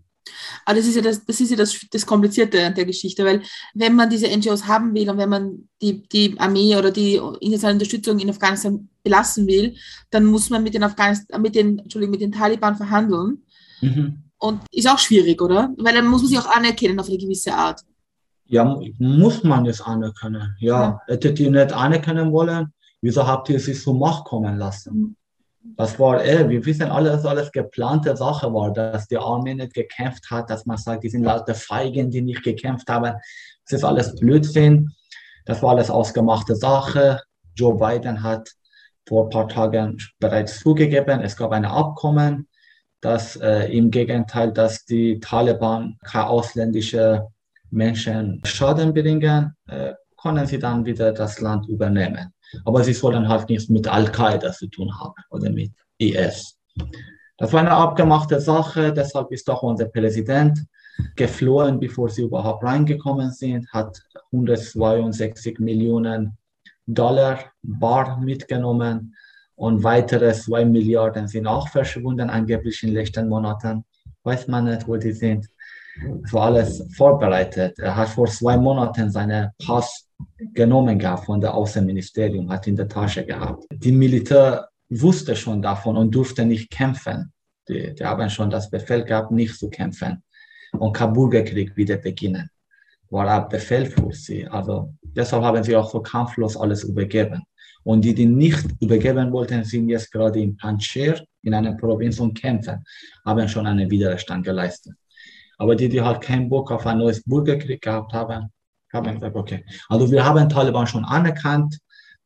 Aber 0.64 0.76
das 0.76 0.86
ist 0.86 0.96
ja 0.96 1.02
das, 1.02 1.24
das 1.24 1.40
ist 1.40 1.50
ja 1.50 1.56
das, 1.56 1.78
das 1.90 2.06
Komplizierte 2.06 2.64
an 2.64 2.74
der 2.74 2.84
Geschichte, 2.84 3.24
weil 3.24 3.42
wenn 3.74 3.94
man 3.94 4.08
diese 4.10 4.28
NGOs 4.28 4.66
haben 4.66 4.94
will 4.94 5.08
und 5.10 5.18
wenn 5.18 5.28
man 5.28 5.68
die, 5.82 6.06
die 6.08 6.38
Armee 6.38 6.76
oder 6.76 6.90
die 6.90 7.14
internationale 7.14 7.74
Unterstützung 7.74 8.18
in 8.18 8.30
Afghanistan 8.30 8.88
belassen 9.02 9.46
will, 9.46 9.76
dann 10.10 10.24
muss 10.24 10.50
man 10.50 10.62
mit 10.62 10.74
den 10.74 10.84
Afghanistan, 10.84 11.40
mit 11.42 11.54
den, 11.54 11.78
Entschuldigung, 11.78 12.12
mit 12.12 12.20
den 12.20 12.32
Taliban 12.32 12.76
verhandeln. 12.76 13.42
Mhm. 13.80 14.22
Und 14.38 14.62
ist 14.70 14.88
auch 14.88 14.98
schwierig, 14.98 15.40
oder? 15.40 15.72
Weil 15.78 15.94
dann 15.94 16.06
muss 16.06 16.22
man 16.22 16.28
sich 16.28 16.38
auch 16.38 16.54
anerkennen 16.54 16.98
auf 16.98 17.08
eine 17.08 17.18
gewisse 17.18 17.54
Art. 17.54 17.82
Ja, 18.46 18.78
muss 18.98 19.42
man 19.42 19.66
es 19.66 19.80
anerkennen. 19.80 20.54
Ja, 20.58 20.82
ja. 20.82 21.00
hättet 21.06 21.40
ihr 21.40 21.50
nicht 21.50 21.72
anerkennen 21.72 22.30
wollen, 22.30 22.72
wieso 23.00 23.26
habt 23.26 23.48
ihr 23.48 23.58
sich 23.58 23.80
zur 23.80 23.98
Macht 23.98 24.24
kommen 24.24 24.58
lassen? 24.58 25.16
Das 25.76 25.98
war, 25.98 26.22
ey, 26.22 26.48
wir 26.48 26.64
wissen 26.66 26.90
alle, 26.90 27.10
dass 27.10 27.24
alles 27.24 27.50
geplante 27.50 28.16
Sache 28.16 28.52
war, 28.52 28.72
dass 28.72 29.08
die 29.08 29.16
Armee 29.16 29.54
nicht 29.54 29.72
gekämpft 29.72 30.30
hat, 30.30 30.50
dass 30.50 30.66
man 30.66 30.76
sagt, 30.76 31.04
die 31.04 31.08
sind 31.08 31.24
lauter 31.24 31.54
Feigen, 31.54 32.10
die 32.10 32.20
nicht 32.20 32.42
gekämpft 32.42 32.88
haben. 32.88 33.14
Das 33.64 33.78
ist 33.78 33.84
alles 33.84 34.14
Blödsinn. 34.16 34.92
Das 35.46 35.62
war 35.62 35.70
alles 35.70 35.90
ausgemachte 35.90 36.54
Sache. 36.54 37.22
Joe 37.56 37.76
Biden 37.76 38.22
hat 38.22 38.50
vor 39.06 39.24
ein 39.24 39.30
paar 39.30 39.48
Tagen 39.48 39.98
bereits 40.18 40.60
zugegeben, 40.60 41.20
es 41.20 41.36
gab 41.36 41.52
ein 41.52 41.64
Abkommen, 41.64 42.48
dass 43.00 43.36
äh, 43.36 43.66
im 43.66 43.90
Gegenteil, 43.90 44.52
dass 44.52 44.84
die 44.84 45.20
Taliban 45.20 45.98
keine 46.04 46.28
ausländische 46.28 47.26
Menschen 47.70 48.40
Schaden 48.44 48.94
bringen, 48.94 49.54
äh, 49.68 49.92
können 50.20 50.46
sie 50.46 50.58
dann 50.58 50.86
wieder 50.86 51.12
das 51.12 51.40
Land 51.40 51.68
übernehmen. 51.68 52.33
Aber 52.64 52.84
sie 52.84 52.92
sollen 52.92 53.28
halt 53.28 53.48
nichts 53.48 53.68
mit 53.68 53.86
Al-Qaida 53.88 54.52
zu 54.52 54.68
tun 54.68 54.90
haben 54.98 55.14
oder 55.30 55.50
mit 55.50 55.72
IS. 55.98 56.56
Das 57.36 57.52
war 57.52 57.60
eine 57.60 57.72
abgemachte 57.72 58.40
Sache, 58.40 58.92
deshalb 58.92 59.32
ist 59.32 59.48
auch 59.50 59.62
unser 59.62 59.86
Präsident 59.86 60.64
geflohen, 61.16 61.80
bevor 61.80 62.08
sie 62.08 62.22
überhaupt 62.22 62.62
reingekommen 62.62 63.30
sind, 63.32 63.68
hat 63.72 64.00
162 64.32 65.58
Millionen 65.58 66.36
Dollar 66.86 67.38
bar 67.62 68.20
mitgenommen 68.20 69.14
und 69.56 69.82
weitere 69.82 70.32
2 70.32 70.64
Milliarden 70.64 71.28
sind 71.28 71.46
auch 71.46 71.68
verschwunden, 71.68 72.30
angeblich 72.30 72.82
in 72.82 72.90
den 72.90 72.96
letzten 72.96 73.28
Monaten. 73.28 73.84
Weiß 74.22 74.48
man 74.48 74.64
nicht, 74.64 74.86
wo 74.86 74.96
die 74.96 75.12
sind. 75.12 75.46
War 76.32 76.46
alles 76.46 76.84
vorbereitet. 76.96 77.78
Er 77.78 77.94
hat 77.96 78.08
vor 78.08 78.26
zwei 78.26 78.56
Monaten 78.56 79.10
seinen 79.10 79.50
Pass 79.64 80.08
genommen 80.52 80.98
gehabt 80.98 81.26
von 81.26 81.40
der 81.40 81.54
Außenministerium, 81.54 82.50
hat 82.50 82.66
in 82.66 82.76
der 82.76 82.88
Tasche 82.88 83.24
gehabt. 83.24 83.64
Die 83.70 83.92
Militär 83.92 84.68
wusste 84.90 85.36
schon 85.36 85.62
davon 85.62 85.96
und 85.96 86.14
durfte 86.14 86.44
nicht 86.44 86.70
kämpfen. 86.70 87.32
Die, 87.68 87.94
die 87.94 88.04
haben 88.04 88.28
schon 88.28 88.50
das 88.50 88.68
Befehl 88.70 89.04
gehabt, 89.04 89.30
nicht 89.30 89.58
zu 89.58 89.70
kämpfen. 89.70 90.22
Und 90.72 90.92
Kabulkrieg 90.92 91.76
wieder 91.76 91.96
beginnen. 91.96 92.50
War 93.10 93.28
ein 93.28 93.48
Befehl 93.48 93.86
für 93.86 94.12
sie. 94.12 94.46
Also 94.46 94.92
deshalb 95.02 95.44
haben 95.44 95.62
sie 95.62 95.76
auch 95.76 95.90
so 95.90 96.00
kampflos 96.00 96.56
alles 96.56 96.84
übergeben. 96.84 97.42
Und 97.84 98.04
die, 98.04 98.14
die 98.14 98.26
nicht 98.26 98.64
übergeben 98.80 99.30
wollten, 99.30 99.62
sind 99.62 99.88
jetzt 99.88 100.10
gerade 100.10 100.40
in 100.40 100.56
Panjshir, 100.56 101.22
in 101.42 101.54
einer 101.54 101.74
Provinz 101.74 102.18
und 102.18 102.34
kämpfen, 102.34 102.82
haben 103.24 103.46
schon 103.48 103.66
einen 103.66 103.90
Widerstand 103.90 104.44
geleistet. 104.44 104.94
Aber 105.58 105.74
die, 105.76 105.88
die 105.88 106.00
halt 106.00 106.20
keinen 106.20 106.48
Bock 106.48 106.70
auf 106.70 106.86
ein 106.86 106.98
neues 106.98 107.22
Bürgerkrieg 107.22 107.82
gehabt 107.82 108.12
haben, 108.12 108.50
haben 108.92 109.14
gesagt, 109.14 109.36
okay. 109.36 109.64
Also 109.88 110.10
wir 110.10 110.24
haben 110.24 110.48
Taliban 110.48 110.86
schon 110.86 111.04
anerkannt, 111.04 111.78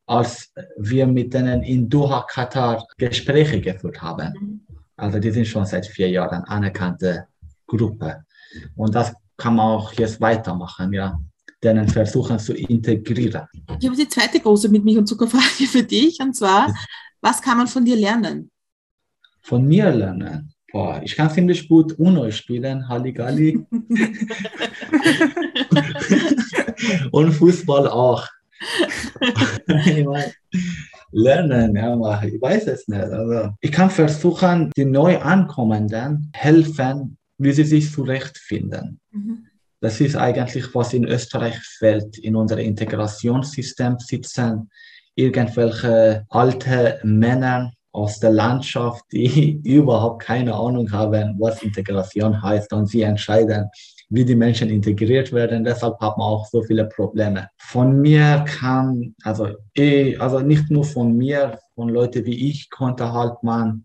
als 0.07 0.53
wir 0.77 1.07
mit 1.07 1.35
denen 1.35 1.63
in 1.63 1.89
Doha, 1.89 2.23
Katar 2.23 2.87
Gespräche 2.97 3.61
geführt 3.61 4.01
haben. 4.01 4.67
Also 4.97 5.19
die 5.19 5.31
sind 5.31 5.47
schon 5.47 5.65
seit 5.65 5.87
vier 5.87 6.09
Jahren 6.09 6.45
anerkannte 6.45 7.27
Gruppe. 7.67 8.25
Und 8.77 8.95
das 8.95 9.15
kann 9.37 9.57
man 9.57 9.67
auch 9.67 9.93
jetzt 9.93 10.21
weitermachen, 10.21 10.93
ja. 10.93 11.19
Denen 11.63 11.89
versuchen 11.89 12.39
zu 12.39 12.55
integrieren. 12.55 13.47
Ich 13.81 13.87
habe 13.87 13.97
die 13.97 14.09
zweite 14.09 14.39
große 14.39 14.69
mit 14.69 14.85
Milch 14.85 14.99
und 14.99 15.07
Zuckerfrage 15.07 15.67
für 15.71 15.83
dich, 15.83 16.19
und 16.21 16.35
zwar, 16.35 16.73
was 17.21 17.43
kann 17.43 17.59
man 17.59 17.67
von 17.67 17.85
dir 17.85 17.97
lernen? 17.97 18.51
Von 19.41 19.67
mir 19.67 19.91
lernen? 19.91 20.53
Boah, 20.71 21.01
ich 21.03 21.17
kann 21.17 21.31
ziemlich 21.31 21.67
gut 21.69 21.99
UNO 21.99 22.31
spielen, 22.31 22.89
Halligalli. 22.89 23.67
Und 27.11 27.33
Fußball 27.33 27.89
auch. 27.89 28.25
lernen, 31.13 31.77
ja, 31.77 32.23
ich 32.23 32.41
weiß 32.41 32.67
es 32.67 32.89
nicht. 32.89 33.01
Also, 33.01 33.51
ich 33.61 33.73
kann 33.73 33.91
versuchen, 33.91 34.71
die 34.77 34.85
neu 34.85 35.19
ankommenden 35.19 36.31
helfen, 36.35 37.17
wie 37.39 37.53
sie 37.53 37.65
sich 37.65 37.91
zurechtfinden. 37.91 39.01
Mhm. 39.11 39.47
Das 39.81 40.01
ist 40.01 40.17
eigentlich, 40.17 40.75
was 40.75 40.93
in 40.93 41.05
Österreich 41.05 41.57
fällt. 41.79 42.19
In 42.19 42.35
unserem 42.35 42.65
Integrationssystem 42.65 43.99
sitzen 44.01 44.69
irgendwelche 45.15 46.27
alte 46.29 47.01
Männer, 47.05 47.73
aus 47.99 48.21
der 48.21 48.31
Landschaft, 48.31 49.05
die 49.13 49.61
überhaupt 49.65 50.23
keine 50.23 50.55
Ahnung 50.55 50.91
haben, 50.93 51.37
was 51.39 51.63
Integration 51.63 52.41
heißt 52.41 52.73
und 52.73 52.87
sie 52.87 53.03
entscheiden, 53.03 53.69
wie 54.11 54.25
die 54.25 54.37
Menschen 54.37 54.71
integriert 54.71 55.33
werden. 55.33 55.65
Deshalb 55.65 55.99
haben 56.01 56.21
wir 56.21 56.25
auch 56.25 56.47
so 56.47 56.63
viele 56.63 56.87
Probleme. 56.87 57.49
Von 57.59 58.01
mir 58.01 58.45
kann, 58.47 59.15
also, 59.23 59.49
ich, 59.75 60.21
also 60.21 60.41
nicht 60.41 60.71
nur 60.71 60.85
von 60.85 61.17
mir, 61.17 61.59
von 61.75 61.89
Leuten 61.89 62.25
wie 62.25 62.49
ich, 62.51 62.71
konnte 62.71 63.13
halt 63.13 63.43
man 63.43 63.85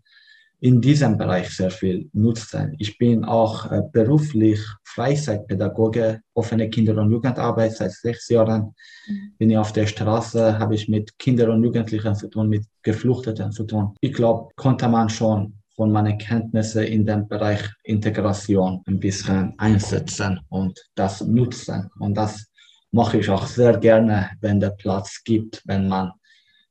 in 0.64 0.80
diesem 0.80 1.18
Bereich 1.18 1.50
sehr 1.50 1.70
viel 1.70 2.08
nutzen. 2.14 2.74
Ich 2.78 2.96
bin 2.96 3.22
auch 3.26 3.70
äh, 3.70 3.82
beruflich 3.92 4.60
Freizeitpädagoge, 4.84 6.22
offene 6.32 6.70
Kinder- 6.70 6.96
und 6.96 7.10
Jugendarbeit 7.10 7.72
seit 7.72 7.92
sechs 7.92 8.30
Jahren. 8.30 8.74
Mhm. 9.06 9.34
Bin 9.36 9.50
ich 9.50 9.58
auf 9.58 9.74
der 9.74 9.86
Straße, 9.86 10.58
habe 10.58 10.74
ich 10.74 10.88
mit 10.88 11.18
Kindern 11.18 11.50
und 11.50 11.64
Jugendlichen 11.64 12.14
zu 12.14 12.28
tun, 12.28 12.48
mit 12.48 12.64
Geflüchteten 12.82 13.52
zu 13.52 13.64
tun. 13.64 13.94
Ich 14.00 14.14
glaube, 14.14 14.54
konnte 14.56 14.88
man 14.88 15.10
schon 15.10 15.52
von 15.76 15.92
meinen 15.92 16.16
Kenntnissen 16.16 16.84
in 16.84 17.04
dem 17.04 17.28
Bereich 17.28 17.60
Integration 17.82 18.80
ein 18.86 18.98
bisschen 18.98 19.52
einsetzen 19.58 20.40
und 20.48 20.80
das 20.94 21.20
nutzen. 21.20 21.90
Und 21.98 22.14
das 22.14 22.46
mache 22.90 23.18
ich 23.18 23.28
auch 23.28 23.46
sehr 23.46 23.76
gerne, 23.76 24.30
wenn 24.40 24.60
der 24.60 24.70
Platz 24.70 25.20
gibt, 25.24 25.60
wenn 25.66 25.88
man 25.88 26.12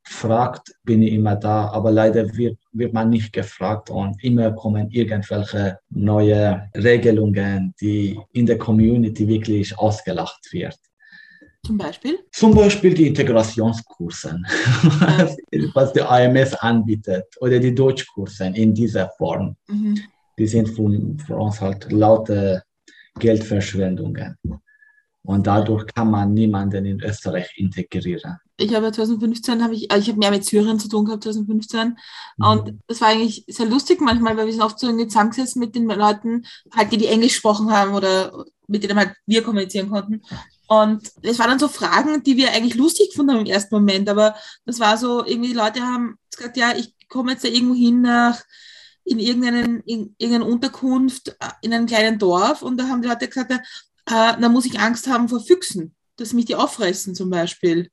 fragt, 0.03 0.73
bin 0.83 1.01
ich 1.01 1.13
immer 1.13 1.35
da, 1.35 1.69
aber 1.69 1.91
leider 1.91 2.35
wird, 2.35 2.57
wird 2.71 2.93
man 2.93 3.09
nicht 3.09 3.31
gefragt 3.31 3.89
und 3.89 4.21
immer 4.23 4.51
kommen 4.51 4.89
irgendwelche 4.91 5.79
neue 5.89 6.69
Regelungen, 6.75 7.73
die 7.79 8.19
in 8.33 8.45
der 8.45 8.57
Community 8.57 9.27
wirklich 9.27 9.77
ausgelacht 9.77 10.51
wird. 10.51 10.77
Zum 11.65 11.77
Beispiel? 11.77 12.19
Zum 12.31 12.53
Beispiel 12.53 12.93
die 12.93 13.07
Integrationskurse, 13.07 14.41
was 15.73 15.93
die 15.93 16.01
AMS 16.01 16.55
anbietet, 16.55 17.25
oder 17.39 17.57
die 17.57 17.73
Deutschkurse 17.73 18.47
in 18.47 18.73
dieser 18.73 19.09
Form. 19.17 19.55
Mhm. 19.67 19.97
Die 20.37 20.47
sind 20.47 20.67
für, 20.67 20.89
für 21.25 21.37
uns 21.37 21.61
halt 21.61 21.89
laute 21.89 22.63
Geldverschwendungen. 23.17 24.37
Und 25.23 25.47
dadurch 25.47 25.85
kann 25.93 26.11
man 26.11 26.33
niemanden 26.33 26.85
in 26.85 27.01
Österreich 27.01 27.53
integrieren. 27.55 28.39
Ich 28.57 28.73
habe 28.75 28.91
2015 28.91 29.63
habe 29.63 29.73
ich, 29.73 29.89
also 29.91 30.01
ich 30.01 30.09
habe 30.09 30.19
mehr 30.19 30.31
mit 30.31 30.45
Syrien 30.45 30.79
zu 30.79 30.87
tun 30.87 31.05
gehabt 31.05 31.23
2015 31.23 31.97
mhm. 32.37 32.45
und 32.45 32.79
das 32.87 33.01
war 33.01 33.09
eigentlich 33.09 33.45
sehr 33.47 33.65
lustig 33.65 33.99
manchmal, 33.99 34.37
weil 34.37 34.45
wir 34.45 34.53
sind 34.53 34.61
oft 34.61 34.79
so 34.79 34.87
zusammengesessen 34.87 35.59
mit 35.59 35.75
den 35.75 35.87
Leuten, 35.87 36.45
halt 36.71 36.91
die 36.91 36.97
die 36.97 37.07
Englisch 37.07 37.33
gesprochen 37.33 37.71
haben 37.71 37.95
oder 37.95 38.45
mit 38.67 38.83
denen 38.83 38.97
halt 38.97 39.15
wir 39.25 39.43
kommunizieren 39.43 39.89
konnten. 39.89 40.21
Und 40.67 41.11
es 41.21 41.39
waren 41.39 41.49
dann 41.49 41.59
so 41.59 41.67
Fragen, 41.67 42.23
die 42.23 42.37
wir 42.37 42.51
eigentlich 42.51 42.75
lustig 42.75 43.09
gefunden 43.09 43.33
haben 43.33 43.45
im 43.45 43.51
ersten 43.51 43.75
Moment, 43.75 44.07
aber 44.07 44.35
das 44.65 44.79
war 44.79 44.97
so, 44.97 45.25
irgendwie 45.25 45.49
die 45.49 45.55
Leute 45.55 45.81
haben 45.81 46.17
gesagt, 46.35 46.57
ja, 46.57 46.75
ich 46.75 46.93
komme 47.09 47.31
jetzt 47.31 47.43
da 47.43 47.47
irgendwo 47.47 47.75
hin 47.75 48.01
nach 48.01 48.41
in 49.05 49.19
irgendeinen, 49.19 49.81
in 49.81 50.15
irgendeine 50.17 50.51
Unterkunft 50.51 51.29
äh, 51.39 51.49
in 51.61 51.73
einem 51.73 51.87
kleinen 51.87 52.19
Dorf 52.19 52.61
und 52.61 52.77
da 52.77 52.87
haben 52.87 53.01
die 53.01 53.07
Leute 53.07 53.27
gesagt, 53.27 53.51
äh, 53.51 53.59
da 54.05 54.49
muss 54.49 54.65
ich 54.65 54.79
Angst 54.79 55.07
haben 55.07 55.29
vor 55.29 55.41
Füchsen, 55.41 55.95
dass 56.15 56.33
mich 56.33 56.45
die 56.45 56.55
auffressen 56.55 57.15
zum 57.15 57.29
Beispiel. 57.29 57.89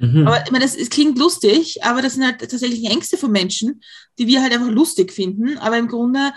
Mhm. 0.00 0.26
Aber 0.26 0.42
ich 0.44 0.50
meine, 0.50 0.64
es, 0.64 0.74
es, 0.74 0.88
klingt 0.88 1.18
lustig, 1.18 1.84
aber 1.84 2.00
das 2.00 2.14
sind 2.14 2.24
halt 2.24 2.40
tatsächlich 2.40 2.84
Ängste 2.86 3.18
von 3.18 3.30
Menschen, 3.30 3.82
die 4.18 4.26
wir 4.26 4.42
halt 4.42 4.52
einfach 4.52 4.70
lustig 4.70 5.12
finden. 5.12 5.58
Aber 5.58 5.76
im 5.76 5.88
Grunde 5.88 6.32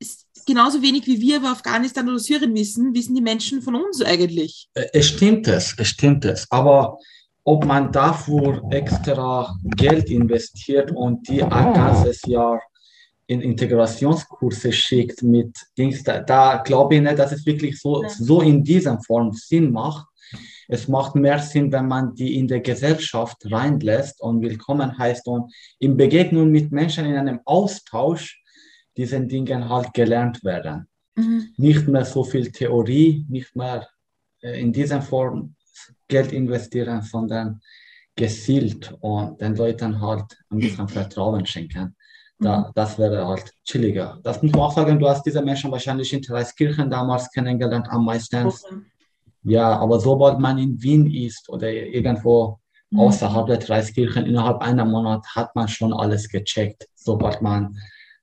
ist 0.00 0.26
genauso 0.44 0.82
wenig 0.82 1.06
wie 1.06 1.20
wir 1.20 1.36
über 1.36 1.50
Afghanistan 1.50 2.08
oder 2.08 2.18
Syrien 2.18 2.54
wissen, 2.56 2.92
wissen 2.92 3.14
die 3.14 3.22
Menschen 3.22 3.62
von 3.62 3.76
uns 3.76 4.02
eigentlich. 4.02 4.68
Äh, 4.74 4.86
es 4.92 5.06
stimmt 5.06 5.46
es, 5.46 5.74
es 5.78 5.88
stimmt 5.88 6.24
es. 6.24 6.50
Aber 6.50 6.98
ob 7.44 7.64
man 7.64 7.92
dafür 7.92 8.62
extra 8.70 9.56
Geld 9.76 10.10
investiert 10.10 10.90
und 10.90 11.26
die 11.28 11.42
ein 11.42 11.72
ganzes 11.72 12.20
Jahr 12.26 12.60
in 13.28 13.42
Integrationskurse 13.42 14.72
schickt 14.72 15.22
mit 15.22 15.56
Dings, 15.76 16.02
da, 16.02 16.18
da 16.18 16.56
glaube 16.56 16.96
ich 16.96 17.00
nicht, 17.00 17.18
dass 17.18 17.30
es 17.30 17.46
wirklich 17.46 17.80
so, 17.80 18.02
ja. 18.02 18.08
so 18.08 18.40
in 18.40 18.64
dieser 18.64 19.00
Form 19.02 19.32
Sinn 19.32 19.70
macht. 19.70 20.07
Es 20.70 20.86
macht 20.86 21.14
mehr 21.14 21.38
Sinn, 21.38 21.72
wenn 21.72 21.88
man 21.88 22.14
die 22.14 22.36
in 22.36 22.46
der 22.46 22.60
Gesellschaft 22.60 23.38
reinlässt 23.50 24.20
und 24.20 24.42
willkommen 24.42 24.98
heißt 24.98 25.26
und 25.26 25.50
in 25.78 25.96
Begegnung 25.96 26.50
mit 26.50 26.70
Menschen 26.70 27.06
in 27.06 27.16
einem 27.16 27.40
Austausch 27.46 28.42
diesen 28.94 29.28
Dingen 29.28 29.66
halt 29.66 29.94
gelernt 29.94 30.44
werden. 30.44 30.86
Mhm. 31.16 31.54
Nicht 31.56 31.88
mehr 31.88 32.04
so 32.04 32.22
viel 32.22 32.52
Theorie, 32.52 33.24
nicht 33.30 33.56
mehr 33.56 33.88
äh, 34.42 34.60
in 34.60 34.70
dieser 34.70 35.00
Form 35.00 35.54
Geld 36.06 36.32
investieren, 36.32 37.00
sondern 37.00 37.62
gezielt 38.14 38.94
und 39.00 39.40
den 39.40 39.56
Leuten 39.56 39.98
halt 40.02 40.36
ein 40.50 40.58
bisschen 40.58 40.88
Vertrauen 40.98 41.46
schenken. 41.46 41.96
Da, 42.38 42.58
mhm. 42.58 42.72
das 42.74 42.98
wäre 42.98 43.26
halt 43.26 43.50
chilliger. 43.64 44.20
Das 44.22 44.42
muss 44.42 44.52
man 44.52 44.60
auch 44.60 44.74
sagen, 44.74 44.98
du 44.98 45.08
hast 45.08 45.24
diese 45.24 45.40
Menschen 45.40 45.72
wahrscheinlich 45.72 46.12
in 46.12 46.20
Dreiskirchen 46.20 46.90
damals 46.90 47.30
kennengelernt 47.30 47.88
am 47.88 48.04
meisten. 48.04 48.48
Okay. 48.48 48.82
Ja, 49.48 49.78
aber 49.78 49.98
sobald 49.98 50.38
man 50.38 50.58
in 50.58 50.80
Wien 50.82 51.10
ist 51.10 51.48
oder 51.48 51.70
irgendwo 51.70 52.58
mhm. 52.90 53.00
außerhalb 53.00 53.46
der 53.46 53.56
Dreiskirchen, 53.58 54.26
innerhalb 54.26 54.60
einer 54.60 54.84
Monat 54.84 55.26
hat 55.34 55.54
man 55.56 55.68
schon 55.68 55.92
alles 55.92 56.28
gecheckt. 56.28 56.86
Sobald 56.94 57.40
man 57.40 57.76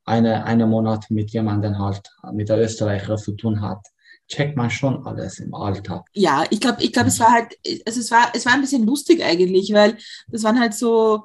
eine, 0.06 0.46
einen 0.46 0.70
Monat 0.70 1.10
mit 1.10 1.32
jemandem 1.32 1.80
halt, 1.80 2.04
mit 2.32 2.50
der 2.50 2.60
Österreicher 2.60 3.18
zu 3.18 3.32
tun 3.34 3.62
hat, 3.62 3.80
checkt 4.28 4.56
man 4.56 4.70
schon 4.70 5.06
alles 5.06 5.40
im 5.40 5.54
Alltag. 5.54 6.06
Ja, 6.14 6.46
ich 6.50 6.60
glaube, 6.60 6.82
ich 6.84 6.92
glaube, 6.94 7.10
es 7.10 7.20
war 7.20 7.32
halt, 7.32 7.56
also 7.86 8.00
es 8.00 8.12
war, 8.12 8.32
es 8.34 8.46
war 8.46 8.54
ein 8.54 8.62
bisschen 8.62 8.86
lustig 8.86 9.24
eigentlich, 9.24 9.74
weil 9.74 9.98
das 10.28 10.44
waren 10.44 10.60
halt 10.60 10.74
so, 10.74 11.24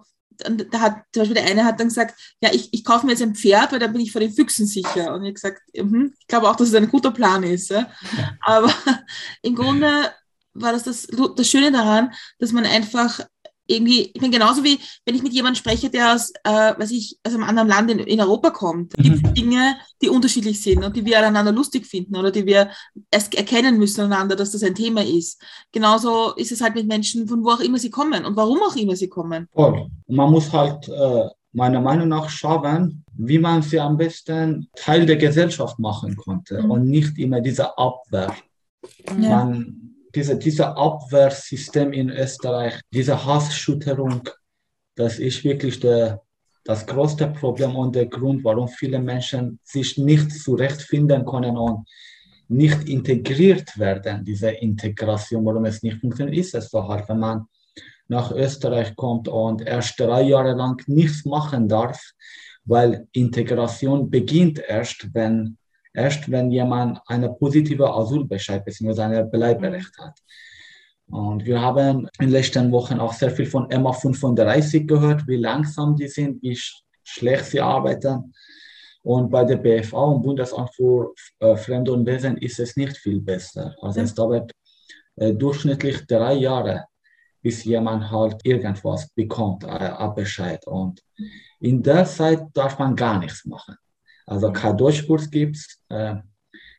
und 0.48 0.72
da 0.72 0.80
hat 0.80 1.02
zum 1.12 1.22
Beispiel 1.22 1.34
der 1.34 1.46
eine 1.46 1.64
hat 1.64 1.80
dann 1.80 1.88
gesagt, 1.88 2.18
ja, 2.42 2.50
ich, 2.52 2.68
ich 2.72 2.84
kaufe 2.84 3.06
mir 3.06 3.12
jetzt 3.12 3.22
ein 3.22 3.34
Pferd, 3.34 3.72
weil 3.72 3.78
dann 3.78 3.92
bin 3.92 4.02
ich 4.02 4.12
vor 4.12 4.20
den 4.20 4.32
Füchsen 4.32 4.66
sicher. 4.66 5.14
Und 5.14 5.24
ich 5.24 5.34
gesagt, 5.34 5.62
mh, 5.74 6.10
ich 6.18 6.26
glaube 6.26 6.48
auch, 6.48 6.56
dass 6.56 6.68
es 6.68 6.74
ein 6.74 6.88
guter 6.88 7.10
Plan 7.10 7.42
ist. 7.42 7.70
Ja? 7.70 7.90
Aber 8.40 8.72
im 9.42 9.54
Grunde 9.54 10.10
war 10.52 10.72
das, 10.72 10.84
das 10.84 11.06
das 11.36 11.48
Schöne 11.48 11.72
daran, 11.72 12.12
dass 12.38 12.52
man 12.52 12.66
einfach 12.66 13.20
irgendwie, 13.70 14.10
ich 14.12 14.20
meine, 14.20 14.32
genauso 14.32 14.64
wie 14.64 14.78
wenn 15.04 15.14
ich 15.14 15.22
mit 15.22 15.32
jemandem 15.32 15.56
spreche, 15.58 15.90
der 15.90 16.14
aus, 16.14 16.32
äh, 16.44 16.50
weiß 16.78 16.90
ich, 16.90 17.18
aus 17.24 17.34
einem 17.34 17.44
anderen 17.44 17.68
Land 17.68 17.90
in, 17.90 17.98
in 18.00 18.20
Europa 18.20 18.50
kommt, 18.50 18.96
mhm. 18.98 19.02
gibt 19.02 19.26
es 19.26 19.32
Dinge, 19.32 19.76
die 20.02 20.08
unterschiedlich 20.08 20.60
sind 20.60 20.84
und 20.84 20.96
die 20.96 21.04
wir 21.04 21.18
aneinander 21.18 21.52
lustig 21.52 21.86
finden 21.86 22.16
oder 22.16 22.30
die 22.30 22.46
wir 22.46 22.70
erst 23.10 23.34
erkennen 23.34 23.78
müssen 23.78 24.02
aneinander, 24.02 24.36
dass 24.36 24.52
das 24.52 24.62
ein 24.62 24.74
Thema 24.74 25.02
ist. 25.02 25.40
Genauso 25.72 26.34
ist 26.34 26.52
es 26.52 26.60
halt 26.60 26.74
mit 26.74 26.86
Menschen, 26.86 27.28
von 27.28 27.44
wo 27.44 27.50
auch 27.50 27.60
immer 27.60 27.78
sie 27.78 27.90
kommen 27.90 28.24
und 28.24 28.36
warum 28.36 28.58
auch 28.62 28.76
immer 28.76 28.96
sie 28.96 29.08
kommen. 29.08 29.48
Voll. 29.52 29.88
Man 30.08 30.30
muss 30.30 30.52
halt 30.52 30.88
äh, 30.88 31.28
meiner 31.52 31.80
Meinung 31.80 32.08
nach 32.08 32.28
schauen, 32.28 33.04
wie 33.14 33.38
man 33.38 33.62
sie 33.62 33.80
am 33.80 33.96
besten 33.96 34.68
Teil 34.74 35.06
der 35.06 35.16
Gesellschaft 35.16 35.78
machen 35.78 36.16
konnte 36.16 36.62
mhm. 36.62 36.70
und 36.70 36.84
nicht 36.86 37.18
immer 37.18 37.40
diese 37.40 37.76
Abwehr. 37.76 38.34
Ja. 39.18 39.44
Man, 39.44 39.94
diese, 40.14 40.36
diese 40.36 40.76
Abwehrsystem 40.76 41.92
in 41.92 42.10
Österreich, 42.10 42.80
diese 42.92 43.24
Hassschütterung, 43.24 44.28
das 44.94 45.18
ist 45.18 45.44
wirklich 45.44 45.80
der, 45.80 46.20
das 46.64 46.86
größte 46.86 47.28
Problem 47.28 47.76
und 47.76 47.94
der 47.94 48.06
Grund, 48.06 48.44
warum 48.44 48.68
viele 48.68 48.98
Menschen 48.98 49.58
sich 49.62 49.96
nicht 49.98 50.32
zurechtfinden 50.32 51.24
können 51.24 51.56
und 51.56 51.88
nicht 52.48 52.88
integriert 52.88 53.78
werden, 53.78 54.24
diese 54.24 54.50
Integration, 54.50 55.44
warum 55.46 55.64
es 55.64 55.82
nicht 55.82 56.00
funktioniert, 56.00 56.36
ist 56.36 56.54
es 56.54 56.70
so 56.70 56.86
halt, 56.86 57.08
wenn 57.08 57.20
man 57.20 57.46
nach 58.08 58.32
Österreich 58.32 58.96
kommt 58.96 59.28
und 59.28 59.62
erst 59.62 59.98
drei 60.00 60.22
Jahre 60.22 60.54
lang 60.54 60.82
nichts 60.88 61.24
machen 61.24 61.68
darf, 61.68 62.00
weil 62.64 63.06
Integration 63.12 64.10
beginnt 64.10 64.58
erst, 64.58 65.14
wenn 65.14 65.56
erst 65.92 66.30
wenn 66.30 66.50
jemand 66.50 67.00
eine 67.06 67.30
positive 67.30 67.92
Asylbescheid 67.92 68.64
bzw. 68.64 69.02
ein 69.02 69.30
Bleiberecht 69.30 69.96
hat. 69.98 70.18
Und 71.10 71.44
wir 71.44 71.60
haben 71.60 72.08
in 72.18 72.26
den 72.26 72.30
letzten 72.30 72.70
Wochen 72.70 73.00
auch 73.00 73.12
sehr 73.12 73.30
viel 73.30 73.46
von 73.46 73.66
MA 73.68 73.92
35 73.92 74.86
gehört, 74.86 75.26
wie 75.26 75.36
langsam 75.36 75.96
die 75.96 76.06
sind, 76.06 76.40
wie 76.42 76.56
schlecht 77.02 77.46
sie 77.46 77.60
arbeiten. 77.60 78.32
Und 79.02 79.30
bei 79.30 79.44
der 79.44 79.56
BFA 79.56 80.02
und 80.02 80.22
Bundesamt 80.22 80.74
für 80.74 81.12
äh, 81.40 81.56
Fremde 81.56 81.92
und 81.92 82.06
Wesen 82.06 82.36
ist 82.36 82.60
es 82.60 82.76
nicht 82.76 82.96
viel 82.96 83.20
besser. 83.20 83.74
Also 83.80 84.00
es 84.02 84.14
dauert 84.14 84.52
äh, 85.16 85.32
durchschnittlich 85.32 86.06
drei 86.06 86.34
Jahre, 86.34 86.84
bis 87.42 87.64
jemand 87.64 88.10
halt 88.10 88.36
irgendwas 88.44 89.08
bekommt, 89.14 89.64
äh, 89.64 90.08
Bescheid. 90.14 90.64
Und 90.66 91.02
in 91.60 91.82
der 91.82 92.04
Zeit 92.04 92.46
darf 92.52 92.78
man 92.78 92.94
gar 92.94 93.18
nichts 93.18 93.44
machen. 93.46 93.76
Also 94.30 94.52
kein 94.52 94.76
Deutschkurs 94.76 95.28
gibt 95.28 95.56
es, 95.56 95.82
äh, 95.88 96.14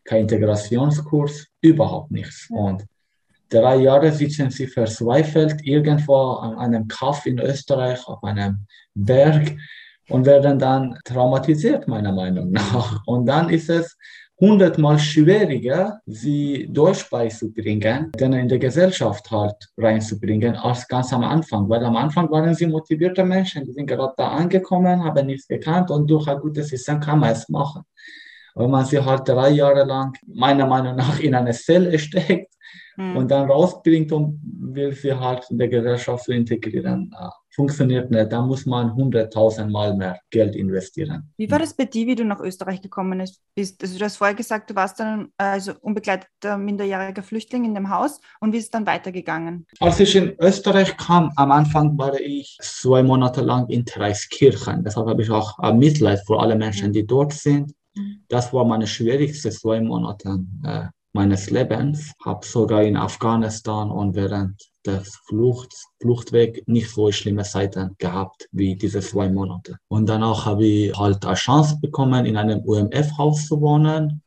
kein 0.06 0.22
Integrationskurs, 0.22 1.48
überhaupt 1.60 2.10
nichts. 2.10 2.48
Und 2.50 2.86
drei 3.50 3.76
Jahre 3.76 4.12
sitzen 4.12 4.50
sie 4.50 4.68
verzweifelt 4.68 5.60
irgendwo 5.64 6.36
an 6.36 6.58
einem 6.58 6.88
Kaff 6.88 7.26
in 7.26 7.40
Österreich 7.40 8.08
auf 8.08 8.24
einem 8.24 8.66
Berg 8.96 9.58
und 10.08 10.26
werden 10.26 10.60
dann 10.60 10.98
traumatisiert, 11.04 11.90
meiner 11.90 12.14
Meinung 12.14 12.52
nach. 12.52 13.06
Und 13.06 13.26
dann 13.26 13.50
ist 13.50 13.70
es 13.70 13.98
hundertmal 14.42 14.98
schwieriger, 14.98 16.02
sie 16.08 16.68
Deutsch 16.72 17.08
beizubringen, 17.12 18.12
denn 18.20 18.34
in 18.34 18.50
der 18.50 18.58
Gesellschaft 18.58 19.30
halt 19.30 19.56
reinzubringen, 19.78 20.56
als 20.56 20.88
ganz 20.88 21.14
am 21.14 21.24
Anfang. 21.24 21.70
Weil 21.70 21.86
am 21.86 21.96
Anfang 21.96 22.30
waren 22.32 22.56
sie 22.56 22.66
motivierte 22.66 23.24
Menschen, 23.24 23.64
die 23.66 23.72
sind 23.72 23.86
gerade 23.86 24.14
da 24.18 24.30
angekommen, 24.30 25.04
haben 25.04 25.28
nichts 25.28 25.48
gekannt 25.48 25.92
und 25.92 26.10
durch 26.10 26.28
ein 26.28 26.40
gutes 26.40 26.70
System 26.70 27.00
kann 27.00 27.20
man 27.20 27.30
es 27.30 27.48
machen. 27.50 27.84
Wenn 28.56 28.72
man 28.72 28.84
sie 28.84 29.00
halt 29.00 29.30
drei 29.30 29.52
Jahre 29.52 29.86
lang, 29.86 30.18
meiner 30.26 30.66
Meinung 30.66 30.96
nach, 30.96 31.20
in 31.20 31.36
eine 31.36 31.52
Zelle 31.52 31.98
steckt 32.00 32.52
hm. 32.96 33.16
und 33.16 33.30
dann 33.30 33.50
rausbringt 33.50 34.12
und 34.12 34.42
will 34.44 34.92
sie 34.94 35.14
halt 35.14 35.46
in 35.52 35.60
der 35.60 35.68
Gesellschaft 35.68 36.26
zu 36.26 36.34
integrieren, 36.34 37.14
funktioniert 37.54 38.10
nicht. 38.12 38.32
Da 38.32 38.42
muss 38.42 38.66
man 38.66 38.96
hunderttausendmal 38.96 39.96
mehr 39.96 40.20
Geld 40.30 40.56
investieren. 40.56 41.32
Wie 41.38 41.50
war 41.52 41.60
das 41.60 41.74
bei 41.74 41.86
dir, 41.86 42.08
wie 42.08 42.16
du 42.16 42.24
nach 42.24 42.40
Österreich 42.40 42.82
gekommen 42.82 43.26
bist? 43.56 43.82
Also 43.82 43.98
du 43.98 44.06
hast 44.06 44.18
vorher 44.18 44.36
gesagt, 44.36 44.70
du 44.70 44.76
warst 44.76 45.00
dann 45.00 45.30
also 45.38 45.74
unbegleiteter 45.82 46.58
minderjähriger 46.58 47.24
Flüchtling 47.24 47.66
in 47.66 47.76
dem 47.76 47.90
Haus 47.90 48.20
und 48.40 48.54
wie 48.54 48.58
ist 48.58 48.66
es 48.66 48.72
dann 48.72 48.86
weitergegangen? 48.86 49.68
Als 49.80 50.00
ich 50.00 50.16
in 50.16 50.36
Österreich 50.40 50.96
kam, 50.98 51.32
am 51.36 51.52
Anfang 51.52 51.98
war 51.98 52.20
ich 52.20 52.58
zwei 52.62 53.04
Monate 53.04 53.42
lang 53.42 53.68
in 53.68 53.86
Dreiskirchen. 53.86 54.84
Deshalb 54.84 55.08
habe 55.08 55.22
ich 55.22 55.30
auch 55.30 55.58
Mitleid 55.74 56.22
für 56.26 56.40
alle 56.40 56.56
Menschen, 56.56 56.94
die 56.94 57.06
dort 57.06 57.34
sind. 57.34 57.74
Mhm. 57.96 58.24
Das 58.30 58.54
war 58.54 58.66
meine 58.66 58.88
schwierigste 58.88 59.50
zwei 59.50 59.82
Monate 59.82 60.40
äh, 60.64 60.86
meines 61.14 61.50
Lebens. 61.50 62.14
Habe 62.24 62.46
sogar 62.46 62.84
in 62.84 62.96
Afghanistan 62.96 63.92
und 63.92 64.16
während 64.16 64.71
des 64.86 65.16
Flucht, 65.28 65.74
Fluchtweg 66.02 66.68
nicht 66.68 66.90
so 66.90 67.12
schlimme 67.12 67.44
Zeiten 67.44 67.96
gehabt 67.98 68.48
wie 68.52 68.76
diese 68.76 69.00
zwei 69.02 69.30
Monate. 69.30 69.78
Und 69.88 70.08
danach 70.08 70.46
habe 70.46 70.66
ich 70.66 70.98
halt 70.98 71.26
eine 71.26 71.36
Chance 71.36 71.78
bekommen, 71.82 72.26
in 72.26 72.38
einem 72.38 72.60
UMF-Haus 72.66 73.48
zu 73.48 73.62
wohnen 73.62 74.22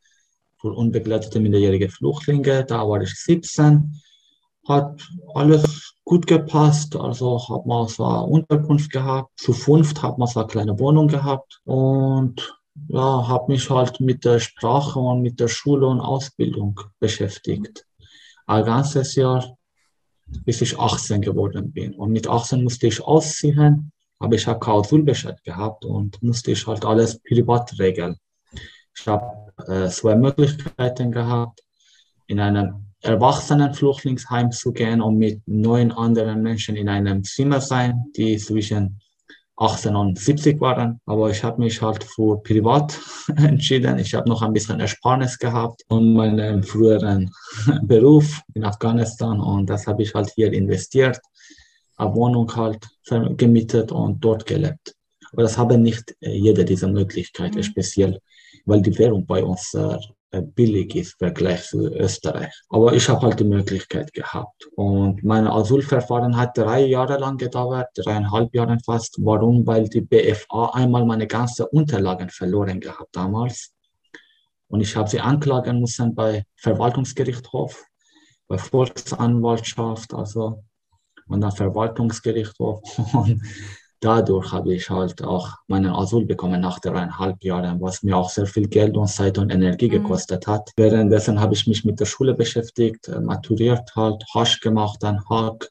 für 0.61 0.73
unbegleitete 0.73 1.41
minderjährige 1.41 1.89
Flüchtlinge. 1.89 2.65
Da 2.65 2.89
war 2.89 3.03
ich 3.03 3.15
17 3.15 4.01
hat 4.69 5.03
alles 5.35 5.95
gut 6.05 6.27
gepasst. 6.27 6.97
Also 6.97 7.41
hat 7.49 7.67
man 7.67 7.89
so 7.89 8.05
eine 8.05 8.23
Unterkunft 8.23 8.91
gehabt. 8.91 9.31
Zu 9.39 9.53
fünft 9.53 10.03
hat 10.03 10.19
man 10.19 10.29
so 10.29 10.41
eine 10.41 10.49
kleine 10.49 10.79
Wohnung 10.79 11.09
gehabt 11.09 11.61
und 11.65 12.59
ja, 12.89 13.29
habe 13.29 13.53
mich 13.53 13.71
halt 13.71 14.01
mit 14.01 14.25
der 14.25 14.41
Sprache 14.41 14.99
und 14.99 15.23
mit 15.23 15.39
der 15.39 15.49
Schule 15.49 15.87
und 15.87 16.01
Ausbildung 16.01 16.81
beschäftigt. 16.99 17.87
Ein 18.47 18.65
ganzes 18.65 19.15
Jahr, 19.15 19.57
bis 20.45 20.61
ich 20.61 20.79
18 20.79 21.21
geworden 21.21 21.73
bin. 21.73 21.95
Und 21.95 22.13
mit 22.13 22.29
18 22.29 22.63
musste 22.63 22.87
ich 22.87 23.03
ausziehen, 23.03 23.93
aber 24.19 24.35
ich 24.35 24.47
habe 24.47 24.61
keinen 24.61 24.81
Asylbescheid 24.81 25.43
gehabt 25.45 25.85
und 25.85 26.23
musste 26.23 26.53
ich 26.53 26.67
halt 26.67 26.85
alles 26.85 27.21
privat 27.21 27.79
regeln. 27.79 28.17
Ich 28.97 29.07
habe 29.07 29.53
äh, 29.67 29.89
zwei 29.89 30.15
Möglichkeiten 30.15 31.11
gehabt, 31.11 31.61
in 32.27 32.41
einem 32.41 32.87
Erwachsenenflüchtlingsheim 33.01 34.51
zu 34.51 34.73
gehen 34.73 35.03
und 35.03 35.19
mit 35.19 35.43
neun 35.47 35.93
anderen 35.93 36.43
Menschen 36.43 36.77
in 36.77 36.89
einem 36.89 37.23
Zimmer 37.23 37.61
sein, 37.61 38.05
die 38.17 38.39
zwischen 38.39 39.01
18 39.57 39.95
und 39.95 40.19
70 40.19 40.61
waren. 40.61 41.01
Aber 41.07 41.31
ich 41.31 41.43
habe 41.45 41.63
mich 41.63 41.81
halt 41.81 42.05
für 42.05 42.43
privat 42.43 42.99
entschieden. 43.37 43.99
Ich 43.99 44.15
habe 44.15 44.29
noch 44.29 44.43
ein 44.43 44.53
bisschen 44.53 44.81
Ersparnis 44.81 45.39
gehabt 45.39 45.83
und 45.89 46.15
meinen 46.15 46.63
früheren 46.63 47.31
Beruf 47.83 48.41
in 48.55 48.65
Afghanistan 48.65 49.41
und 49.41 49.71
das 49.71 49.87
habe 49.87 50.03
ich 50.03 50.15
halt 50.15 50.31
hier 50.35 50.53
investiert, 50.53 51.21
eine 51.97 52.15
Wohnung 52.15 52.55
halt 52.57 52.89
gemietet 53.37 53.93
und 53.93 54.25
dort 54.25 54.47
gelebt. 54.47 54.95
Aber 55.33 55.43
das 55.43 55.59
haben 55.59 55.83
nicht 55.83 56.15
äh, 56.21 56.31
jede 56.31 56.65
dieser 56.65 56.89
Möglichkeiten, 56.89 57.59
mhm. 57.59 57.63
speziell 57.63 58.21
weil 58.67 58.81
die 58.81 58.97
Währung 58.99 59.27
bei 59.27 59.43
uns 59.45 59.71
sehr 59.71 59.99
äh, 59.99 59.99
billig 60.43 60.95
ist 60.95 61.15
im 61.21 61.27
Vergleich 61.29 61.65
zu 61.65 61.87
Österreich. 61.87 62.53
Aber 62.69 62.93
ich 62.95 63.09
habe 63.09 63.23
halt 63.27 63.41
die 63.41 63.45
Möglichkeit 63.45 64.13
gehabt. 64.13 64.67
Und 64.75 65.23
mein 65.23 65.47
Asylverfahren 65.47 66.37
hat 66.37 66.57
drei 66.57 66.85
Jahre 66.85 67.19
lang 67.19 67.37
gedauert, 67.37 67.89
dreieinhalb 67.97 68.55
Jahre 68.55 68.79
fast. 68.85 69.17
Warum? 69.21 69.67
Weil 69.67 69.89
die 69.89 70.01
BFA 70.01 70.71
einmal 70.75 71.05
meine 71.05 71.27
ganzen 71.27 71.67
Unterlagen 71.67 72.31
verloren 72.31 72.81
gehabt 72.81 73.15
damals. 73.15 73.73
Und 74.69 74.81
ich 74.81 74.97
habe 74.97 75.09
sie 75.09 75.21
anklagen 75.21 75.81
müssen 75.81 76.15
bei 76.15 76.45
Verwaltungsgerichtshof, 76.57 77.85
bei 78.49 78.59
Volksanwaltschaft, 78.59 80.15
also 80.15 80.65
und 81.29 81.41
dann 81.41 81.53
Verwaltungsgerichtshof. 81.53 82.81
dadurch 84.05 84.53
habe 84.53 84.75
ich 84.75 84.91
halt 84.91 85.25
auch 85.25 85.49
meinen 85.67 85.91
Asyl 85.91 86.27
bekommen 86.27 86.61
nach 86.61 86.79
dreieinhalb 86.79 87.43
Jahren, 87.43 87.81
was 87.81 88.03
mir 88.03 88.17
auch 88.17 88.29
sehr 88.29 88.47
viel 88.47 88.69
Geld 88.69 88.97
und 88.97 89.09
Zeit 89.09 89.39
und 89.39 89.51
Energie 89.51 89.89
mhm. 89.89 89.93
gekostet 89.93 90.47
hat. 90.47 90.71
Währenddessen 90.77 91.41
habe 91.41 91.55
ich 91.55 91.67
mich 91.67 91.85
mit 91.85 91.99
der 92.01 92.05
Schule 92.05 92.35
beschäftigt, 92.35 93.09
äh, 93.09 93.21
maturiert 93.21 93.91
halt, 93.97 94.23
Hasch 94.35 94.61
gemacht, 94.61 94.99
dann 95.03 95.25
Hack, 95.31 95.71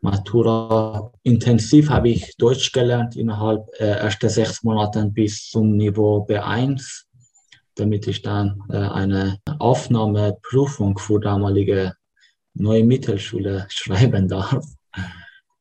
Matura. 0.00 1.12
Intensiv 1.22 1.88
habe 1.90 2.08
ich 2.08 2.36
Deutsch 2.36 2.72
gelernt 2.72 3.16
innerhalb 3.16 3.64
äh, 3.78 3.98
erster 3.98 4.28
sechs 4.28 4.62
Monaten 4.64 5.12
bis 5.12 5.48
zum 5.48 5.76
Niveau 5.76 6.26
B1, 6.28 7.04
damit 7.76 8.08
ich 8.08 8.22
dann 8.22 8.60
äh, 8.70 8.76
eine 8.76 9.38
Aufnahmeprüfung 9.58 10.98
für 10.98 11.20
damalige 11.20 11.94
neue 12.54 12.82
Mittelschule 12.82 13.66
schreiben 13.70 14.26
darf 14.26 14.77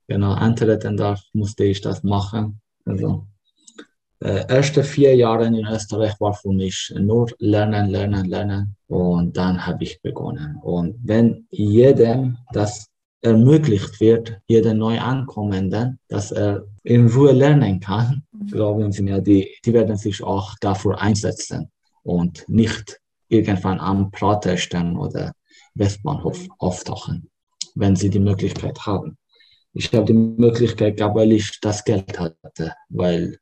genau 0.08 0.32
antreten 0.32 0.97
darf, 0.97 1.22
musste 1.34 1.66
ich 1.66 1.82
das 1.82 2.03
machen. 2.03 2.62
Also 2.86 3.28
äh, 4.20 4.45
erste 4.47 4.84
vier 4.84 5.16
Jahre 5.16 5.45
in 5.45 5.66
Österreich 5.66 6.20
war 6.20 6.34
für 6.34 6.51
mich 6.51 6.93
nur 6.97 7.30
lernen, 7.39 7.89
lernen, 7.89 8.26
lernen 8.26 8.76
und 8.88 9.38
dann 9.38 9.66
habe 9.66 9.84
ich 9.84 10.01
begonnen. 10.01 10.58
Und 10.64 10.95
wenn 11.03 11.45
jedem 11.51 12.38
das 12.51 12.88
ermöglicht 13.22 13.99
wird, 13.99 14.39
jeden 14.47 14.78
neu 14.78 14.99
Ankommenden, 14.99 15.99
dass 16.08 16.32
er 16.32 16.64
in 16.84 17.08
Ruhe 17.08 17.32
lernen 17.32 17.80
kann, 17.80 18.24
mhm. 18.32 18.47
glauben 18.47 18.91
Sie 18.91 19.03
mir, 19.03 19.22
die, 19.22 19.49
die 19.66 19.74
werden 19.74 19.97
sich 19.97 20.24
auch 20.24 20.55
dafür 20.62 20.99
einsetzen 20.99 21.70
und 22.03 22.45
nicht 22.47 22.99
irgendwann 23.28 23.80
am 23.80 24.10
Praterstern 24.12 24.97
oder 24.97 25.34
Westbahnhof 25.76 26.47
auftauchen, 26.58 27.30
wenn 27.76 27.95
sie 27.95 28.10
die 28.10 28.20
Möglichkeit 28.20 28.80
haben 28.86 29.18
ich 29.78 29.93
habe 29.93 30.05
die 30.05 30.13
Möglichkeit 30.13 30.97
gehabt, 30.97 31.15
weil 31.15 31.32
ich 31.32 31.59
das 31.61 31.84
Geld 31.84 32.19
hatte, 32.19 32.73
weil 32.89 33.38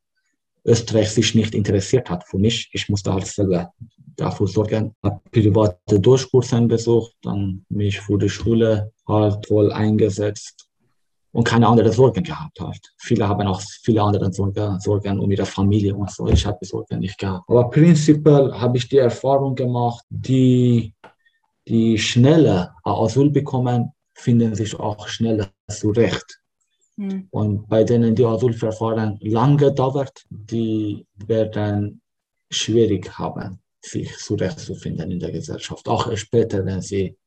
Österreich 0.66 1.12
sich 1.12 1.34
nicht 1.34 1.56
interessiert 1.56 2.10
hat 2.10 2.28
für 2.28 2.38
mich. 2.38 2.70
Ich 2.74 2.90
musste 2.90 3.14
halt 3.14 3.26
selber 3.26 3.72
dafür 4.18 4.48
sorgen. 4.48 4.94
Habe 5.04 5.22
private 5.32 6.00
Durchkurse 6.00 6.62
besucht, 6.62 7.14
dann 7.22 7.66
mich 7.70 8.02
für 8.02 8.18
die 8.18 8.30
Schule 8.30 8.92
halt 9.08 9.46
voll 9.48 9.72
eingesetzt 9.72 10.68
und 11.32 11.46
keine 11.46 11.68
anderen 11.68 11.92
Sorgen 11.92 12.24
gehabt 12.24 12.60
halt. 12.60 12.84
Viele 12.98 13.28
haben 13.30 13.48
auch 13.48 13.62
viele 13.84 14.02
andere 14.02 14.32
Sorgen, 14.34 14.80
Sorgen 14.80 15.20
um 15.20 15.32
ihre 15.32 15.46
Familie 15.46 15.96
und 15.96 16.12
so. 16.12 16.28
Ich 16.28 16.46
habe 16.46 16.58
die 16.62 16.68
Sorgen 16.68 17.00
nicht 17.00 17.18
gehabt. 17.18 17.48
Aber 17.48 17.70
prinzipiell 17.70 18.52
habe 18.52 18.78
ich 18.78 18.90
die 18.90 18.98
Erfahrung 18.98 19.56
gemacht, 19.56 20.04
die 20.10 20.94
die 21.68 21.98
schneller 21.98 22.76
Asyl 22.84 23.30
bekommen, 23.30 23.92
finden 24.14 24.54
sich 24.54 24.80
auch 24.80 25.08
schneller 25.08 25.50
zurecht. 25.68 26.40
Mhm. 26.98 27.28
Und 27.32 27.68
bei 27.68 27.84
denen 27.84 28.16
die 28.16 28.26
Asylverfahren 28.26 29.18
lange 29.22 29.74
dauert, 29.74 30.24
die 30.30 31.06
werden 31.16 32.02
schwierig 32.50 33.18
haben, 33.18 33.60
sich 33.82 34.16
zurechtzufinden 34.18 35.12
in 35.12 35.20
der 35.20 35.32
Gesellschaft, 35.32 35.88
auch 35.88 36.16
später, 36.16 36.66
wenn 36.66 36.82
sie 36.82 37.18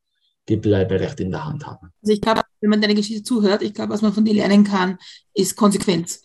die 0.48 0.56
Bleiberecht 0.56 1.20
in 1.20 1.30
der 1.30 1.44
Hand 1.44 1.66
haben. 1.66 1.92
Also 2.02 2.12
ich 2.12 2.20
glaube, 2.20 2.42
wenn 2.60 2.70
man 2.70 2.80
deine 2.80 2.94
Geschichte 2.94 3.22
zuhört, 3.22 3.62
ich 3.62 3.74
glaube, 3.74 3.92
was 3.92 4.02
man 4.02 4.12
von 4.12 4.24
dir 4.24 4.34
lernen 4.34 4.64
kann, 4.64 4.98
ist 5.34 5.54
Konsequenz 5.56 6.22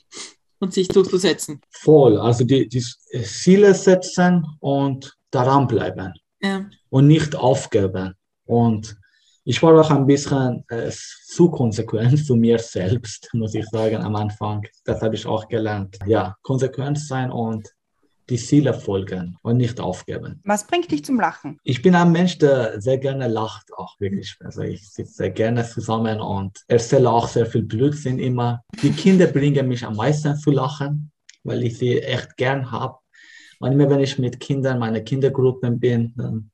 und 0.60 0.74
sich 0.74 0.88
durchzusetzen. 0.88 1.60
Voll, 1.70 2.18
also 2.18 2.46
die, 2.46 2.68
die 2.70 2.82
Ziele 3.24 3.74
setzen 3.76 4.46
und 4.60 5.18
daran 5.30 5.68
bleiben 5.68 6.14
ja. 6.42 6.70
und 6.90 7.08
nicht 7.08 7.36
aufgeben. 7.36 8.14
Und 8.46 8.96
ich 9.46 9.62
war 9.62 9.80
auch 9.80 9.92
ein 9.92 10.06
bisschen 10.06 10.64
äh, 10.70 10.90
zu 10.90 11.50
konsequent 11.50 12.26
zu 12.26 12.36
mir 12.36 12.60
selbst, 12.60 13.30
muss 13.34 13.54
ich 13.56 13.66
sagen, 13.68 13.98
am 13.98 14.16
Anfang. 14.16 14.66
Das 14.86 15.02
habe 15.02 15.16
ich 15.16 15.26
auch 15.26 15.48
gelernt. 15.48 16.00
Ja, 16.06 16.36
konsequent 16.42 17.00
sein 17.00 17.32
und 17.32 17.70
die 18.30 18.38
Ziele 18.38 18.74
folgen 18.74 19.38
und 19.42 19.58
nicht 19.58 19.82
aufgeben. 19.82 20.40
Was 20.46 20.66
bringt 20.66 20.90
dich 20.90 21.04
zum 21.04 21.20
Lachen? 21.20 21.60
Ich 21.64 21.82
bin 21.82 21.94
ein 21.94 22.12
Mensch, 22.12 22.38
der 22.38 22.80
sehr 22.80 22.98
gerne 22.98 23.28
lacht, 23.28 23.74
auch 23.76 24.00
wirklich. 24.00 24.38
Also 24.40 24.62
ich 24.62 24.90
sitze 24.90 25.14
sehr 25.14 25.30
gerne 25.32 25.66
zusammen 25.66 26.22
und 26.22 26.58
erzähle 26.68 27.10
auch 27.10 27.28
sehr 27.28 27.46
viel 27.46 27.64
Blödsinn 27.64 28.20
immer. 28.20 28.62
Die 28.82 28.92
Kinder 28.92 29.28
bringen 29.28 29.68
mich 29.68 29.86
am 29.86 29.98
meisten 29.98 30.38
zu 30.38 30.52
lachen, 30.52 31.12
weil 31.44 31.64
ich 31.64 31.78
sie 31.78 32.02
echt 32.02 32.38
gern 32.38 32.72
habe. 32.72 32.98
Manchmal, 33.60 33.90
wenn 33.90 34.00
ich 34.00 34.18
mit 34.20 34.40
Kindern, 34.40 34.80
meine 34.80 35.04
Kindergruppen 35.04 35.80
bin, 35.80 36.14
dann 36.16 36.52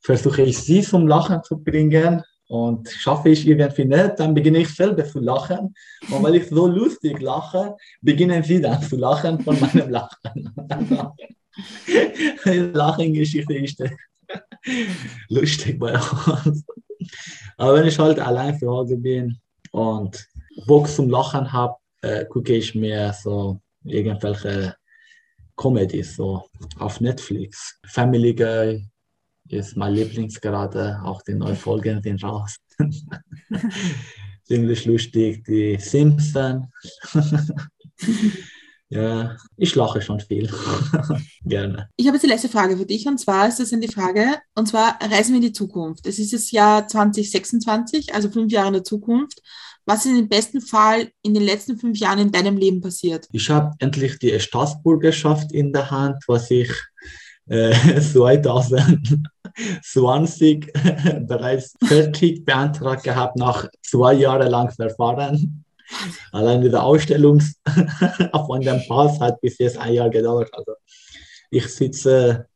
versuche 0.00 0.42
ich 0.42 0.58
sie 0.58 0.82
zum 0.82 1.06
Lachen 1.06 1.42
zu 1.42 1.58
bringen. 1.58 2.22
Und 2.50 2.88
schaffe 2.88 3.28
ich 3.28 3.46
irgendwie 3.46 3.84
nicht, 3.84 4.18
dann 4.18 4.32
beginne 4.32 4.60
ich 4.60 4.74
selber 4.74 5.04
zu 5.04 5.20
lachen. 5.20 5.74
Und 6.10 6.22
weil 6.22 6.36
ich 6.36 6.48
so 6.48 6.66
lustig 6.66 7.20
lache, 7.20 7.76
beginnen 8.00 8.42
sie 8.42 8.58
dann 8.58 8.80
zu 8.80 8.96
lachen 8.96 9.38
von 9.40 9.60
meinem 9.60 9.90
Lachen. 9.90 10.54
Lachengeschichte 12.72 13.54
ist 13.54 13.82
lustig 15.28 15.78
bei 15.78 15.92
uns. 15.92 16.64
Aber 17.56 17.74
wenn 17.74 17.86
ich 17.86 17.98
halt 17.98 18.18
allein 18.18 18.58
zu 18.58 18.68
Hause 18.68 18.96
bin 18.96 19.38
und 19.72 20.26
Bock 20.66 20.88
zum 20.88 21.10
Lachen 21.10 21.52
habe, 21.52 21.76
äh, 22.02 22.24
gucke 22.24 22.54
ich 22.54 22.74
mir 22.74 23.12
so 23.12 23.60
irgendwelche 23.84 24.74
Comedies 25.56 26.16
so 26.16 26.44
auf 26.78 27.00
Netflix. 27.00 27.78
Family 27.86 28.34
Guy, 28.34 28.84
ist 29.52 29.76
mein 29.76 29.94
Lieblings 29.94 30.40
gerade. 30.40 31.00
Auch 31.04 31.22
die 31.22 31.34
neuen 31.34 31.56
Folgen 31.56 32.02
sind 32.02 32.22
raus. 32.22 32.56
Ziemlich 34.44 34.84
lustig. 34.86 35.44
Die 35.44 35.76
Simpsons. 35.78 36.66
ja, 38.88 39.36
ich 39.56 39.74
lache 39.74 40.00
schon 40.00 40.20
viel. 40.20 40.50
Gerne. 41.44 41.88
Ich 41.96 42.06
habe 42.06 42.16
jetzt 42.16 42.24
die 42.24 42.28
letzte 42.28 42.48
Frage 42.48 42.76
für 42.76 42.86
dich 42.86 43.06
und 43.06 43.18
zwar 43.18 43.48
ist 43.48 43.60
das 43.60 43.72
eine 43.72 43.88
Frage 43.88 44.38
und 44.54 44.68
zwar 44.68 44.98
reisen 45.02 45.32
wir 45.32 45.36
in 45.36 45.48
die 45.48 45.52
Zukunft. 45.52 46.06
Es 46.06 46.18
ist 46.18 46.32
das 46.32 46.50
Jahr 46.50 46.86
2026, 46.86 48.14
also 48.14 48.30
fünf 48.30 48.52
Jahre 48.52 48.68
in 48.68 48.74
der 48.74 48.84
Zukunft. 48.84 49.42
Was 49.84 50.04
ist 50.04 50.18
im 50.18 50.28
besten 50.28 50.60
Fall 50.60 51.10
in 51.22 51.32
den 51.32 51.42
letzten 51.42 51.78
fünf 51.78 51.98
Jahren 51.98 52.18
in 52.18 52.30
deinem 52.30 52.58
Leben 52.58 52.82
passiert? 52.82 53.26
Ich 53.32 53.48
habe 53.48 53.74
endlich 53.78 54.18
die 54.18 54.38
Staatsbürgerschaft 54.38 55.50
in 55.52 55.72
der 55.72 55.90
Hand, 55.90 56.22
was 56.26 56.50
ich 56.50 56.70
äh, 57.48 57.72
2020 59.82 60.72
bereits 61.26 61.74
fertig 61.84 62.44
beantragt 62.44 63.04
gehabt 63.04 63.36
nach 63.36 63.68
zwei 63.82 64.14
Jahren 64.14 64.50
lang 64.50 64.70
Verfahren. 64.70 65.64
Allein 66.32 66.60
die 66.60 66.74
Ausstellung 66.74 67.40
von 68.46 68.60
dem 68.60 68.80
Pass 68.86 69.18
hat 69.20 69.40
bis 69.40 69.58
jetzt 69.58 69.78
ein 69.78 69.94
Jahr 69.94 70.10
gedauert. 70.10 70.50
Also 70.52 70.72
ich 71.50 71.66
sitze 71.66 72.46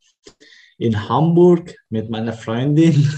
in 0.77 1.09
Hamburg 1.09 1.75
mit 1.89 2.09
meiner 2.09 2.33
Freundin. 2.33 3.09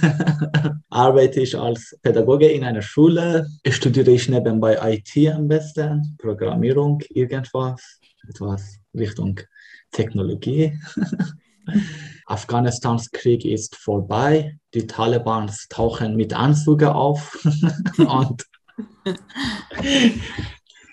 Arbeite 0.89 1.41
ich 1.41 1.57
als 1.57 1.97
Pädagoge 2.01 2.47
in 2.47 2.63
einer 2.63 2.81
Schule. 2.81 3.47
Studiere 3.67 4.11
ich 4.11 4.29
nebenbei 4.29 4.77
IT 4.93 5.33
am 5.33 5.47
besten, 5.47 6.15
Programmierung, 6.17 7.01
irgendwas, 7.09 7.99
etwas 8.29 8.79
Richtung 8.93 9.39
Technologie. 9.91 10.77
Afghanistans 12.25 13.11
Krieg 13.11 13.45
ist 13.45 13.75
vorbei. 13.75 14.57
Die 14.73 14.87
Taliban 14.87 15.51
tauchen 15.69 16.15
mit 16.15 16.33
Anzüge 16.33 16.93
auf. 16.93 17.37
Und 17.97 18.45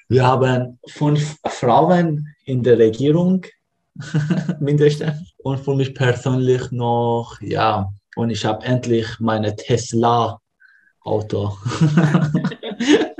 wir 0.08 0.26
haben 0.26 0.78
fünf 0.88 1.36
Frauen 1.46 2.28
in 2.44 2.62
der 2.62 2.78
Regierung 2.78 3.46
mindestens. 4.60 5.32
Und 5.38 5.60
für 5.60 5.74
mich 5.74 5.94
persönlich 5.94 6.70
noch 6.70 7.40
ja. 7.40 7.92
Und 8.14 8.30
ich 8.30 8.44
habe 8.44 8.64
endlich 8.64 9.18
meine 9.20 9.56
Tesla 9.56 10.38
Auto 11.04 11.56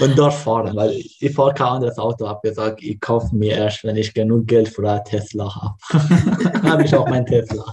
und 0.00 0.18
dort 0.18 0.34
fahren, 0.34 0.76
weil 0.76 0.92
ich 0.92 1.34
fahre 1.34 1.54
kein 1.54 1.66
anderes 1.68 1.98
Auto, 1.98 2.28
habe 2.28 2.48
gesagt, 2.48 2.82
ich 2.82 3.00
kaufe 3.00 3.34
mir 3.34 3.56
erst, 3.56 3.84
wenn 3.84 3.96
ich 3.96 4.14
genug 4.14 4.46
Geld 4.46 4.68
für 4.68 4.88
ein 4.88 5.04
Tesla 5.04 5.54
habe. 5.54 6.62
habe 6.68 6.84
ich 6.84 6.94
auch 6.94 7.08
mein 7.08 7.26
Tesla. 7.26 7.64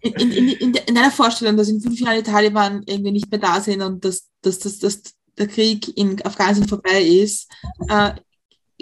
In, 0.00 0.12
in, 0.12 0.48
in, 0.48 0.74
in, 0.74 0.94
deiner 0.94 1.10
Vorstellung, 1.10 1.56
dass 1.56 1.68
in 1.68 1.80
fünf 1.80 2.00
Jahren 2.00 2.16
die 2.16 2.30
Taliban 2.30 2.82
irgendwie 2.86 3.12
nicht 3.12 3.30
mehr 3.30 3.40
da 3.40 3.60
sind 3.60 3.82
und 3.82 4.04
dass, 4.04 4.28
dass, 4.42 4.58
dass, 4.58 4.78
dass 4.78 5.02
der 5.36 5.48
Krieg 5.48 5.96
in 5.96 6.24
Afghanistan 6.24 6.68
vorbei 6.68 7.02
ist, 7.02 7.50
äh, 7.88 8.12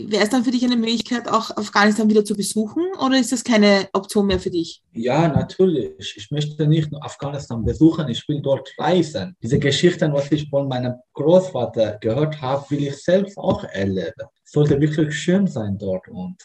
wäre 0.07 0.23
es 0.23 0.31
dann 0.31 0.45
für 0.45 0.51
dich 0.51 0.65
eine 0.65 0.77
Möglichkeit, 0.77 1.29
auch 1.29 1.57
Afghanistan 1.57 2.09
wieder 2.09 2.25
zu 2.25 2.35
besuchen 2.35 2.83
oder 3.05 3.19
ist 3.19 3.33
das 3.33 3.45
keine 3.45 3.89
Option 3.93 4.27
mehr 4.27 4.39
für 4.39 4.51
dich? 4.51 4.83
Ja, 4.93 5.29
natürlich. 5.29 6.15
Ich 6.17 6.31
möchte 6.31 6.67
nicht 6.67 6.91
nur 6.93 7.05
Afghanistan 7.05 7.65
besuchen, 7.65 8.09
ich 8.09 8.29
will 8.29 8.41
dort 8.41 8.73
reisen. 8.79 9.37
Diese 9.43 9.59
Geschichten, 9.59 10.13
was 10.13 10.31
ich 10.31 10.49
von 10.49 10.69
meinem 10.69 10.95
Großvater 11.15 11.99
gehört 12.01 12.41
habe, 12.41 12.65
will 12.71 12.85
ich 12.85 12.97
selbst 13.03 13.37
auch 13.39 13.65
erleben. 13.65 14.27
Es 14.45 14.53
sollte 14.53 14.81
wirklich 14.81 15.15
schön 15.15 15.47
sein 15.47 15.77
dort 15.79 16.09
und 16.09 16.37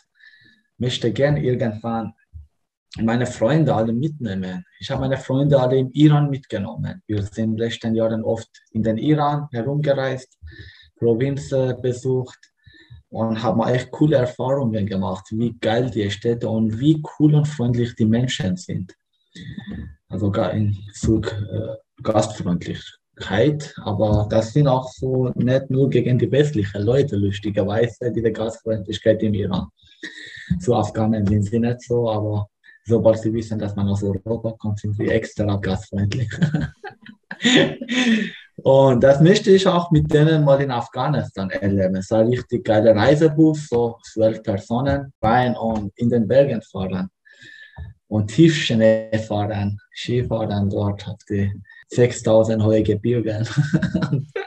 möchte 0.77 1.11
gerne 1.11 1.43
irgendwann 1.43 2.13
meine 3.01 3.25
Freunde 3.25 3.73
alle 3.73 3.91
mitnehmen. 3.91 4.65
Ich 4.79 4.91
habe 4.91 5.01
meine 5.01 5.17
Freunde 5.17 5.59
alle 5.59 5.77
im 5.77 5.89
Iran 5.93 6.29
mitgenommen. 6.29 7.01
Wir 7.07 7.23
sind 7.23 7.37
in 7.37 7.51
den 7.51 7.57
letzten 7.57 7.95
Jahren 7.95 8.23
oft 8.23 8.49
in 8.71 8.83
den 8.83 8.97
Iran 8.97 9.47
herumgereist, 9.51 10.37
Provinzen 10.97 11.81
besucht 11.81 12.52
und 13.13 13.43
haben 13.43 13.61
echt 13.67 13.91
coole 13.91 14.17
Erfahrungen 14.17 14.87
gemacht, 14.87 15.27
wie 15.29 15.55
geil 15.61 15.91
die 15.91 16.09
Städte 16.09 16.49
und 16.49 16.79
wie 16.79 17.01
cool 17.19 17.35
und 17.35 17.47
freundlich 17.47 17.95
die 17.95 18.05
Menschen 18.05 18.57
sind. 18.57 18.95
Also 20.09 20.33
in 20.33 20.75
Zug 20.93 21.31
äh, 21.31 21.75
Gastfreundlichkeit, 22.01 23.75
aber 23.83 24.27
das 24.31 24.53
sind 24.53 24.67
auch 24.67 24.91
so 24.91 25.29
nicht 25.35 25.69
nur 25.69 25.91
gegen 25.91 26.17
die 26.17 26.31
westlichen 26.31 26.81
Leute, 26.81 27.15
lustigerweise, 27.15 28.11
diese 28.11 28.31
Gastfreundlichkeit 28.31 29.21
im 29.21 29.35
Iran. 29.35 29.67
Zu 30.59 30.73
Afghanen 30.73 31.27
sind 31.27 31.43
sie 31.43 31.59
nicht 31.59 31.81
so, 31.81 32.09
aber 32.09 32.47
sobald 32.83 33.19
sie 33.19 33.31
wissen, 33.31 33.59
dass 33.59 33.75
man 33.75 33.89
aus 33.89 34.01
Europa 34.03 34.53
kommt, 34.57 34.79
sind 34.79 34.95
sie 34.95 35.07
extra 35.07 35.55
gastfreundlich. 35.57 36.29
Und 38.63 39.03
das 39.03 39.19
möchte 39.19 39.51
ich 39.51 39.67
auch 39.67 39.91
mit 39.91 40.13
denen 40.13 40.45
mal 40.45 40.61
in 40.61 40.71
Afghanistan 40.71 41.49
erleben. 41.49 41.97
Es 41.97 42.09
war 42.11 42.19
ein 42.19 42.27
richtig 42.27 42.63
geiler 42.63 42.95
Reisebus, 42.95 43.67
so 43.67 43.97
zwölf 44.03 44.41
Personen 44.41 45.11
rein 45.21 45.55
und 45.57 45.91
in 45.97 46.09
den 46.09 46.25
Bergen 46.25 46.61
fahren. 46.61 47.09
Und 48.07 48.27
Tiefschnee 48.27 49.17
fahren, 49.27 49.77
Skifahren 49.93 50.69
dort 50.69 51.05
auf 51.09 51.17
die 51.29 51.51
6000 51.89 52.63
hohe 52.63 52.81
Gebirge. 52.83 53.43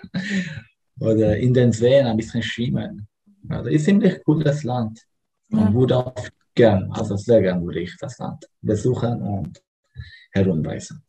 Oder 1.01 1.37
in 1.37 1.53
den 1.53 1.73
Seen 1.73 2.07
ein 2.07 2.17
bisschen 2.17 2.43
schwimmen. 2.43 3.07
Also 3.51 3.69
ist 3.69 3.83
ein 3.83 4.01
ziemlich 4.01 4.25
cooles 4.25 4.65
Land. 4.65 5.03
Und 5.51 5.75
würde 5.75 5.99
auch 5.99 6.29
gern, 6.55 6.91
also 6.93 7.17
sehr 7.17 7.43
gern 7.43 7.65
würde 7.65 7.81
ich 7.81 7.95
das 7.99 8.17
Land 8.19 8.47
besuchen 8.63 9.21
und 9.21 9.63
herumreisen. 10.33 11.03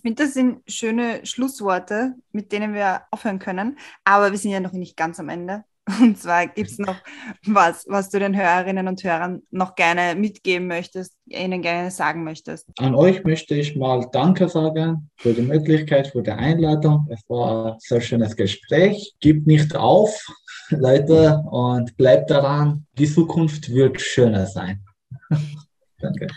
Ich 0.00 0.02
finde, 0.02 0.24
das 0.24 0.32
sind 0.32 0.62
schöne 0.66 1.26
Schlussworte, 1.26 2.14
mit 2.32 2.52
denen 2.52 2.72
wir 2.72 3.02
aufhören 3.10 3.38
können. 3.38 3.76
Aber 4.02 4.30
wir 4.30 4.38
sind 4.38 4.50
ja 4.50 4.58
noch 4.58 4.72
nicht 4.72 4.96
ganz 4.96 5.20
am 5.20 5.28
Ende. 5.28 5.64
Und 6.00 6.16
zwar 6.16 6.46
gibt 6.46 6.70
es 6.70 6.78
noch 6.78 6.96
was, 7.44 7.84
was 7.86 8.08
du 8.08 8.18
den 8.18 8.34
Hörerinnen 8.34 8.88
und 8.88 9.04
Hörern 9.04 9.42
noch 9.50 9.74
gerne 9.74 10.18
mitgeben 10.18 10.68
möchtest, 10.68 11.18
ihnen 11.26 11.60
gerne 11.60 11.90
sagen 11.90 12.24
möchtest. 12.24 12.66
An 12.78 12.94
euch 12.94 13.24
möchte 13.24 13.54
ich 13.54 13.76
mal 13.76 14.08
Danke 14.10 14.48
sagen 14.48 15.10
für 15.16 15.34
die 15.34 15.42
Möglichkeit, 15.42 16.06
für 16.06 16.22
die 16.22 16.30
Einladung. 16.30 17.06
Es 17.10 17.20
war 17.28 17.74
ein 17.74 17.78
sehr 17.80 18.00
schönes 18.00 18.36
Gespräch. 18.36 19.16
Gib 19.20 19.46
nicht 19.46 19.76
auf, 19.76 20.26
Leute, 20.70 21.42
und 21.50 21.94
bleibt 21.98 22.30
daran. 22.30 22.86
Die 22.96 23.06
Zukunft 23.06 23.70
wird 23.70 24.00
schöner 24.00 24.46
sein. 24.46 24.82
Danke. 25.98 26.28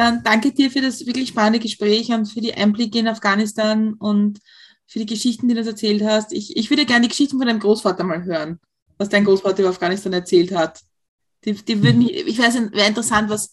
Dann 0.00 0.22
danke 0.22 0.50
dir 0.52 0.70
für 0.70 0.80
das 0.80 1.04
wirklich 1.04 1.28
spannende 1.28 1.58
Gespräch 1.58 2.08
und 2.08 2.24
für 2.24 2.40
die 2.40 2.54
Einblicke 2.54 2.98
in 2.98 3.06
Afghanistan 3.06 3.92
und 3.98 4.38
für 4.86 4.98
die 4.98 5.04
Geschichten, 5.04 5.46
die 5.46 5.52
du 5.52 5.60
uns 5.60 5.68
erzählt 5.68 6.02
hast. 6.02 6.32
Ich, 6.32 6.56
ich 6.56 6.70
würde 6.70 6.86
gerne 6.86 7.02
die 7.02 7.08
Geschichten 7.08 7.36
von 7.36 7.46
deinem 7.46 7.60
Großvater 7.60 8.02
mal 8.02 8.24
hören, 8.24 8.58
was 8.96 9.10
dein 9.10 9.26
Großvater 9.26 9.60
über 9.60 9.68
Afghanistan 9.68 10.14
erzählt 10.14 10.56
hat. 10.56 10.80
Die, 11.44 11.52
die 11.52 11.82
würden, 11.82 12.08
ich 12.08 12.38
weiß 12.38 12.58
nicht, 12.58 12.72
wäre 12.72 12.88
interessant, 12.88 13.28
was 13.28 13.52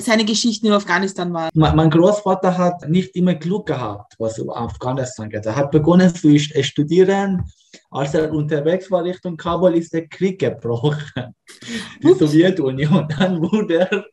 seine 0.00 0.24
Geschichten 0.24 0.66
über 0.66 0.78
Afghanistan 0.78 1.32
waren. 1.32 1.50
Mein 1.54 1.90
Großvater 1.90 2.58
hat 2.58 2.88
nicht 2.88 3.14
immer 3.14 3.36
Glück 3.36 3.66
gehabt, 3.66 4.14
was 4.18 4.38
über 4.38 4.56
Afghanistan 4.56 5.30
geht. 5.30 5.46
Er 5.46 5.54
hat 5.54 5.70
begonnen 5.70 6.12
zu 6.12 6.36
studieren. 6.38 7.44
Als 7.92 8.14
er 8.14 8.32
unterwegs 8.32 8.90
war 8.90 9.04
Richtung 9.04 9.36
Kabul, 9.36 9.76
ist 9.76 9.92
der 9.92 10.08
Krieg 10.08 10.40
gebrochen. 10.40 10.98
Die. 12.02 12.14
Sowjetunion. 12.14 13.06
Dann 13.16 13.40
wurde 13.40 13.78
er 13.78 14.04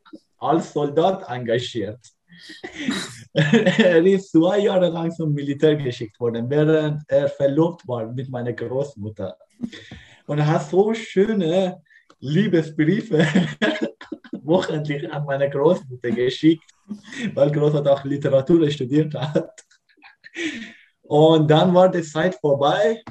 als 0.41 0.73
Soldat 0.73 1.23
engagiert. 1.29 1.99
er 3.33 4.03
ist 4.05 4.31
zwei 4.31 4.59
Jahre 4.59 4.89
lang 4.89 5.11
zum 5.11 5.33
Militär 5.33 5.75
geschickt 5.75 6.19
worden, 6.19 6.49
während 6.49 7.03
er 7.07 7.29
verlobt 7.29 7.87
war 7.87 8.11
mit 8.11 8.29
meiner 8.29 8.53
Großmutter. 8.53 9.37
Und 10.25 10.39
er 10.39 10.47
hat 10.47 10.69
so 10.69 10.93
schöne 10.93 11.81
Liebesbriefe 12.19 13.25
wochentlich 14.43 15.11
an 15.11 15.25
meine 15.25 15.49
Großmutter 15.49 16.11
geschickt, 16.11 16.69
weil 17.33 17.51
Großmutter 17.51 17.93
auch 17.93 18.03
Literatur 18.03 18.69
studiert 18.69 19.13
hat. 19.13 19.63
Und 21.03 21.49
dann 21.49 21.73
war 21.73 21.89
die 21.89 22.01
Zeit 22.01 22.35
vorbei, 22.35 23.03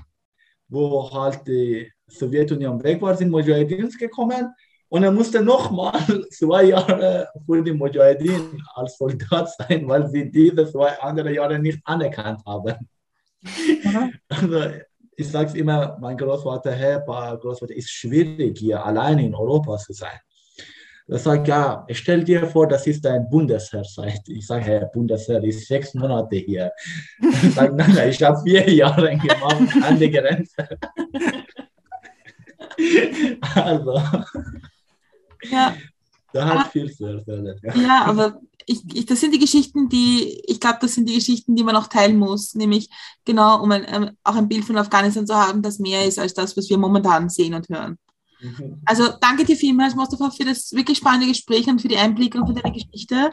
wo 0.69 1.11
halt 1.13 1.47
die 1.47 1.91
Sowjetunion 2.09 2.83
weg 2.83 3.01
war, 3.01 3.17
sind 3.17 3.31
Mujahidins 3.31 3.97
gekommen 3.97 4.53
und 4.91 5.05
er 5.05 5.13
musste 5.13 5.41
nochmal 5.41 6.01
zwei 6.31 6.65
Jahre 6.65 7.29
für 7.47 7.63
die 7.63 7.73
Mujahideen 7.73 8.61
als 8.75 8.99
Soldat 8.99 9.49
sein, 9.57 9.89
weil 9.89 10.09
sie 10.09 10.31
diese 10.31 10.71
zwei 10.71 11.01
andere 11.01 11.33
Jahre 11.33 11.59
nicht 11.59 11.81
anerkannt 11.85 12.43
haben. 12.45 12.75
Also, 14.29 14.65
ich 15.17 15.29
sage 15.29 15.49
es 15.49 15.55
immer, 15.55 15.97
mein 16.01 16.17
Großvater, 16.17 16.73
Herr 16.73 17.01
Großvater, 17.01 17.75
ist 17.75 17.91
schwierig 17.91 18.59
hier 18.59 18.85
alleine 18.85 19.25
in 19.25 19.35
Europa 19.35 19.77
zu 19.79 19.93
sein. 19.93 20.19
Er 21.07 21.19
sagt, 21.19 21.49
ja, 21.49 21.87
stell 21.91 22.25
dir 22.25 22.47
vor, 22.47 22.67
das 22.69 22.87
ist 22.87 23.05
ein 23.07 23.29
Bundesheer. 23.29 23.83
Ich 24.27 24.47
sage, 24.47 24.65
Herr 24.65 24.87
Bundesheer 24.87 25.43
ist 25.43 25.67
sechs 25.67 25.95
Monate 25.95 26.37
hier. 26.37 26.73
Ich 27.21 27.55
sage, 27.55 27.75
nein, 27.75 27.93
nein, 27.95 28.11
ich 28.11 28.23
habe 28.23 28.41
vier 28.43 28.69
Jahre 28.71 29.17
gemacht 29.17 29.73
an 29.83 29.99
der 29.99 30.11
Grenze. 30.11 30.69
Also, 33.55 34.01
ja. 35.43 35.77
Da 36.33 36.47
hat 36.47 36.73
viel 36.73 36.93
zu 36.93 37.07
erzählen. 37.07 37.57
Ja, 37.63 37.75
ja 37.75 38.05
aber 38.05 38.41
ich, 38.67 38.83
ich, 38.95 39.07
das 39.07 39.21
sind 39.21 39.33
die 39.35 39.39
Geschichten, 39.39 39.89
die, 39.89 40.43
ich 40.47 40.61
glaube, 40.61 40.79
das 40.81 40.95
sind 40.95 41.09
die 41.09 41.15
Geschichten, 41.15 41.57
die 41.57 41.65
man 41.65 41.77
auch 41.77 41.89
teilen 41.89 42.19
muss, 42.19 42.55
nämlich 42.55 42.89
genau, 43.25 43.63
um 43.63 43.73
ein, 43.73 43.85
um 43.85 44.11
auch 44.23 44.37
ein 44.37 44.49
Bild 44.49 44.65
von 44.65 44.77
Afghanistan 44.77 45.27
zu 45.27 45.35
haben, 45.35 45.63
das 45.63 45.81
mehr 45.81 46.07
ist 46.07 46.19
als 46.19 46.35
das, 46.35 46.57
was 46.57 46.71
wir 46.71 46.79
momentan 46.79 47.29
sehen 47.29 47.55
und 47.55 47.69
hören. 47.69 47.99
Mhm. 48.41 48.81
Also 48.87 49.09
danke 49.21 49.45
dir 49.45 49.57
vielmals, 49.57 49.97
Mustafa, 49.97 50.31
für 50.31 50.45
das 50.45 50.73
wirklich 50.73 50.99
spannende 50.99 51.27
Gespräch 51.27 51.67
und 51.69 51.81
für 51.81 51.89
die 51.89 51.97
Einblicke 51.97 52.39
und 52.39 52.47
für 52.47 52.55
deine 52.55 52.73
Geschichte. 52.73 53.33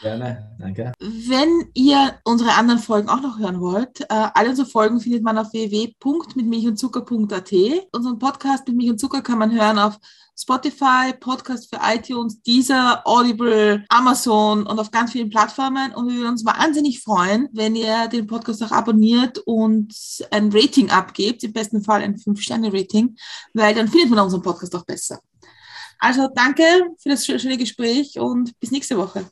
Gerne, 0.00 0.56
danke. 0.60 0.92
Wenn 1.00 1.72
ihr 1.74 2.20
unsere 2.22 2.54
anderen 2.54 2.78
Folgen 2.78 3.08
auch 3.08 3.20
noch 3.20 3.40
hören 3.40 3.60
wollt, 3.60 4.02
äh, 4.02 4.04
alle 4.08 4.50
unsere 4.50 4.68
Folgen 4.68 5.00
findet 5.00 5.24
man 5.24 5.38
auf 5.38 5.52
www.mitmilchundzucker.at. 5.52 7.52
Unseren 7.92 8.20
Podcast 8.20 8.68
mit 8.68 8.76
Milch 8.76 8.90
und 8.90 9.00
Zucker 9.00 9.22
kann 9.22 9.40
man 9.40 9.50
hören 9.50 9.80
auf 9.80 9.98
Spotify, 10.40 11.12
Podcast 11.18 11.68
für 11.68 11.80
iTunes, 11.82 12.40
Deezer, 12.42 13.02
Audible, 13.04 13.84
Amazon 13.88 14.66
und 14.66 14.78
auf 14.78 14.90
ganz 14.90 15.12
vielen 15.12 15.30
Plattformen. 15.30 15.92
Und 15.94 16.08
wir 16.08 16.16
würden 16.16 16.30
uns 16.30 16.44
wahnsinnig 16.44 17.02
freuen, 17.02 17.48
wenn 17.52 17.74
ihr 17.74 18.06
den 18.06 18.26
Podcast 18.26 18.62
auch 18.62 18.70
abonniert 18.70 19.38
und 19.38 19.92
ein 20.30 20.50
Rating 20.52 20.90
abgebt, 20.90 21.42
im 21.42 21.52
besten 21.52 21.82
Fall 21.82 22.02
ein 22.02 22.16
5-Sterne-Rating, 22.16 23.16
weil 23.54 23.74
dann 23.74 23.88
findet 23.88 24.10
man 24.10 24.20
unseren 24.20 24.42
Podcast 24.42 24.74
auch 24.76 24.84
besser. 24.84 25.20
Also 25.98 26.28
danke 26.32 26.62
für 26.98 27.08
das 27.08 27.26
schöne 27.26 27.58
Gespräch 27.58 28.20
und 28.20 28.58
bis 28.60 28.70
nächste 28.70 28.96
Woche. 28.96 29.24